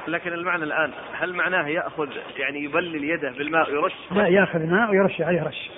لكن 0.08 0.32
المعنى 0.32 0.64
الآن 0.64 0.90
هل 1.20 1.34
معناه 1.34 1.68
يأخذ 1.68 2.08
يعني 2.36 2.64
يبلل 2.64 3.04
يده 3.04 3.30
بالماء 3.30 3.70
ويرش؟ 3.70 3.94
لا 4.10 4.26
يأخذ 4.26 4.66
ماء 4.66 4.90
ويرش 4.90 5.20
عليه 5.20 5.42
رش. 5.42 5.70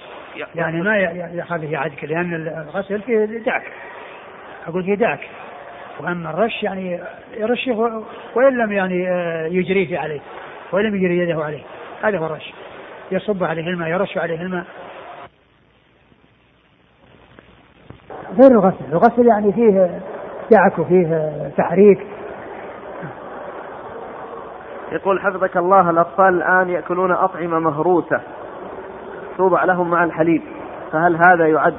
يعني 0.55 0.80
ما 0.80 0.96
يأخذ 1.34 1.61
فيه 1.61 1.78
عدك 1.78 2.05
لأن 2.05 2.34
الغسل 2.34 3.03
فيه 3.03 3.24
دعك. 3.24 3.72
أقول 4.66 4.84
فيه 4.84 4.94
دعك. 4.94 5.20
وأما 6.01 6.30
الرش 6.30 6.62
يعني 6.62 7.01
يرشه 7.36 8.03
وإن 8.34 8.59
لم 8.59 8.72
يعني 8.72 9.09
آه، 9.11 9.47
يجريه 9.47 9.99
عليه 9.99 10.20
وإن 10.72 10.84
لم 10.84 10.95
يجري 10.95 11.18
يده 11.18 11.45
عليه 11.45 11.62
هذا 12.03 12.18
هو 12.18 12.26
الرش. 12.26 12.55
يصب 13.12 13.45
عليه 13.45 13.66
الماء 13.66 13.88
يرش 13.88 14.18
عليه 14.18 14.43
الماء 14.43 14.64
غير 18.43 18.51
الغسل 18.51 18.84
الغسل 18.93 19.26
يعني 19.26 19.53
فيه 19.53 20.01
دعك 20.51 20.78
وفيه 20.78 21.51
تحريك. 21.57 22.07
يقول 24.93 25.20
حفظك 25.20 25.57
الله 25.57 25.90
الأطفال 25.90 26.28
الآن 26.28 26.68
يأكلون 26.68 27.12
أطعمة 27.12 27.59
مهروسة 27.59 28.20
توضع 29.36 29.64
لهم 29.64 29.90
مع 29.90 30.05
الحليب 30.05 30.43
فهل 30.93 31.16
هذا 31.16 31.47
يعد 31.47 31.74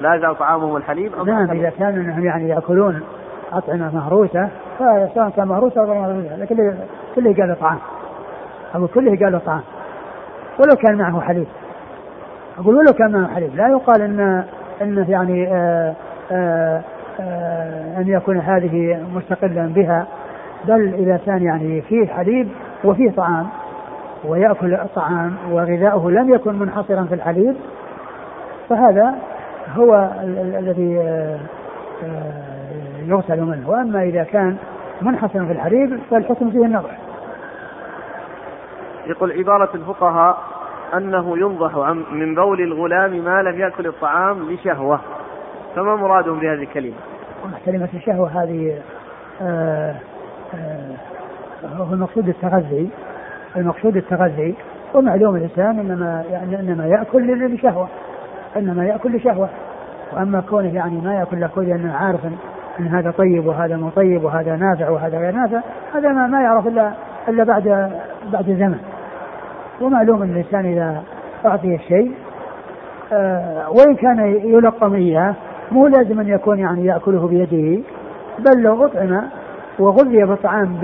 لا 0.00 0.14
يزال 0.14 0.38
طعامهم 0.38 0.76
الحليب 0.76 1.14
أم 1.14 1.26
نعم 1.26 1.50
إذا 1.50 1.70
كانوا 1.70 2.02
أنهم 2.02 2.24
يعني 2.24 2.48
يأكلون 2.48 3.02
أطعمة 3.58 3.94
مهروسة 3.94 4.48
فسواء 4.78 5.30
كان 5.36 5.48
مهروسة 5.48 5.80
أو 5.80 5.86
غير 5.86 5.94
مهروسة 5.94 6.36
لكن 6.36 6.74
كله 7.14 7.34
قال 7.34 7.56
طعام. 7.60 7.78
أقول 8.74 8.88
كله 8.88 9.18
قال 9.24 9.44
طعام. 9.44 9.62
ولو 10.58 10.76
كان 10.76 10.94
معه 10.94 11.20
حليب. 11.20 11.46
أقول 12.58 12.74
ولو 12.74 12.92
كان 12.92 13.12
معه 13.12 13.34
حليب. 13.34 13.56
لا 13.56 13.68
يقال 13.68 14.02
أن 14.02 14.44
أنه 14.82 15.10
يعني 15.10 15.48
آآ 15.48 15.94
آآ 16.32 16.82
آآ 17.20 18.00
أن 18.00 18.08
يكون 18.08 18.38
هذه 18.38 19.06
مستقلا 19.14 19.66
بها. 19.66 20.06
بل 20.64 20.94
إذا 20.94 21.20
كان 21.26 21.42
يعني 21.42 21.80
فيه 21.80 22.06
حليب 22.06 22.48
وفيه 22.84 23.10
طعام 23.10 23.46
ويأكل 24.24 24.74
الطعام 24.74 25.34
وغذاؤه 25.50 26.10
لم 26.10 26.34
يكن 26.34 26.58
منحصرا 26.58 27.04
في 27.04 27.14
الحليب 27.14 27.54
فهذا 28.68 29.14
هو 29.76 30.10
الذي 30.58 30.98
آه، 30.98 31.38
آه، 32.04 32.63
يغسل 33.08 33.40
منه. 33.42 33.70
وأما 33.70 34.02
إذا 34.02 34.24
كان 34.24 34.56
منحصرا 35.02 35.44
في 35.44 35.52
الحليب 35.52 36.00
فالحكم 36.10 36.50
فيه 36.50 36.64
النظر. 36.64 36.90
يقول 39.06 39.32
عبارة 39.32 39.70
الفقهاء 39.74 40.38
أنه 40.96 41.38
ينضح 41.38 41.76
من 42.12 42.34
بول 42.34 42.60
الغلام 42.60 43.24
ما 43.24 43.42
لم 43.42 43.60
يأكل 43.60 43.86
الطعام 43.86 44.50
لشهوة. 44.50 45.00
فما 45.76 45.96
مرادهم 45.96 46.38
بهذه 46.38 46.62
الكلمة؟ 46.62 46.94
كلمة 47.66 47.88
الشهوة 47.94 48.42
هذه 48.42 48.78
آه 49.42 49.94
آه 50.54 50.96
هو 51.76 51.94
المقصود 51.94 52.28
التغذي 52.28 52.90
المقصود 53.56 53.96
التغذي 53.96 54.54
ومعلوم 54.94 55.36
الإنسان 55.36 55.78
انما 55.78 56.24
يعني 56.30 56.60
إنما 56.60 56.86
يأكل 56.86 57.54
لشهوة. 57.54 57.88
إنما 58.56 58.86
يأكل 58.86 59.16
لشهوة. 59.16 59.48
وأما 60.12 60.40
كونه 60.40 60.74
يعني 60.74 61.00
ما 61.00 61.14
يأكل 61.14 61.40
لكل 61.40 61.68
لأنه 61.68 61.94
عارف 61.94 62.20
إن 62.80 62.86
هذا 62.86 63.10
طيب 63.10 63.46
وهذا 63.46 63.76
مو 63.76 63.90
طيب 63.90 64.24
وهذا 64.24 64.56
نافع 64.56 64.90
وهذا 64.90 65.18
غير 65.18 65.32
نافع 65.32 65.60
هذا 65.94 66.08
ما, 66.08 66.26
ما 66.26 66.40
يعرف 66.42 66.66
الا 66.66 66.92
إلا 67.28 67.44
بعد 67.44 67.92
بعد 68.32 68.44
زمن. 68.44 68.78
ومعلوم 69.80 70.22
إن 70.22 70.30
الإنسان 70.30 70.66
إذا 70.66 71.02
أعطي 71.46 71.74
الشيء 71.74 72.14
آه 73.12 73.70
وإن 73.70 73.94
كان 73.94 74.18
يلقم 74.44 74.94
إياه 74.94 75.34
مو 75.72 75.86
لازم 75.86 76.20
أن 76.20 76.28
يكون 76.28 76.58
يعني 76.58 76.86
يأكله 76.86 77.28
بيده 77.28 77.82
بل 78.38 78.62
لو 78.62 78.84
أطعم 78.84 79.22
وغذي 79.78 80.24
بالطعام 80.24 80.76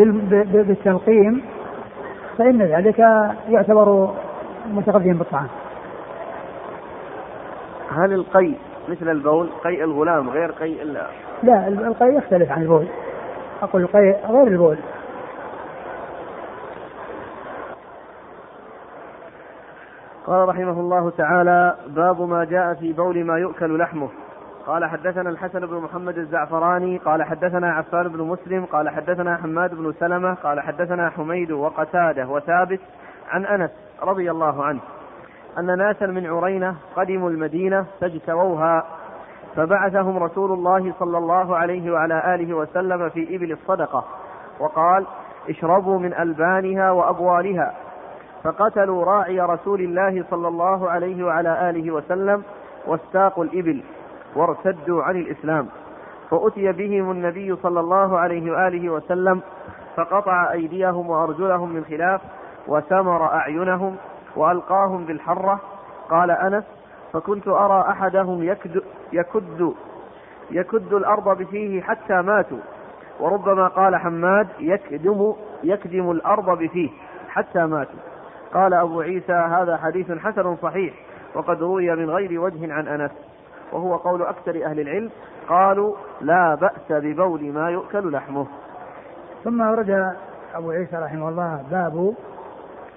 بالتلقيم 0.53 1.43
فإن 2.39 2.63
ذلك 2.63 2.99
يعتبر 3.49 4.15
متغذيا 4.73 5.13
بالطعام. 5.13 5.49
هل 7.91 8.13
القي 8.13 8.55
مثل 8.89 9.09
البول 9.09 9.49
قيء 9.65 9.85
الغلام 9.85 10.31
غير 10.31 10.51
قيء 10.51 10.83
لا 11.43 11.69
القيء 11.69 12.19
يختلف 12.19 12.53
عن 12.53 12.63
البول. 12.63 12.87
أقول 13.63 13.83
القيء 13.83 14.17
غير 14.27 14.47
البول. 14.47 14.79
قال 20.27 20.49
رحمه 20.49 20.81
الله 20.81 21.11
تعالى 21.11 21.77
باب 21.87 22.23
ما 22.23 22.45
جاء 22.45 22.75
في 22.75 22.93
بول 22.93 23.25
ما 23.25 23.39
يؤكل 23.39 23.79
لحمه. 23.79 24.09
قال 24.67 24.85
حدثنا 24.85 25.31
الحسن 25.31 25.67
بن 25.67 25.77
محمد 25.77 26.19
الزعفراني 26.19 26.99
قال 26.99 27.23
حدثنا 27.23 27.73
عفان 27.73 28.09
بن 28.09 28.19
مسلم 28.23 28.65
قال 28.65 28.89
حدثنا 28.89 29.37
حماد 29.37 29.75
بن 29.75 29.93
سلمة 30.01 30.35
قال 30.35 30.61
حدثنا 30.61 31.11
حميد 31.11 31.51
وقتادة 31.51 32.29
وثابت 32.29 32.81
عن 33.31 33.47
أنس 33.47 33.71
رضي 34.03 34.31
الله 34.31 34.65
عنه 34.65 34.81
أن 35.59 35.79
ناسا 35.79 36.07
من 36.07 36.27
عرينة 36.27 36.77
قدموا 36.97 37.31
المدينة 37.31 37.87
فاجتووها 38.01 38.85
فبعثهم 39.57 40.19
رسول 40.23 40.53
الله 40.53 40.93
صلى 40.99 41.19
الله 41.19 41.57
عليه 41.57 41.93
وعلى 41.93 42.35
آله 42.35 42.55
وسلم 42.55 43.09
في 43.09 43.37
إبل 43.37 43.53
الصدقة 43.53 44.05
وقال 44.61 45.07
اشربوا 45.49 45.99
من 45.99 46.15
ألبانها 46.15 46.91
وأبوالها. 46.91 47.75
فقتلوا 48.45 49.05
راعي 49.05 49.41
رسول 49.41 49.81
الله 49.81 50.25
صلى 50.31 50.49
الله 50.49 50.91
عليه 50.91 51.25
وعلى 51.25 51.71
آله 51.71 51.91
وسلم 51.91 52.43
واستاقوا 52.87 53.45
الإبل 53.45 53.83
وارتدوا 54.37 55.03
عن 55.03 55.17
الإسلام. 55.17 55.69
فأتي 56.31 56.73
بهم 56.73 57.11
النبي 57.11 57.57
صلى 57.57 57.81
الله 57.81 58.19
عليه 58.19 58.53
وآله 58.53 58.91
وسلم 58.91 59.41
فقطع 59.97 60.53
أيديهم 60.53 61.11
وأرجلهم 61.11 61.73
من 61.73 61.85
خلاف 61.85 62.21
وسمر 62.69 63.25
أعينهم 63.25 63.97
وألقاهم 64.37 65.05
بالحرة. 65.05 65.61
قال 66.11 66.31
أنس 66.31 66.65
فكنت 67.13 67.49
أرى 67.49 67.85
أحدهم 67.91 68.43
يكد 68.43 68.83
يكد 69.13 69.73
يكد 70.51 70.93
الأرض 70.93 71.39
بفيه 71.39 71.83
حتى 71.83 72.23
ماتوا. 72.23 72.59
وربما 73.21 73.69
قال 73.69 73.97
حماد 73.97 74.49
يكدم 74.59 75.35
يكدم 75.65 76.11
الأرض 76.11 76.59
بفيه 76.59 76.91
حتى 77.29 77.67
ماتوا. 77.67 77.99
قال 78.55 78.75
أبو 78.75 79.01
عيسى 79.01 79.33
هذا 79.33 79.77
حديث 79.77 80.13
حسن 80.13 80.57
صحيح 80.57 80.95
وقد 81.35 81.63
روي 81.63 81.97
من 81.97 82.11
غير 82.11 82.41
وجه 82.41 82.73
عن 82.73 82.89
أنس. 82.89 83.11
وهو 83.73 83.97
قول 83.97 84.23
أكثر 84.23 84.65
أهل 84.65 84.81
العلم 84.81 85.11
قالوا 85.49 85.97
لا 86.21 86.55
بأس 86.55 87.03
ببول 87.03 87.53
ما 87.53 87.71
يؤكل 87.71 88.13
لحمه. 88.13 88.47
ثم 89.45 89.61
ورد 89.61 90.15
أبو 90.55 90.71
عيسى 90.71 90.97
رحمه 90.97 91.29
الله 91.29 91.65
باب 91.71 92.15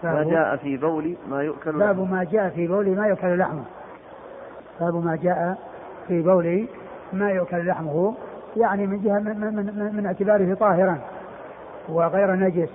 ما 0.03 0.23
جاء 0.23 0.55
في 0.55 0.77
بول 0.77 1.15
ما 1.29 1.43
يؤكل 1.43 1.71
باب 1.71 2.11
ما 2.11 2.23
جاء 2.23 2.49
في 2.49 2.67
بول 2.67 2.95
ما 2.95 3.07
يؤكل 3.07 3.37
لحمه. 3.37 3.63
باب 4.79 5.05
ما 5.05 5.15
جاء 5.15 5.57
في 6.07 6.21
بول 6.21 6.67
ما 7.13 7.31
يؤكل 7.31 7.67
لحمه 7.67 8.13
يعني 8.57 8.87
من 8.87 9.01
جهة 9.01 9.19
من, 9.19 9.55
من, 9.55 9.95
من 9.95 10.05
اعتباره 10.05 10.53
طاهرا 10.53 10.99
وغير 11.89 12.35
نجس. 12.35 12.69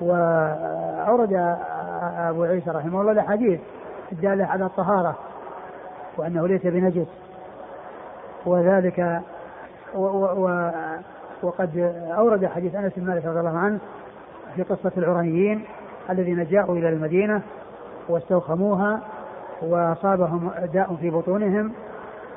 وأورد 0.00 1.56
أبو 2.18 2.42
عيسى 2.42 2.70
رحمه 2.70 3.00
الله 3.00 3.12
الأحاديث 3.12 3.60
الدالة 4.12 4.46
على 4.46 4.64
الطهارة 4.64 5.18
وأنه 6.16 6.48
ليس 6.48 6.62
بنجس. 6.66 7.06
وذلك 8.46 9.22
و 9.94 10.04
و 10.04 10.70
وقد 11.42 11.78
أورد 12.18 12.46
حديث 12.46 12.74
أنس 12.74 12.92
بن 12.96 13.06
مالك 13.06 13.24
رضي 13.24 13.40
الله 13.40 13.58
عنه 13.58 13.78
في 14.56 14.62
قصة 14.62 14.92
العرانيين 14.96 15.64
الذين 16.10 16.44
جاءوا 16.44 16.76
إلى 16.76 16.88
المدينة 16.88 17.42
واستوخموها 18.08 19.00
وأصابهم 19.62 20.50
داء 20.72 20.96
في 21.00 21.10
بطونهم 21.10 21.72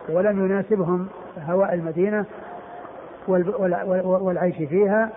ولم 0.10 0.46
يناسبهم 0.46 1.08
هواء 1.48 1.74
المدينة 1.74 2.26
والعيش 3.98 4.56
فيها 4.56 5.10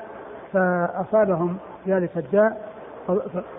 فأصابهم 0.53 1.57
ذلك 1.89 2.11
الداء 2.17 2.69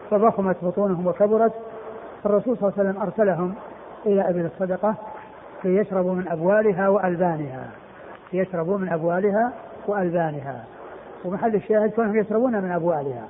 فضخمت 0.10 0.56
بطونهم 0.64 1.08
وكبرت. 1.08 1.54
فالرسول 2.24 2.58
صلى 2.58 2.70
الله 2.70 2.80
عليه 2.80 2.90
وسلم 2.90 3.02
أرسلهم 3.02 3.54
إلى 4.06 4.30
أبل 4.30 4.46
الصدقة 4.46 4.96
ليشربوا 5.64 6.14
من 6.14 6.28
أبوالها 6.28 6.90
وألبانها 6.90 7.68
ليشربوا 8.34 8.78
من 8.78 8.90
أبوالها 8.90 9.52
وألبانها. 9.88 10.64
ومحل 11.26 11.56
الشاهد 11.56 11.90
كونهم 11.92 12.16
يشربون 12.16 12.62
من 12.62 12.72
أبوالها. 12.72 13.24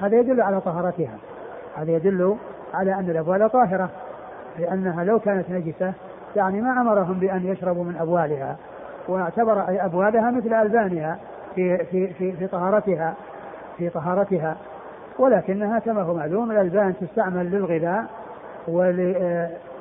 هذا 0.00 0.18
يدل 0.18 0.40
على 0.40 0.60
طهارتها. 0.60 1.16
هذا 1.76 1.90
يدل 1.90 2.36
على 2.74 2.94
أن 2.94 3.10
الأبوال 3.10 3.50
طاهرة. 3.50 3.90
لأنها 4.58 5.04
لو 5.04 5.18
كانت 5.18 5.50
نجسة 5.50 5.92
يعني 6.36 6.60
ما 6.60 6.80
أمرهم 6.80 7.18
بأن 7.18 7.46
يشربوا 7.46 7.84
من 7.84 7.96
أبوالها 7.96 8.56
واعتبر 9.08 9.64
أبوالها 9.68 10.30
مثل 10.30 10.54
ألبانها 10.54 11.18
في 11.54 11.78
في 11.78 12.06
في 12.06 12.32
في 12.32 12.46
طهارتها 12.46 13.14
في 13.78 13.88
طهارتها. 13.88 14.56
ولكنها 15.18 15.78
كما 15.78 16.02
هو 16.02 16.14
معلوم 16.14 16.50
الألبان 16.50 16.94
تستعمل 17.00 17.50
للغذاء 17.50 18.04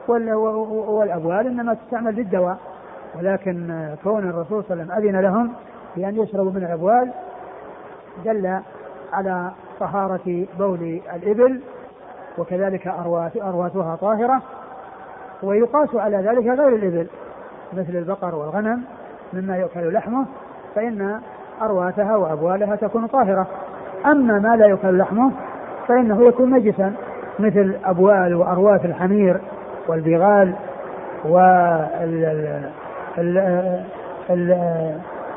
والأبوال 0.08 1.48
إنما 1.48 1.74
تستعمل 1.74 2.16
للدواء. 2.16 2.58
ولكن 3.16 3.90
كون 4.04 4.30
الرسول 4.30 4.64
صلى 4.64 4.82
الله 4.82 4.94
عليه 4.94 5.08
وسلم 5.08 5.16
أذن 5.16 5.22
لهم 5.22 5.54
بأن 5.96 6.16
يشربوا 6.16 6.52
من 6.52 6.64
الأبوال 6.64 7.12
دل 8.26 8.60
على 9.14 9.52
طهارة 9.80 10.46
بول 10.60 11.02
الإبل 11.16 11.62
وكذلك 12.38 12.88
أرواث 12.88 13.38
أرواثها 13.38 13.96
طاهرة. 13.96 14.42
ويقاس 15.44 15.96
على 15.96 16.18
ذلك 16.18 16.60
غير 16.60 16.68
الإبل 16.68 17.08
مثل 17.74 17.98
البقر 17.98 18.36
والغنم 18.36 18.84
مما 19.34 19.58
يؤكل 19.58 19.94
لحمه 19.94 20.26
فإن 20.76 21.20
أرواثها 21.62 22.16
وأبوالها 22.16 22.76
تكون 22.76 23.08
طاهرة. 23.08 23.48
أما 24.06 24.40
ما 24.40 24.56
لا 24.56 24.66
يؤكل 24.66 24.98
لحمه 24.98 25.32
فإنه 25.88 26.28
يكون 26.28 26.54
نجسا 26.54 26.94
مثل 27.40 27.76
أبوال 27.86 28.36
وأرواث 28.36 28.86
الحمير 28.86 29.42
والبغال 29.88 30.54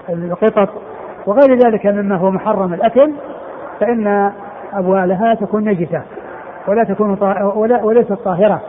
والقطط 0.09 0.69
وغير 1.27 1.59
ذلك 1.67 1.87
مما 1.87 2.17
هو 2.17 2.31
محرم 2.31 2.75
الأكل 2.75 3.13
فإن 3.81 4.33
أبوالها 4.73 5.35
تكون 5.35 5.65
نجسة 5.65 6.03
ولا 6.69 6.85
تكون 6.85 7.19
ولا 7.55 7.85
وليست 7.85 8.13
طاهرة. 8.13 8.63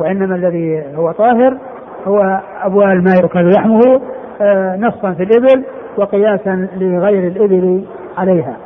وإنما 0.00 0.34
الذي 0.34 0.84
هو 0.96 1.12
طاهر 1.12 1.58
هو 2.06 2.40
أبوال 2.62 3.04
ما 3.04 3.14
يؤكل 3.22 3.50
لحمه 3.50 4.00
آه، 4.40 4.76
نصا 4.76 5.12
في 5.12 5.22
الإبل 5.22 5.64
وقياسا 5.96 6.68
لغير 6.76 7.26
الإبل 7.26 7.84
عليها. 8.18 8.56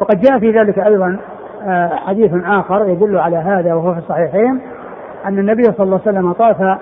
وقد 0.00 0.20
جاء 0.20 0.38
في 0.38 0.50
ذلك 0.50 0.78
أيضا 0.78 1.18
آه، 1.66 1.88
حديث 1.88 2.30
آخر 2.44 2.88
يدل 2.88 3.18
على 3.18 3.36
هذا 3.36 3.74
وهو 3.74 3.92
في 3.92 3.98
الصحيحين 3.98 4.60
أن 5.26 5.38
النبي 5.38 5.62
صلى 5.62 5.84
الله 5.84 6.00
عليه 6.06 6.18
وسلم 6.18 6.32
طاف 6.32 6.78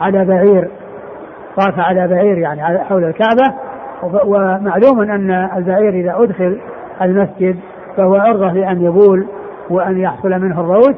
على 0.00 0.24
بعير 0.24 0.70
طاف 1.56 1.78
على 1.78 2.08
بعير 2.08 2.38
يعني 2.38 2.78
حول 2.78 3.04
الكعبة. 3.04 3.54
ومعلوم 4.24 5.00
أن 5.00 5.30
البعير 5.56 5.88
إذا 5.88 6.14
أدخل 6.16 6.60
المسجد 7.02 7.56
فهو 7.96 8.14
عرضة 8.14 8.52
لأن 8.52 8.82
يبول 8.82 9.26
وأن 9.70 9.98
يحصل 9.98 10.30
منه 10.30 10.60
الروث. 10.60 10.96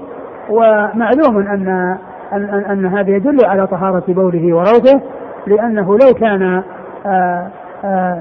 ومعلوم 0.51 1.39
أن 1.39 1.97
أن, 2.33 2.45
أن, 2.71 2.87
هذا 2.87 3.11
يدل 3.11 3.39
على 3.45 3.67
طهارة 3.67 4.03
بوله 4.09 4.55
وروثه 4.57 5.01
لأنه 5.47 5.99
لو 5.99 6.15
كان 6.15 6.43
آآ 6.43 6.63
آه، 7.07 7.51
آآ 7.85 8.17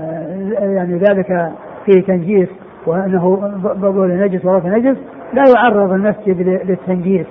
آه، 0.60 0.66
يعني 0.66 0.98
ذلك 0.98 1.52
في 1.86 2.02
تنجيس 2.02 2.50
وأنه 2.88 3.52
بول 3.76 4.20
نجس 4.20 4.46
وروث 4.46 4.66
نجس 4.66 4.98
لا 5.34 5.44
يعرض 5.56 5.92
المسجد 5.92 6.42
للتنجيس 6.42 7.26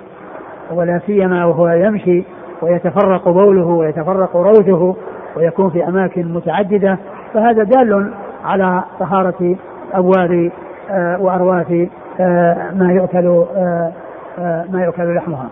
ولا 0.75 1.01
سيما 1.07 1.45
وهو 1.45 1.69
يمشي 1.69 2.25
ويتفرق 2.63 3.29
بوله 3.29 3.67
ويتفرق 3.67 4.37
روثه 4.37 4.97
ويكون 5.37 5.71
في 5.71 5.89
أماكن 5.89 6.33
متعددة. 6.33 6.99
فهذا 7.35 7.63
دال 7.63 8.13
على 8.45 8.83
طهارة 9.01 9.57
أبواب 9.93 10.51
آه، 10.91 11.23
وأرواث 11.23 11.71
ما 12.75 12.93
يؤكل 12.93 13.45
ما 14.73 14.83
يؤكل 14.85 15.15
لحمها. 15.15 15.49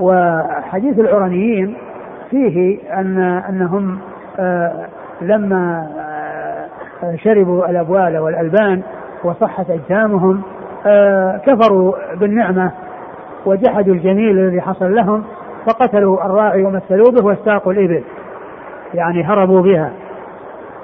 وحديث 0.00 0.98
العرانيين 0.98 1.76
فيه 2.30 2.78
أن 2.92 3.18
أنهم 3.18 3.98
لما 5.20 5.86
شربوا 7.16 7.70
الأبوال 7.70 8.18
والألبان 8.18 8.82
وصحت 9.24 9.70
أجسامهم 9.70 10.42
كفروا 11.46 11.92
بالنعمة 12.16 12.72
وجحدوا 13.46 13.94
الجميل 13.94 14.38
الذي 14.38 14.60
حصل 14.60 14.94
لهم 14.94 15.24
فقتلوا 15.66 16.26
الراعي 16.26 16.64
ومثلوا 16.64 17.10
به 17.10 17.26
واستاقوا 17.26 17.72
الإبل 17.72 18.04
يعني 18.94 19.24
هربوا 19.24 19.62
بها. 19.62 19.90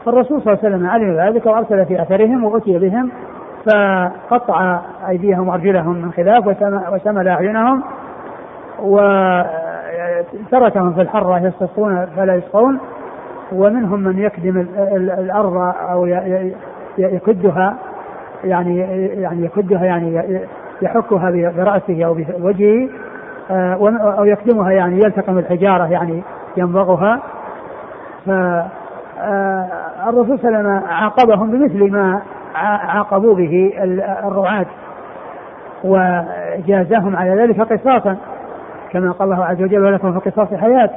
فالرسول 0.04 0.42
صلى 0.42 0.52
الله 0.52 0.64
عليه 0.64 0.76
وسلم 0.76 0.86
علم 0.86 1.16
ذلك 1.20 1.46
وأرسل 1.46 1.86
في 1.86 2.02
أثرهم 2.02 2.44
وأتي 2.44 2.78
بهم 2.78 3.10
فقطع 3.66 4.80
أيديهم 5.08 5.48
وأرجلهم 5.48 5.96
من 5.96 6.12
خلاف 6.12 6.46
وسمل 6.92 7.28
أعينهم 7.28 7.82
وتركهم 8.78 9.52
في 10.92 11.02
الحرة 11.02 11.38
يستصون 11.38 12.06
فلا 12.06 12.34
يسقون. 12.34 12.80
ومنهم 13.52 14.00
من 14.00 14.18
يكدم 14.18 14.66
الأرض 15.18 15.74
أو 15.90 16.06
يكدها 16.98 17.76
يعني 18.44 18.78
يعني 19.22 19.44
يكدها 19.44 19.84
يعني 19.84 20.40
يحكها 20.82 21.30
برأسه 21.56 22.04
أو 22.04 22.14
بوجهه 22.14 22.88
آه، 23.50 24.14
أو 24.18 24.24
يكدمها 24.24 24.70
يعني 24.70 24.98
يلتقم 24.98 25.38
الحجارة 25.38 25.86
يعني 25.86 26.22
ينبغها. 26.56 27.20
فالرسول 28.26 30.38
صلى 30.38 30.48
الله 30.48 30.58
عليه 30.58 30.58
وسلم 30.58 30.82
عاقبهم 30.88 31.50
بمثل 31.50 31.92
ما 31.92 32.22
عاقبوا 32.66 33.34
به 33.34 33.72
الرعاة 34.24 34.66
وجازاهم 35.84 37.16
على 37.16 37.42
ذلك 37.42 37.60
قصاصا. 37.60 38.16
كما 38.90 39.12
قال 39.12 39.32
الله 39.32 39.44
عز 39.44 39.62
وجل 39.62 39.84
ولكم 39.84 40.20
في 40.20 40.30
قصاص 40.30 40.54
حياة 40.54 40.90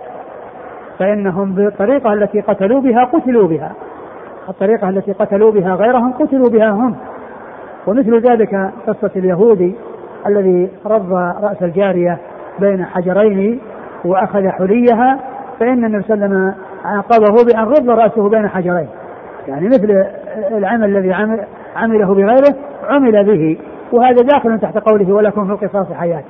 فإنهم 1.00 1.54
بالطريقة 1.54 2.14
التي 2.14 2.42
قتلوا 2.42 2.82
بها 2.82 3.04
قتلوا 3.04 3.48
بها. 3.48 3.72
الطريقة 4.50 4.90
التي 4.90 5.12
قتلوا 5.12 5.52
بها 5.52 5.76
غيرهم 5.76 6.14
قتلوا 6.14 6.50
بها 6.50 6.70
هم. 6.70 6.96
ومثل 7.88 8.20
ذلك 8.20 8.72
قصة 8.88 9.12
اليهودي 9.16 9.76
الذي 10.28 10.70
رض 10.86 11.14
رأس 11.14 11.64
الجارية 11.64 12.18
بين 12.60 12.86
حجرين 12.86 13.60
وأخذ 14.06 14.48
حليها 14.50 15.20
فإن 15.60 15.86
النبي 15.86 16.04
صلى 16.04 16.14
الله 16.14 16.26
عليه 16.26 16.36
وسلم 16.36 16.56
عاقبه 16.86 17.44
بأن 17.44 17.66
رض 17.66 17.90
رأسه 17.90 18.30
بين 18.30 18.48
حجرين. 18.48 18.88
يعني 19.52 19.68
مثل 19.68 20.06
العمل 20.52 20.98
الذي 20.98 21.14
عمل 21.14 21.46
عمله 21.76 22.14
بغيره 22.14 22.56
عمل 22.90 23.24
به. 23.24 23.58
وهذا 23.92 24.22
داخل 24.22 24.60
تحت 24.60 24.78
قوله 24.78 25.14
ولكم 25.14 25.46
في 25.46 25.66
القصاص 25.66 25.94
حياة 25.94 26.24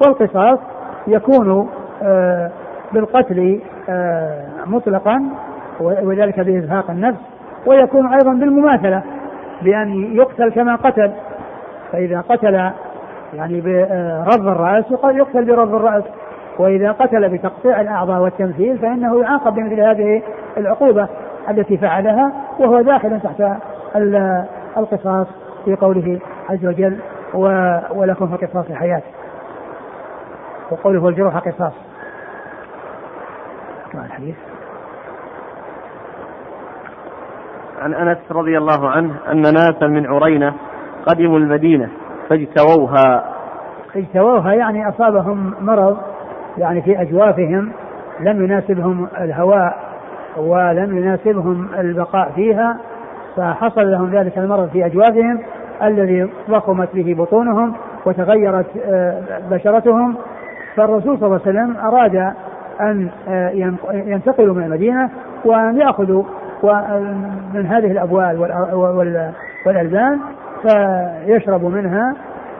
والقصاص 0.00 0.58
يكون 1.06 1.68
آه، 2.02 2.50
بالقتل 2.92 3.60
آه، 3.88 4.44
مطلقا 4.66 5.22
وذلك 5.80 6.40
بإزهاق 6.40 6.90
النفس 6.90 7.20
ويكون 7.66 8.12
أيضا 8.12 8.32
بالمماثلة 8.32 9.02
بأن 9.62 10.16
يقتل 10.16 10.50
كما 10.50 10.76
قتل. 10.76 11.10
فإذا 11.92 12.20
قتل 12.20 12.70
يعني 13.34 13.60
برض 14.26 14.46
الرأس 14.46 14.84
يقتل 15.04 15.56
برض 15.56 15.74
الرأس. 15.74 16.04
وإذا 16.58 16.92
قتل 16.92 17.28
بتقطيع 17.28 17.80
الأعضاء 17.80 18.20
والتمثيل 18.20 18.78
فإنه 18.78 19.20
يعاقب 19.20 19.54
بمثل 19.54 19.80
هذه 19.80 20.22
العقوبة. 20.56 21.08
التي 21.50 21.76
فعلها 21.76 22.32
وهو 22.58 22.80
داخل 22.80 23.20
تحت 23.20 23.42
القصاص 24.76 25.26
في 25.64 25.76
قوله 25.76 26.20
عز 26.50 26.66
وجل 26.66 26.98
ولكم 27.94 28.36
في 28.36 28.44
القصاص 28.44 28.72
حياة 28.72 29.02
وقوله 30.70 31.02
والجروح 31.02 31.36
قصاص 31.36 31.72
الحديث. 33.94 34.36
عن 37.82 37.94
أنس 37.94 38.18
رضي 38.32 38.58
الله 38.58 38.88
عنه 38.88 39.14
أن 39.32 39.42
ناسا 39.42 39.86
من 39.86 40.06
عرينة 40.06 40.54
قدموا 41.06 41.38
المدينة 41.38 41.88
فاجتووها. 42.28 43.34
اجتووها 43.96 44.52
يعني 44.52 44.88
أصابهم 44.88 45.54
مرض 45.60 45.98
يعني 46.58 46.82
في 46.82 47.02
أجوافهم 47.02 47.72
لم 48.20 48.44
يناسبهم 48.44 49.08
الهواء 49.20 49.83
ولم 50.38 50.98
يناسبهم 50.98 51.68
البقاء 51.78 52.30
فيها 52.34 52.76
فحصل 53.36 53.90
لهم 53.90 54.10
ذلك 54.10 54.38
المرض 54.38 54.68
في 54.68 54.86
اجوافهم 54.86 55.40
الذي 55.82 56.30
ضخمت 56.50 56.88
به 56.94 57.14
بطونهم 57.14 57.74
وتغيرت 58.06 58.66
آه، 58.86 59.22
بشرتهم. 59.50 60.16
فالرسول 60.76 61.18
صلى 61.18 61.26
الله 61.26 61.40
عليه 61.46 61.58
وسلم 61.58 61.76
أراد 61.76 62.32
أن 62.80 63.08
آه، 63.28 63.50
ينتقلوا 63.92 64.54
من 64.54 64.62
المدينة 64.62 65.10
وأن 65.44 65.78
يأخذوا 65.78 66.24
من 67.54 67.66
هذه 67.66 67.90
الأبوال 67.90 68.38
والألبان 69.66 70.20
فيشربوا 70.62 71.70
منها. 71.70 72.14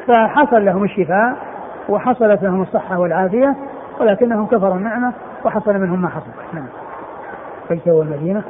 فحصل 0.07 0.65
لهم 0.65 0.85
الشفاء 0.85 1.37
وحصلت 1.89 2.43
لهم 2.43 2.63
الصحة 2.63 2.99
والعافية 2.99 3.57
ولكنهم 4.01 4.47
كفروا 4.47 4.75
النعمة 4.75 5.13
وحصل 5.45 5.79
منهم 5.79 6.03
ما 6.03 6.09
حصل. 6.09 6.31
نعم. 6.55 6.84
فاجتووا 7.69 8.05
المدينة 8.05 8.43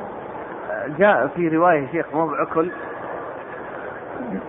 جاء 0.98 1.26
في 1.26 1.48
رواية 1.48 1.86
شيخ 1.92 2.06
مو 2.14 2.26
بعكل 2.26 2.70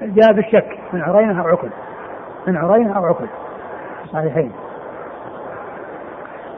جاء 0.01 0.33
بالشك. 0.33 0.79
من 0.93 1.01
عرينة 1.01 1.41
أو 1.41 1.47
عكل 1.47 1.67
من 2.47 2.57
عرينة 2.57 2.97
أو 2.97 3.05
عكل 3.05 3.25
صحيحين. 4.13 4.51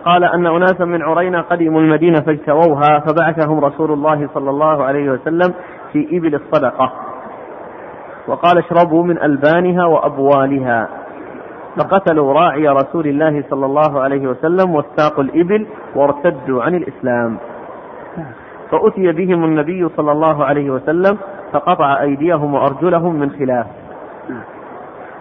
قال 0.05 0.23
أن 0.23 0.45
أناسا 0.47 0.85
من 0.85 1.01
عرينة 1.01 1.41
قدموا 1.41 1.81
المدينة 1.81 2.21
فاجتووها 2.21 2.99
فبعثهم 2.99 3.65
رسول 3.65 3.91
الله 3.91 4.29
صلى 4.33 4.49
الله 4.49 4.83
عليه 4.83 5.11
وسلم 5.11 5.53
في 5.93 6.17
إبل 6.17 6.35
الصدقة. 6.35 6.93
وقال 8.27 8.57
اشربوا 8.57 9.03
من 9.03 9.23
ألبانها 9.23 9.85
وأبوالها. 9.85 10.87
فقتلوا 11.77 12.33
راعي 12.33 12.67
رسول 12.67 13.07
الله 13.07 13.43
صلى 13.49 13.65
الله 13.65 14.01
عليه 14.01 14.27
وسلم 14.27 14.75
واستاقوا 14.75 15.23
الإبل 15.23 15.67
وارتدوا 15.95 16.63
عن 16.63 16.75
الإسلام. 16.75 17.37
فأتي 18.71 19.11
بهم 19.11 19.45
النبي 19.45 19.89
صلى 19.97 20.11
الله 20.11 20.45
عليه 20.45 20.69
وسلم 20.69 21.17
فقطع 21.53 22.01
أيديهم 22.01 22.53
وأرجلهم 22.53 23.15
من 23.15 23.29
خلاف. 23.29 23.67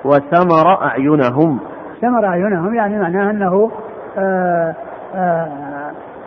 وسمر 0.05 0.83
أعينهم. 0.83 1.61
سمر 2.01 2.27
أعينهم 2.27 2.75
يعني 2.75 2.99
معناه 2.99 3.31
أنه 3.31 3.71
آه، 4.19 4.75
آه، 5.15 5.49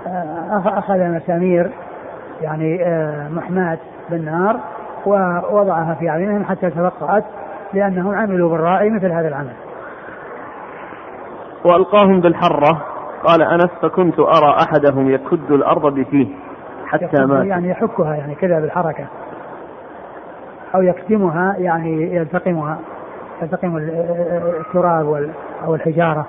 آه، 0.08 0.80
أخذ 0.80 1.00
مسامير 1.00 1.72
يعني 2.42 2.78
محماة 3.30 3.78
بالنار 4.10 4.60
ووضعها 5.06 5.96
في 6.00 6.10
أعينهم 6.10 6.46
حتى 6.46 6.70
تفقعت 6.70 7.24
لأنهم 7.74 8.16
عملوا 8.16 8.50
بالرائي 8.50 8.90
مثل 8.90 9.12
هذا 9.12 9.28
العمل. 9.28 9.54
وألقاهم 11.66 12.20
بالحرة. 12.20 12.82
قال 13.24 13.42
أنس 13.42 13.70
فكنت 13.82 14.20
أرى 14.20 14.56
أحدهم 14.64 15.10
يكد 15.10 15.52
الأرض 15.52 15.94
بفيه. 15.94 16.28
حتى 16.90 17.26
مات 17.26 17.46
يعني 17.46 17.70
يحكها 17.70 18.16
يعني 18.16 18.36
كذا 18.36 18.60
بالحركة. 18.60 19.06
أو 20.76 20.82
يكتمها 20.82 21.56
يعني 21.58 22.16
يلتقمها 22.16 22.80
يلتقم 23.42 23.78
التراب 23.78 25.30
أو 25.66 25.76
الحجارة. 25.76 26.26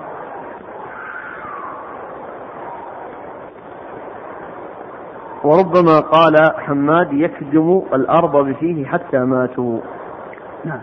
وربما 5.45 6.01
قال 6.01 6.53
حماد 6.59 7.13
يكدم 7.13 7.83
الأرض 7.95 8.37
بفيه 8.37 8.87
حتى 8.87 9.19
ماتوا. 9.19 9.79
نعم. 10.65 10.81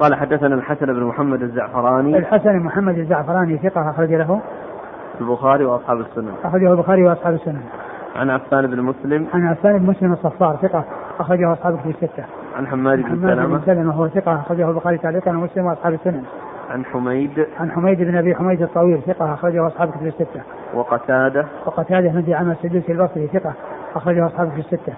قال 0.00 0.14
حدثنا 0.14 0.54
الحسن 0.54 0.86
بن 0.86 1.04
محمد 1.04 1.42
الزعفراني. 1.42 2.18
الحسن 2.18 2.52
بن 2.52 2.64
محمد 2.64 2.98
الزعفراني 2.98 3.58
ثقة 3.58 3.90
أخرج 3.90 4.12
له. 4.12 4.40
البخاري 5.20 5.64
وأصحاب 5.64 6.00
السنن 6.00 6.32
أخرجه 6.44 6.72
البخاري 6.72 7.04
وأصحاب 7.04 7.34
السنن 7.34 7.62
عن 8.14 8.30
عفان 8.30 8.66
بن 8.66 8.82
مسلم 8.82 9.26
عن 9.34 9.46
عفان 9.46 9.78
بن 9.78 9.86
مسلم 9.86 10.12
الصفار 10.12 10.56
ثقة 10.62 10.84
أخرجه 11.20 11.52
أصحاب 11.52 11.74
الكتب 11.74 11.90
الستة 11.90 12.24
عن 12.56 12.66
حماد 12.66 12.98
بن 12.98 13.08
سلمة 13.08 13.42
حماد 13.42 13.48
بن 13.48 13.60
سلمة 13.66 13.88
وهو 13.88 14.08
ثقة 14.08 14.34
أخرجه 14.34 14.70
البخاري 14.70 14.98
تعليقا 14.98 15.30
ومسلم 15.30 15.66
وأصحاب 15.66 15.94
السنن 15.94 16.22
عن 16.70 16.84
حميد 16.84 17.46
عن 17.60 17.70
حميد 17.70 17.98
بن 18.02 18.16
أبي 18.16 18.34
حميد 18.34 18.62
الطويل 18.62 19.00
ثقة 19.06 19.34
أخرجه 19.34 19.66
أصحاب 19.66 19.90
كتب 19.90 20.06
الستة. 20.06 20.42
وقتادة 20.74 21.46
وقتادة 21.66 22.20
بن 22.20 22.32
عمر 22.32 22.52
السدوسي 22.52 22.92
البصري 22.92 23.26
ثقة 23.26 23.52
أخرجه 23.94 24.26
أصحاب 24.26 24.48
كتب 24.48 24.58
الستة. 24.58 24.92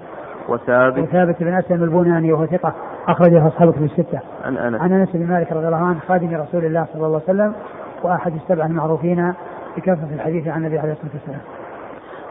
وثابت 0.49 0.99
وثابت 0.99 1.43
بن 1.43 1.55
أسلم 1.55 1.83
البناني 1.83 2.33
وهو 2.33 2.47
ثقة 2.47 2.75
أخرجه 3.09 3.47
أصحاب 3.47 3.73
كتب 3.73 3.85
الستة. 3.85 4.21
عن 4.45 4.57
أنس 4.57 4.81
عن 4.81 4.93
أنس 4.93 5.09
بن 5.15 5.27
مالك 5.27 5.53
رضي 5.53 5.67
الله 5.67 5.87
عنه 5.87 5.99
خادم 6.09 6.35
رسول 6.35 6.65
الله 6.65 6.87
صلى 6.93 7.07
الله 7.07 7.21
عليه 7.29 7.41
وسلم 7.41 7.55
وآحد 8.03 8.33
السبع 8.35 8.67
المعروفين 8.67 9.33
بكثره 9.77 10.09
الحديث 10.15 10.49
عن 10.49 10.61
النبي 10.61 10.79
عليه 10.79 10.93
الصلاة 10.93 11.13
والسلام. 11.15 11.41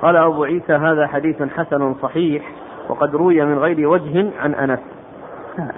قال 0.02 0.16
أبو 0.16 0.44
عيسى 0.44 0.74
هذا 0.74 1.08
حديث 1.08 1.44
حسن 1.44 1.94
صحيح 1.94 2.44
وقد 2.90 3.16
روي 3.16 3.46
من 3.46 3.60
غير 3.60 3.88
وجه 3.88 4.32
عن. 4.40 4.78
نعم. 5.58 5.72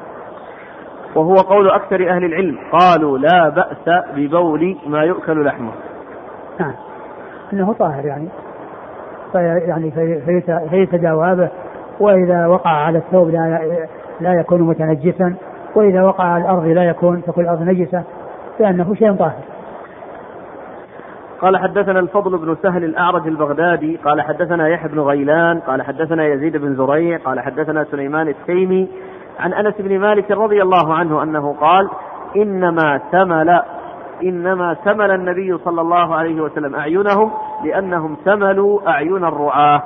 وهو 1.15 1.35
قول 1.35 1.69
أكثر 1.69 2.09
أهل 2.09 2.23
العلم 2.23 2.57
قالوا 2.71 3.17
لا 3.17 3.49
بأس 3.49 4.03
ببول 4.15 4.77
ما 4.87 5.03
يؤكل 5.03 5.45
لحمه. 5.45 5.71
نعم. 6.59 6.73
أنه 7.53 7.73
طاهر 7.73 8.05
يعني. 8.05 8.27
يعني 9.35 9.91
فيتداوى 10.69 11.35
به 11.35 11.49
وإذا 11.99 12.47
وقع 12.47 12.71
على 12.71 12.97
الثوب 12.97 13.29
لا 13.29 13.87
لا 14.19 14.33
يكون 14.33 14.61
متنجسا. 14.61 15.35
وإذا 15.75 16.03
وقع 16.03 16.23
على 16.23 16.43
الأرض 16.43 16.65
لا 16.65 16.83
يكون 16.83 17.23
تكون 17.23 17.43
الأرض 17.43 17.61
نجسة. 17.61 18.03
لأنه 18.59 18.95
شيء 18.95 19.13
طاهر. 19.13 19.56
قال 21.41 21.57
حدثنا 21.57 21.99
الفضل 21.99 22.37
بن 22.37 22.55
سهل 22.63 22.83
الأعرج 22.83 23.27
البغدادي 23.27 23.97
قال 24.05 24.21
حدثنا 24.21 24.67
يحيى 24.67 24.89
بن 24.89 24.99
غيلان 24.99 25.59
قال 25.59 25.81
حدثنا 25.81 26.25
يزيد 26.25 26.57
بن 26.57 26.75
زريع 26.75 27.17
قال 27.17 27.39
حدثنا 27.39 27.83
سليمان 27.83 28.27
التيمي 28.27 28.89
عن 29.39 29.53
أنس 29.53 29.73
بن 29.79 29.99
مالك 29.99 30.31
رضي 30.31 30.61
الله 30.61 30.93
عنه 30.93 31.23
أنه 31.23 31.55
قال 31.61 31.89
إنما 32.35 33.01
ثمل 33.11 33.61
إنما 34.23 34.73
ثمل 34.73 35.11
النبي 35.11 35.57
صلى 35.57 35.81
الله 35.81 36.15
عليه 36.15 36.41
وسلم 36.41 36.75
أعينهم 36.75 37.31
لأنهم 37.63 38.17
ثملوا 38.25 38.89
أعين 38.89 39.25
الرعاة. 39.25 39.83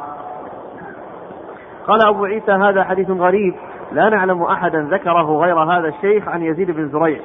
قال 1.87 2.07
أبو 2.07 2.25
عيسى 2.25 2.51
هذا 2.51 2.83
حديث 2.83 3.09
غريب 3.09 3.55
لا 3.91 4.09
نعلم 4.09 4.43
أحدا 4.43 4.87
ذكره 4.91 5.37
غير 5.37 5.59
هذا 5.59 5.87
الشيخ 5.87 6.27
عن 6.27 6.41
يزيد 6.41 6.71
بن 6.71 6.89
زريع 6.89 7.19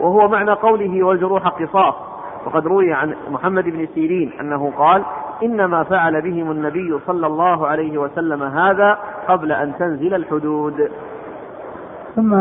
وهو 0.00 0.28
معنى 0.28 0.52
قوله 0.52 1.04
والجروح 1.04 1.48
قصاص. 1.48 1.94
وقد 2.46 2.66
روي 2.66 2.92
عن 2.92 3.14
محمد 3.30 3.64
بن 3.64 3.86
سيرين 3.94 4.32
أنه 4.40 4.72
قال 4.78 5.04
إنما 5.42 5.82
فعل 5.82 6.22
بهم 6.22 6.50
النبي 6.50 6.98
صلى 7.06 7.26
الله 7.26 7.66
عليه 7.66 7.98
وسلم 7.98 8.42
هذا 8.42 8.98
قبل 9.28 9.52
أن 9.52 9.72
تنزل 9.78 10.14
الحدود. 10.14 10.90
ثم 12.16 12.34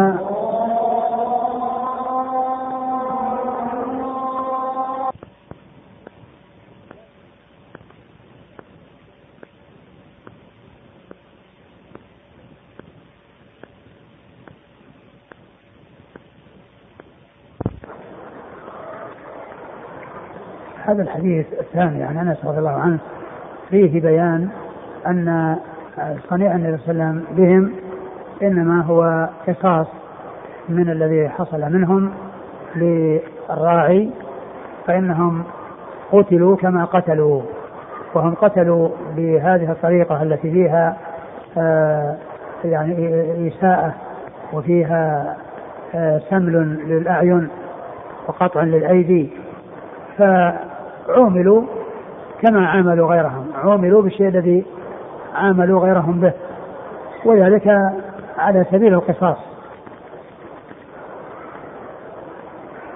هذا 20.87 21.01
الحديث 21.03 21.45
الثاني 21.59 22.03
عن 22.03 22.17
أنس 22.17 22.45
رضي 22.45 22.59
الله 22.59 22.71
عنه 22.79 22.97
فيه 23.69 24.01
بيان 24.01 24.49
أن 25.07 25.55
صنيع 26.29 26.55
النبي 26.55 26.77
صلى 26.77 26.91
الله 26.91 27.03
عليه 27.05 27.13
وسلم 27.19 27.23
بهم 27.37 27.71
إنما 28.41 28.81
هو 28.83 29.29
قصاص 29.47 29.87
من 30.69 30.89
الذي 30.89 31.29
حصل 31.29 31.61
منهم 31.61 32.11
للراعي 32.75 34.09
فإنهم 34.87 35.43
قتلوا 36.11 36.55
كما 36.55 36.85
قتلوا 36.85 37.41
وهم 38.13 38.33
قتلوا 38.33 38.89
بهذه 39.15 39.71
الطريقة 39.71 40.23
التي 40.23 40.51
فيها 40.51 40.97
آه 41.57 42.15
يعني 42.65 42.93
إساءة 43.47 43.93
وفيها 44.53 45.35
آه 45.95 46.21
سمل 46.29 46.53
للأعين 46.87 47.47
وقطع 48.27 48.63
للأيدي. 48.63 49.29
فعوملوا 51.07 51.63
كما 52.41 52.67
عاملوا 52.67 53.07
غيرهم 53.07 53.45
عوملوا 53.55 54.01
بالشيء 54.01 54.27
الذي 54.27 54.65
عاملوا 55.35 55.79
غيرهم 55.79 56.19
به 56.19 56.33
وذلك 57.25 57.67
على 58.37 58.65
سبيل 58.71 58.93
القصاص. 58.93 59.37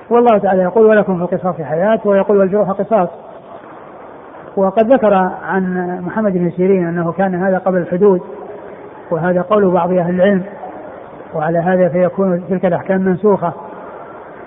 والله 0.10 0.38
تعالى 0.38 0.62
يقول 0.62 0.86
ولكم 0.86 1.18
في 1.18 1.36
القصاص 1.36 1.62
حياة 1.62 2.00
ويقول 2.06 2.38
والجروح 2.38 2.70
قصاص 2.70 3.10
وقد 4.56 4.94
ذكر 4.94 5.14
عن 5.44 5.98
محمد 6.06 6.34
بن 6.34 6.52
سيرين 6.52 6.88
أنه 6.88 7.12
كان 7.12 7.36
هذا 7.36 7.58
قبل 7.58 7.78
الحدود 7.78 8.22
وهذا 9.12 9.42
قول 9.42 9.72
بعض 9.72 9.92
أهل 9.92 10.16
العلم 10.16 10.44
وعلى 11.36 11.60
هذا 11.60 11.90
فيكون 11.90 12.44
تلك 12.50 12.66
الأحكام 12.66 13.02
منسوخة. 13.02 13.54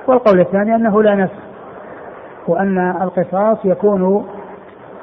والقول 0.06 0.40
الثاني 0.40 0.74
أنه 0.74 1.02
لا 1.02 1.14
نسخ 1.14 1.51
وأن 2.49 2.78
القصاص 3.03 3.59
يكون 3.64 4.26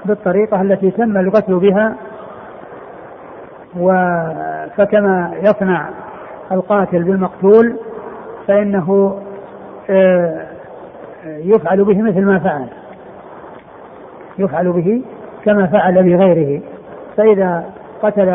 بالطريقة 0.05 0.61
التي 0.61 0.91
تم 0.91 1.17
القتل 1.17 1.59
بها 1.59 1.95
و 3.79 3.91
فكما 4.77 5.31
يصنع 5.41 5.89
القاتل 6.51 7.03
بالمقتول 7.03 7.75
فإنه 8.47 9.19
آه، 9.89 10.47
يفعل 11.25 11.83
به 11.83 12.01
مثل 12.01 12.25
ما 12.25 12.39
فعل. 12.39 12.67
يفعل 14.39 14.71
به 14.71 15.01
كما 15.45 15.67
فعل 15.67 16.03
بغيره. 16.03 16.61
فإذا 17.17 17.63
قتل 18.03 18.29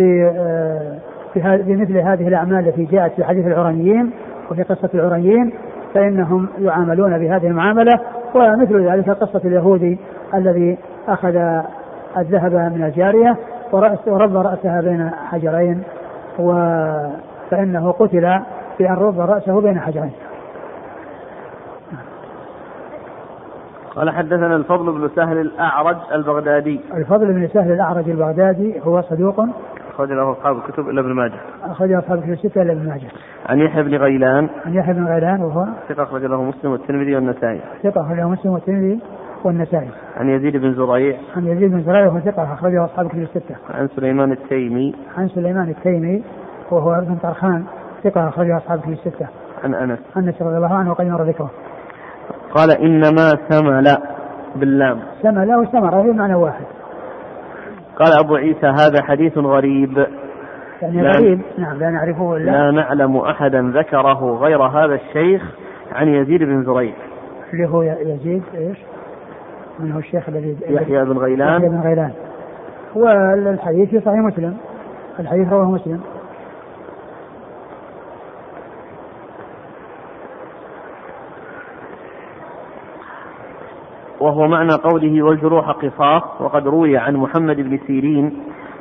آه، 0.00 0.98
بمثل 1.36 1.96
هذه 1.96 2.28
الأعمال 2.28 2.68
التي 2.68 2.84
جاءت 2.84 3.12
في 3.12 3.24
حديث 3.24 3.46
العرانيين 3.46 4.10
وفي 4.50 4.62
قصة 4.62 4.90
العرانيين 4.94 5.52
فإنهم 5.94 6.48
يعاملون 6.58 7.18
بهذه 7.18 7.46
المعاملة 7.46 8.00
ومثل 8.34 8.88
ذلك 8.88 9.10
قصة 9.10 9.40
اليهودي 9.44 9.98
الذي 10.34 10.78
أخذ 11.08 11.62
الذهب 12.18 12.52
من 12.52 12.84
الجارية 12.84 13.36
ورب 14.06 14.36
رأسها 14.36 14.80
بين 14.80 15.10
حجرين 15.30 15.82
و 16.38 16.52
فإنه 17.50 17.92
قتل 17.92 18.40
بأن 18.78 18.94
رب 18.94 19.20
رأسه 19.20 19.60
بين 19.60 19.80
حجرين. 19.80 20.12
قال 23.96 24.10
حدثنا 24.10 24.56
الفضل 24.56 24.92
بن 24.92 25.10
سهل 25.16 25.38
الأعرج 25.38 25.96
البغدادي. 26.12 26.80
الفضل 26.94 27.32
بن 27.32 27.48
سهل 27.48 27.72
الأعرج 27.72 28.10
البغدادي 28.10 28.80
هو 28.86 29.02
صدوق 29.02 29.40
أخرج 29.92 30.12
له 30.12 30.32
أصحاب 30.32 30.56
الكتب 30.56 30.88
إلا 30.88 31.00
ابن 31.00 31.12
ماجه. 31.12 31.38
أخرج 31.64 31.92
أصحاب 31.92 32.18
الكتب 32.18 32.32
الستة 32.32 32.62
إلا 32.62 32.72
ابن 32.72 32.88
ماجه. 32.88 33.08
عن 33.46 33.58
يحيى 33.58 33.82
بن 33.82 33.94
غيلان. 33.94 34.48
عن 34.66 34.74
يحيى 34.74 34.94
بن 34.94 35.06
غيلان 35.06 35.42
وهو 35.42 35.66
ثقة 35.88 36.02
أخرج 36.02 36.24
له 36.24 36.42
مسلم 36.42 36.72
والترمذي 36.72 37.14
والنسائي. 37.14 37.60
ثقة 37.82 38.00
أخرج 38.00 38.16
له 38.16 38.28
مسلم 38.28 38.52
والترمذي 38.52 39.00
والنسائي. 39.44 39.88
عن 40.16 40.28
يزيد 40.28 40.56
بن 40.56 40.74
زريع. 40.74 41.16
عن 41.36 41.46
يزيد 41.46 41.70
بن 41.70 41.82
زريع 41.82 42.06
وهو 42.06 42.20
ثقة 42.20 42.52
أخرجه 42.52 42.84
أصحاب 42.84 43.06
الكتب 43.06 43.22
الستة. 43.22 43.56
عن 43.70 43.88
سليمان 43.88 44.32
التيمي. 44.32 44.94
عن 45.18 45.28
سليمان 45.28 45.68
التيمي 45.68 46.22
وهو 46.70 46.92
ابن 46.92 47.14
طرخان. 47.14 47.64
ثقة 48.04 48.28
أخرجه 48.28 48.56
أصحاب 48.56 48.78
الكتب 48.78 48.92
الستة. 48.92 49.26
عن 49.64 49.74
أنس. 49.74 49.98
أنس 50.16 50.42
رضي 50.42 50.56
الله 50.56 50.74
عنه 50.74 50.90
وقد 50.90 51.06
مر 51.06 51.22
ذكره. 51.22 51.50
قال 52.54 52.70
إنما 52.70 53.34
ثمل 53.48 53.96
باللام. 54.56 54.98
ثمل 55.22 55.54
وثمر 55.54 56.02
بمعنى 56.02 56.34
واحد. 56.34 56.64
قال 57.98 58.12
أبو 58.24 58.34
عيسى 58.36 58.66
هذا 58.66 59.02
حديث 59.02 59.38
غريب. 59.38 60.06
يعني 60.82 61.02
غريب. 61.02 61.40
نعم 61.58 61.78
لا 61.78 61.90
نعرفه 61.90 62.36
إلا 62.36 62.50
لا 62.50 62.70
نعلم 62.70 63.16
أحدا 63.16 63.72
ذكره 63.74 64.38
غير 64.40 64.62
هذا 64.62 64.94
الشيخ 64.94 65.42
عن 65.92 66.08
يزيد 66.08 66.42
بن 66.42 66.62
زريع. 66.64 66.92
اللي 67.52 67.68
هو 67.68 67.82
يزيد 67.82 68.42
إيش؟ 68.54 68.78
من 69.78 69.92
هو 69.92 69.98
الشيخ 69.98 70.28
الذي 70.28 70.56
يحيى 70.68 71.04
بن 71.04 71.18
غيلان. 71.18 71.56
يحيى 71.56 71.68
بن 71.68 71.80
غيلان. 71.80 72.12
والحديث 72.94 73.88
في 73.88 74.00
صحيح 74.00 74.18
مسلم. 74.18 74.56
الحديث 75.20 75.52
رواه 75.52 75.70
مسلم. 75.70 76.00
وهو 84.22 84.48
معنى 84.48 84.72
قوله 84.72 85.22
والجروح 85.22 85.70
قصاص 85.70 86.40
وقد 86.40 86.66
روي 86.66 86.96
عن 86.98 87.16
محمد 87.16 87.56
بن 87.56 87.78
سيرين 87.86 88.32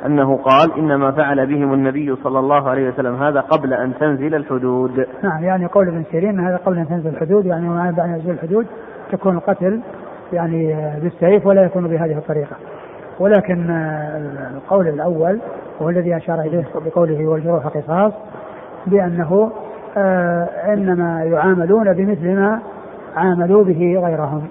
أنه 0.06 0.38
قال 0.38 0.78
إنما 0.78 1.12
فعل 1.12 1.48
بهم 1.48 1.74
النبي 1.74 2.16
صلى 2.16 2.40
الله 2.40 2.70
عليه 2.70 2.90
وسلم 2.90 3.16
هذا 3.16 3.40
قبل 3.40 3.74
أن 3.74 3.94
تنزل 4.00 4.36
الحدود. 4.36 5.06
نعم 5.24 5.44
يعني 5.44 5.66
قول 5.66 5.88
ابن 5.88 6.04
سيرين 6.12 6.40
هذا 6.40 6.58
قبل 6.58 6.78
أن 6.78 6.88
تنزل 6.88 7.10
الحدود 7.10 7.46
يعني 7.46 7.70
بعد 7.70 8.00
أن 8.00 8.10
ينزل 8.10 8.32
الحدود 8.32 8.68
تكون 9.12 9.36
القتل 9.36 9.82
يعني 10.34 10.76
بالسيف 11.02 11.46
ولا 11.46 11.64
يكون 11.64 11.88
بهذه 11.88 12.18
الطريقة. 12.18 12.56
ولكن 13.20 13.70
القول 14.56 14.88
الأول 14.88 15.40
هو 15.82 15.90
الذي 15.90 16.18
أشار 16.18 16.42
إليه 16.42 16.66
بقوله 16.86 17.28
والجروح 17.28 17.68
قصاص 17.68 18.14
بأنه 18.88 19.52
آه 19.98 20.50
إنما 20.74 21.24
يعاملون 21.24 21.94
بمثل 21.94 22.36
ما 22.36 22.60
عاملوا 23.16 23.64
به 23.64 24.02
غيرهم. 24.04 24.48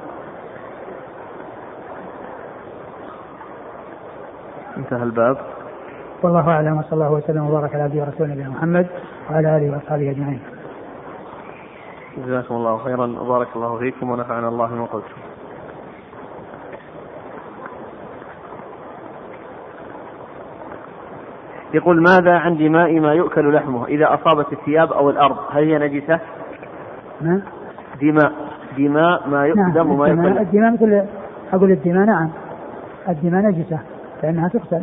انتهى 4.81 5.03
الباب 5.03 5.37
والله 6.23 6.49
أعلم 6.49 6.79
وصلى 6.79 6.93
الله 6.93 7.13
وسلم 7.13 7.47
وبارك 7.47 7.75
على 7.75 7.83
عبده 7.83 8.01
ورسوله 8.01 8.33
نبينا 8.33 8.49
محمد 8.49 8.87
وعلى 9.31 9.57
آله 9.57 9.73
وأصحابه 9.73 10.11
أجمعين. 10.11 10.41
جزاكم 12.27 12.55
الله 12.55 12.79
خيرا 12.79 13.07
وبارك 13.21 13.49
الله 13.57 13.79
فيكم 13.79 14.11
ونفعنا 14.11 14.49
الله 14.49 14.67
بما 14.67 14.85
قلتم. 14.85 15.21
يقول 21.75 22.03
ماذا 22.03 22.39
عن 22.39 22.57
دماء 22.57 23.01
ما 23.01 23.15
يؤكل 23.15 23.55
لحمه 23.55 23.87
إذا 23.87 24.15
أصابت 24.15 24.53
الثياب 24.53 24.93
أو 24.93 25.11
الأرض 25.11 25.37
هل 25.51 25.65
هي 25.65 25.79
نجسة؟ 25.79 26.21
ما؟ 27.21 27.43
دماء 28.01 28.33
دماء 28.79 29.29
ما 29.29 29.47
يقدم 29.47 29.75
نعم 29.75 29.91
وما 29.91 30.09
يؤكل 30.09 30.39
الدماء 30.39 30.73
مثل 30.73 31.05
أقول 31.53 31.71
الدماء 31.71 32.07
نعم 32.07 32.31
الدماء 33.09 33.43
نجسة 33.43 33.79
فإنها 34.23 34.49
تقتل 34.49 34.83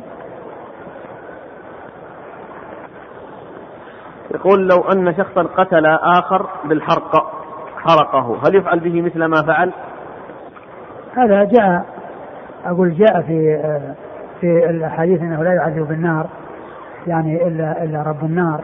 يقول 4.31 4.67
لو 4.67 4.81
أن 4.91 5.15
شخصا 5.17 5.43
قتل 5.43 5.85
آخر 5.85 6.49
بالحرق 6.65 7.31
حرقه 7.77 8.38
هل 8.47 8.55
يفعل 8.55 8.79
به 8.79 9.01
مثل 9.01 9.25
ما 9.25 9.41
فعل؟ 9.41 9.71
هذا 11.15 11.43
جاء 11.43 11.85
أقول 12.65 12.93
جاء 12.93 13.21
في 13.21 13.59
في 14.41 14.69
الأحاديث 14.69 15.21
أنه 15.21 15.43
لا 15.43 15.53
يعذب 15.53 15.88
بالنار 15.88 16.27
يعني 17.07 17.47
إلا 17.47 17.83
إلا 17.83 18.03
رب 18.03 18.23
النار 18.23 18.63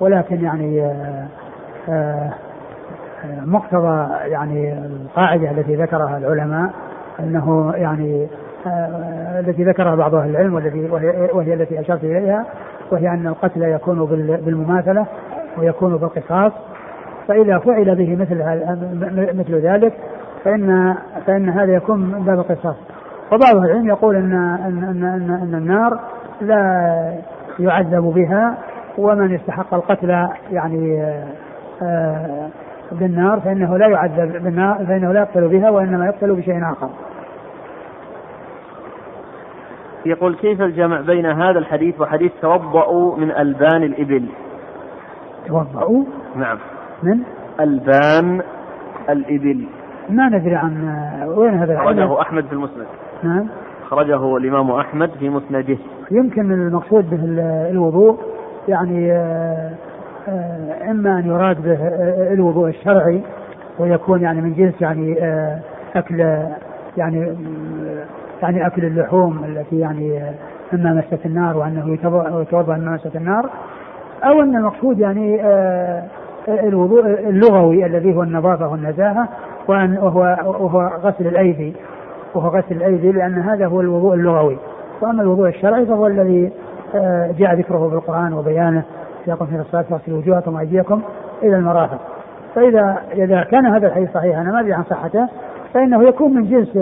ولكن 0.00 0.44
يعني 0.44 0.92
مقتضى 3.44 4.08
يعني 4.24 4.72
القاعدة 4.72 5.50
التي 5.50 5.76
ذكرها 5.76 6.18
العلماء 6.18 6.70
أنه 7.20 7.72
يعني 7.76 8.28
التي 9.38 9.64
ذكرها 9.64 9.94
بعض 9.94 10.14
أهل 10.14 10.30
العلم 10.30 10.54
والتي 10.54 10.90
وهي, 10.90 11.28
وهي 11.32 11.54
التي 11.54 11.80
أشرت 11.80 12.04
إليها 12.04 12.46
وهي 12.92 13.08
أن 13.08 13.26
القتل 13.26 13.62
يكون 13.62 14.04
بالمماثلة 14.44 15.06
ويكون 15.58 15.96
بالقصاص. 15.96 16.52
فإذا 17.28 17.58
فعل 17.58 17.94
به 17.94 18.16
مثل 18.16 18.44
مثل 19.38 19.54
ذلك 19.54 19.92
فإن 20.44 20.94
فإن 21.26 21.48
هذا 21.48 21.74
يكون 21.74 21.98
من 21.98 22.24
باب 22.24 22.38
القصاص. 22.38 22.76
وبعض 23.32 23.56
أهل 23.56 23.70
العلم 23.70 23.88
يقول 23.88 24.16
أن 24.16 24.32
أن 24.32 24.84
أن 24.84 25.04
أن, 25.04 25.30
أن 25.30 25.54
النار 25.54 26.00
لا 26.40 26.92
يعذب 27.58 28.02
بها 28.02 28.54
ومن 28.98 29.34
استحق 29.34 29.74
القتل 29.74 30.28
يعني 30.52 31.02
آه، 31.82 32.48
بالنار 32.92 33.40
فإنه 33.40 33.76
لا 33.76 33.86
يعذب 33.86 34.42
بالنار 34.44 34.86
فإنه 34.86 35.12
لا 35.12 35.20
يقتل 35.20 35.48
بها 35.48 35.70
وإنما 35.70 36.06
يقتل 36.06 36.34
بشيء 36.34 36.62
آخر. 36.72 36.88
يقول 40.06 40.34
كيف 40.34 40.62
الجمع 40.62 41.00
بين 41.00 41.26
هذا 41.26 41.58
الحديث 41.58 42.00
وحديث 42.00 42.32
توضأوا 42.42 43.16
من 43.16 43.30
ألبان 43.30 43.82
الإبل؟ 43.82 44.28
توضأوا 45.46 46.04
نعم. 46.36 46.58
من؟ 47.02 47.18
ألبان 47.60 48.42
الإبل. 49.10 49.66
ما 50.10 50.28
ندري 50.28 50.54
عن 50.54 50.94
وين 51.36 51.54
هذا 51.54 51.76
أخرجه 51.76 52.20
أحمد 52.20 52.46
في 52.46 52.52
المسند. 52.52 52.86
نعم. 53.22 53.48
أخرجه 53.86 54.36
الإمام 54.36 54.70
أحمد 54.70 55.10
في 55.10 55.28
مسنده. 55.28 55.78
يمكن 56.10 56.52
المقصود 56.52 57.10
به 57.10 57.24
الوضوء 57.70 58.18
يعني 58.68 59.12
آه، 59.12 59.70
آه، 60.28 60.90
إما 60.90 61.18
أن 61.18 61.26
يراد 61.26 61.62
به 61.62 61.78
الوضوء 62.32 62.68
الشرعي 62.68 63.22
ويكون 63.78 64.22
يعني 64.22 64.40
من 64.40 64.54
جنس 64.54 64.74
يعني 64.80 65.22
آه، 65.22 65.60
أكل 65.94 66.20
يعني 66.96 67.36
يعني 68.42 68.66
أكل 68.66 68.84
اللحوم 68.84 69.44
التي 69.44 69.78
يعني 69.78 70.32
مما 70.72 70.94
مست 70.94 71.26
النار 71.26 71.56
وأنه 71.56 71.92
يتوضأ 72.40 72.76
مما 72.76 72.90
مست 72.90 73.16
النار 73.16 73.50
أو 74.24 74.40
أن 74.42 74.56
المقصود 74.56 74.98
يعني 74.98 75.40
الوضوء 76.48 77.06
اللغوي 77.06 77.86
الذي 77.86 78.16
هو 78.16 78.22
النظافة 78.22 78.68
والنزاهة 78.68 79.28
وأن 79.68 79.98
وهو 79.98 80.20
وهو 80.44 80.90
غسل 81.02 81.26
الأيدي 81.26 81.74
وهو 82.34 82.48
غسل 82.48 82.76
الأيدي 82.76 83.12
لأن 83.12 83.38
هذا 83.38 83.66
هو 83.66 83.80
الوضوء 83.80 84.14
اللغوي. 84.14 84.58
وأما 85.00 85.22
الوضوء 85.22 85.48
الشرعي 85.48 85.86
فهو 85.86 86.06
الذي 86.06 86.52
آه، 86.94 87.30
جاء 87.38 87.54
ذكره 87.54 87.88
في 87.88 87.94
القرآن 87.94 88.32
وبيانه. 88.32 88.82
يقول 89.26 89.48
في 89.48 89.56
الصلاة 89.56 89.82
فاغسلوا 89.82 90.18
وجوهكم 90.18 90.54
وأيديكم 90.54 91.02
إلى 91.42 91.56
المرافق. 91.56 91.98
فإذا 92.54 92.98
إذا 93.12 93.42
كان 93.42 93.66
هذا 93.66 93.86
الحديث 93.86 94.12
صحيحا 94.14 94.40
أنا 94.40 94.52
ما 94.52 94.60
أدري 94.60 94.72
عن 94.72 94.84
صحته 94.84 95.28
فإنه 95.74 96.02
يكون 96.02 96.34
من 96.34 96.44
جنس 96.44 96.78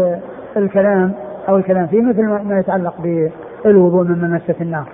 الكلام 0.57 1.13
أو 1.49 1.57
الكلام 1.57 1.87
فيه 1.87 2.03
مثل 2.03 2.23
ما 2.23 2.59
يتعلق 2.59 2.95
بالوضوء 3.65 4.05
من 4.05 4.31
مست 4.31 4.61
النار. 4.61 4.85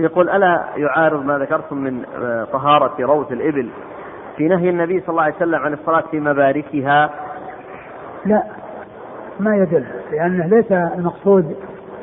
يقول 0.00 0.30
ألا 0.30 0.64
يعارض 0.76 1.24
ما 1.24 1.38
ذكرتم 1.38 1.76
من 1.76 2.02
آه، 2.22 2.44
طهارة 2.44 2.94
روث 3.00 3.32
الإبل 3.32 3.70
في 4.36 4.48
نهي 4.48 4.70
النبي 4.70 5.00
صلى 5.00 5.08
الله 5.08 5.22
عليه 5.22 5.34
وسلم 5.34 5.54
عن 5.54 5.72
الصلاة 5.72 6.04
في 6.10 6.20
مباركها؟ 6.20 7.10
لا 8.26 8.42
ما 9.40 9.56
يدل 9.56 9.86
لأنه 10.12 10.46
ليس 10.46 10.72
المقصود 10.72 11.56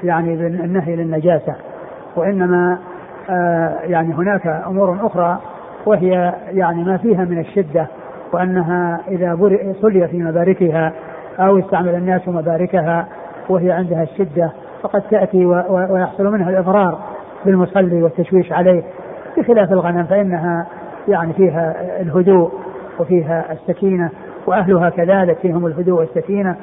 يعني 0.03 0.35
بالنهي 0.35 0.95
للنجاسة 0.95 1.55
وإنما 2.15 2.79
آه 3.29 3.79
يعني 3.81 4.13
هناك 4.13 4.47
أمور 4.47 5.05
أخرى 5.05 5.39
وهي 5.85 6.33
يعني 6.47 6.83
ما 6.83 6.97
فيها 6.97 7.25
من 7.25 7.39
الشدة 7.39 7.87
وأنها 8.33 8.99
إذا 9.07 9.37
صلي 9.81 10.07
في 10.07 10.17
مباركها 10.17 10.93
أو 11.39 11.59
استعمل 11.59 11.95
الناس 11.95 12.27
مباركها 12.27 13.07
وهي 13.49 13.71
عندها 13.71 14.03
الشدة 14.03 14.51
فقد 14.81 15.01
تأتي 15.01 15.45
ويحصل 15.69 16.23
منها 16.23 16.49
الإضرار 16.49 16.99
بالمصلي 17.45 18.03
والتشويش 18.03 18.51
عليه 18.51 18.83
بخلاف 19.37 19.71
الغنم 19.71 20.03
فإنها 20.03 20.67
يعني 21.07 21.33
فيها 21.33 21.75
الهدوء 22.01 22.51
وفيها 22.99 23.45
السكينة 23.51 24.09
وأهلها 24.47 24.89
كذلك 24.89 25.37
فيهم 25.37 25.65
الهدوء 25.65 25.99
والسكينة. 25.99 26.55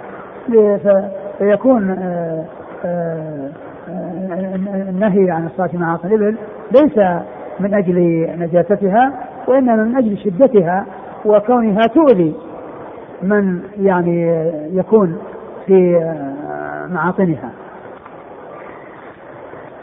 فيكون 1.38 1.90
آه، 1.90 2.44
آه، 2.84 3.50
النهي 4.88 5.30
عن 5.30 5.46
الصلاة 5.46 5.70
مع 5.74 5.98
الإبل 6.04 6.36
ليس 6.72 6.98
من 7.60 7.74
أجل 7.74 8.28
نجاستها 8.38 9.12
وإنما 9.48 9.76
من 9.76 9.96
أجل 9.96 10.18
شدتها 10.18 10.86
وكونها 11.24 11.86
تؤذي 11.86 12.34
من 13.22 13.62
يعني 13.76 14.26
يكون 14.72 15.18
في 15.66 16.00
معاطنها. 16.90 17.50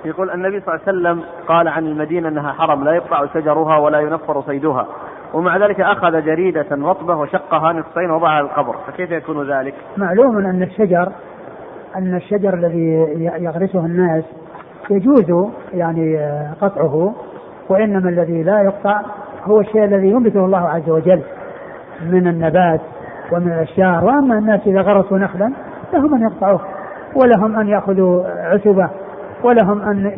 يقول 0.06 0.30
النبي 0.30 0.60
صلى 0.60 0.76
الله 0.76 0.88
عليه 0.88 1.00
وسلم 1.00 1.24
قال 1.48 1.68
عن 1.68 1.86
المدينة 1.86 2.28
أنها 2.28 2.52
حرم 2.52 2.84
لا 2.84 2.92
يقطع 2.92 3.26
شجرها 3.26 3.78
ولا 3.78 4.00
ينفر 4.00 4.42
صيدها. 4.42 4.88
ومع 5.34 5.58
ذلك 5.58 5.82
أخذ 5.82 6.22
جريدة 6.22 6.66
رطبة 6.72 7.16
وشقها 7.16 7.74
نصفين 7.74 8.12
ووضعها 8.12 8.32
على 8.32 8.46
القبر. 8.46 8.76
فكيف 8.88 9.12
يكون 9.12 9.52
ذلك؟ 9.52 9.74
معلوم 9.98 10.38
أن 10.38 10.64
الشجر 10.64 11.12
أن 11.96 12.16
الشجر 12.16 12.54
الذي 12.54 12.92
يغرسه 13.40 13.86
الناس 13.86 14.24
يجوز 14.90 15.52
يعني 15.74 16.20
قطعه 16.62 17.14
وإنما 17.70 18.10
الذي 18.10 18.44
لا 18.44 18.62
يقطع 18.62 19.02
هو 19.44 19.60
الشيء 19.60 19.84
الذي 19.84 20.10
ينبته 20.10 20.46
الله 20.46 20.70
عز 20.70 20.90
وجل 20.90 21.22
من 22.10 22.28
النبات 22.28 22.82
ومن 23.32 23.48
الأشجار. 23.52 24.06
وأما 24.06 24.38
الناس 24.38 24.60
إذا 24.68 24.82
غرسوا 24.82 25.18
نخلا 25.18 25.52
لهم 25.94 26.16
أن 26.16 26.22
يقطعوه 26.22 26.62
ولهم 27.16 27.60
أن 27.60 27.68
يأخذوا 27.68 28.24
عتبة 28.26 28.90
ولهم 29.44 29.82
أن 29.82 30.12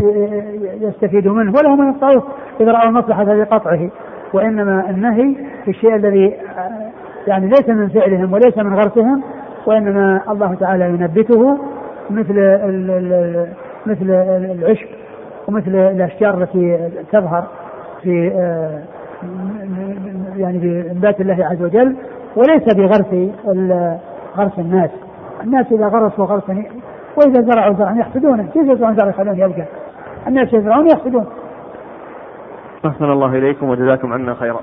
يستفيدوا 0.81 1.33
منه 1.33 1.53
ولهم 1.59 1.81
أن 1.81 1.89
يقطعوه 1.93 2.23
إذا 2.61 2.71
رأوا 2.71 2.89
المصلحة 2.89 3.25
في 3.25 3.43
قطعه. 3.43 3.89
وإنما 4.33 4.89
النهي 4.89 5.35
في 5.63 5.71
الشيء 5.71 5.95
الذي 5.95 6.37
يعني 7.27 7.47
ليس 7.47 7.69
من 7.69 7.89
فعلهم 7.89 8.33
وليس 8.33 8.57
من 8.57 8.73
غرسهم 8.73 9.23
وإنما 9.65 10.21
الله 10.29 10.53
تعالى 10.53 10.85
ينبته 10.85 11.57
مثل 12.09 12.59
مثل 13.85 14.09
العشب 14.59 14.87
ومثل 15.47 15.75
الأشجار 15.75 16.43
التي 16.43 16.89
تظهر 17.11 17.43
في 18.01 18.31
يعني 20.35 20.57
بإنبات 20.57 21.21
الله 21.21 21.45
عز 21.45 21.61
وجل 21.61 21.95
وليس 22.35 22.75
بغرس 22.75 23.31
غرس 24.37 24.59
الناس. 24.59 24.89
الناس 25.43 25.71
إذا 25.71 25.87
غرسوا 25.87 26.25
غرسا 26.25 26.63
وإذا 27.17 27.41
زرعوا 27.41 27.73
زرعا 27.73 27.95
يحسدونه 27.95 28.43
كيف 28.43 28.67
يزرعون 28.67 28.95
زرع 28.95 29.09
يخلون 29.09 29.37
يبقى 29.39 29.65
الناس 30.27 30.53
يزرعون 30.53 30.87
يحسدون. 30.87 31.25
أحسن 32.85 33.05
الله 33.05 33.37
إليكم 33.37 33.69
وجزاكم 33.69 34.13
عنا 34.13 34.33
خيرا. 34.33 34.59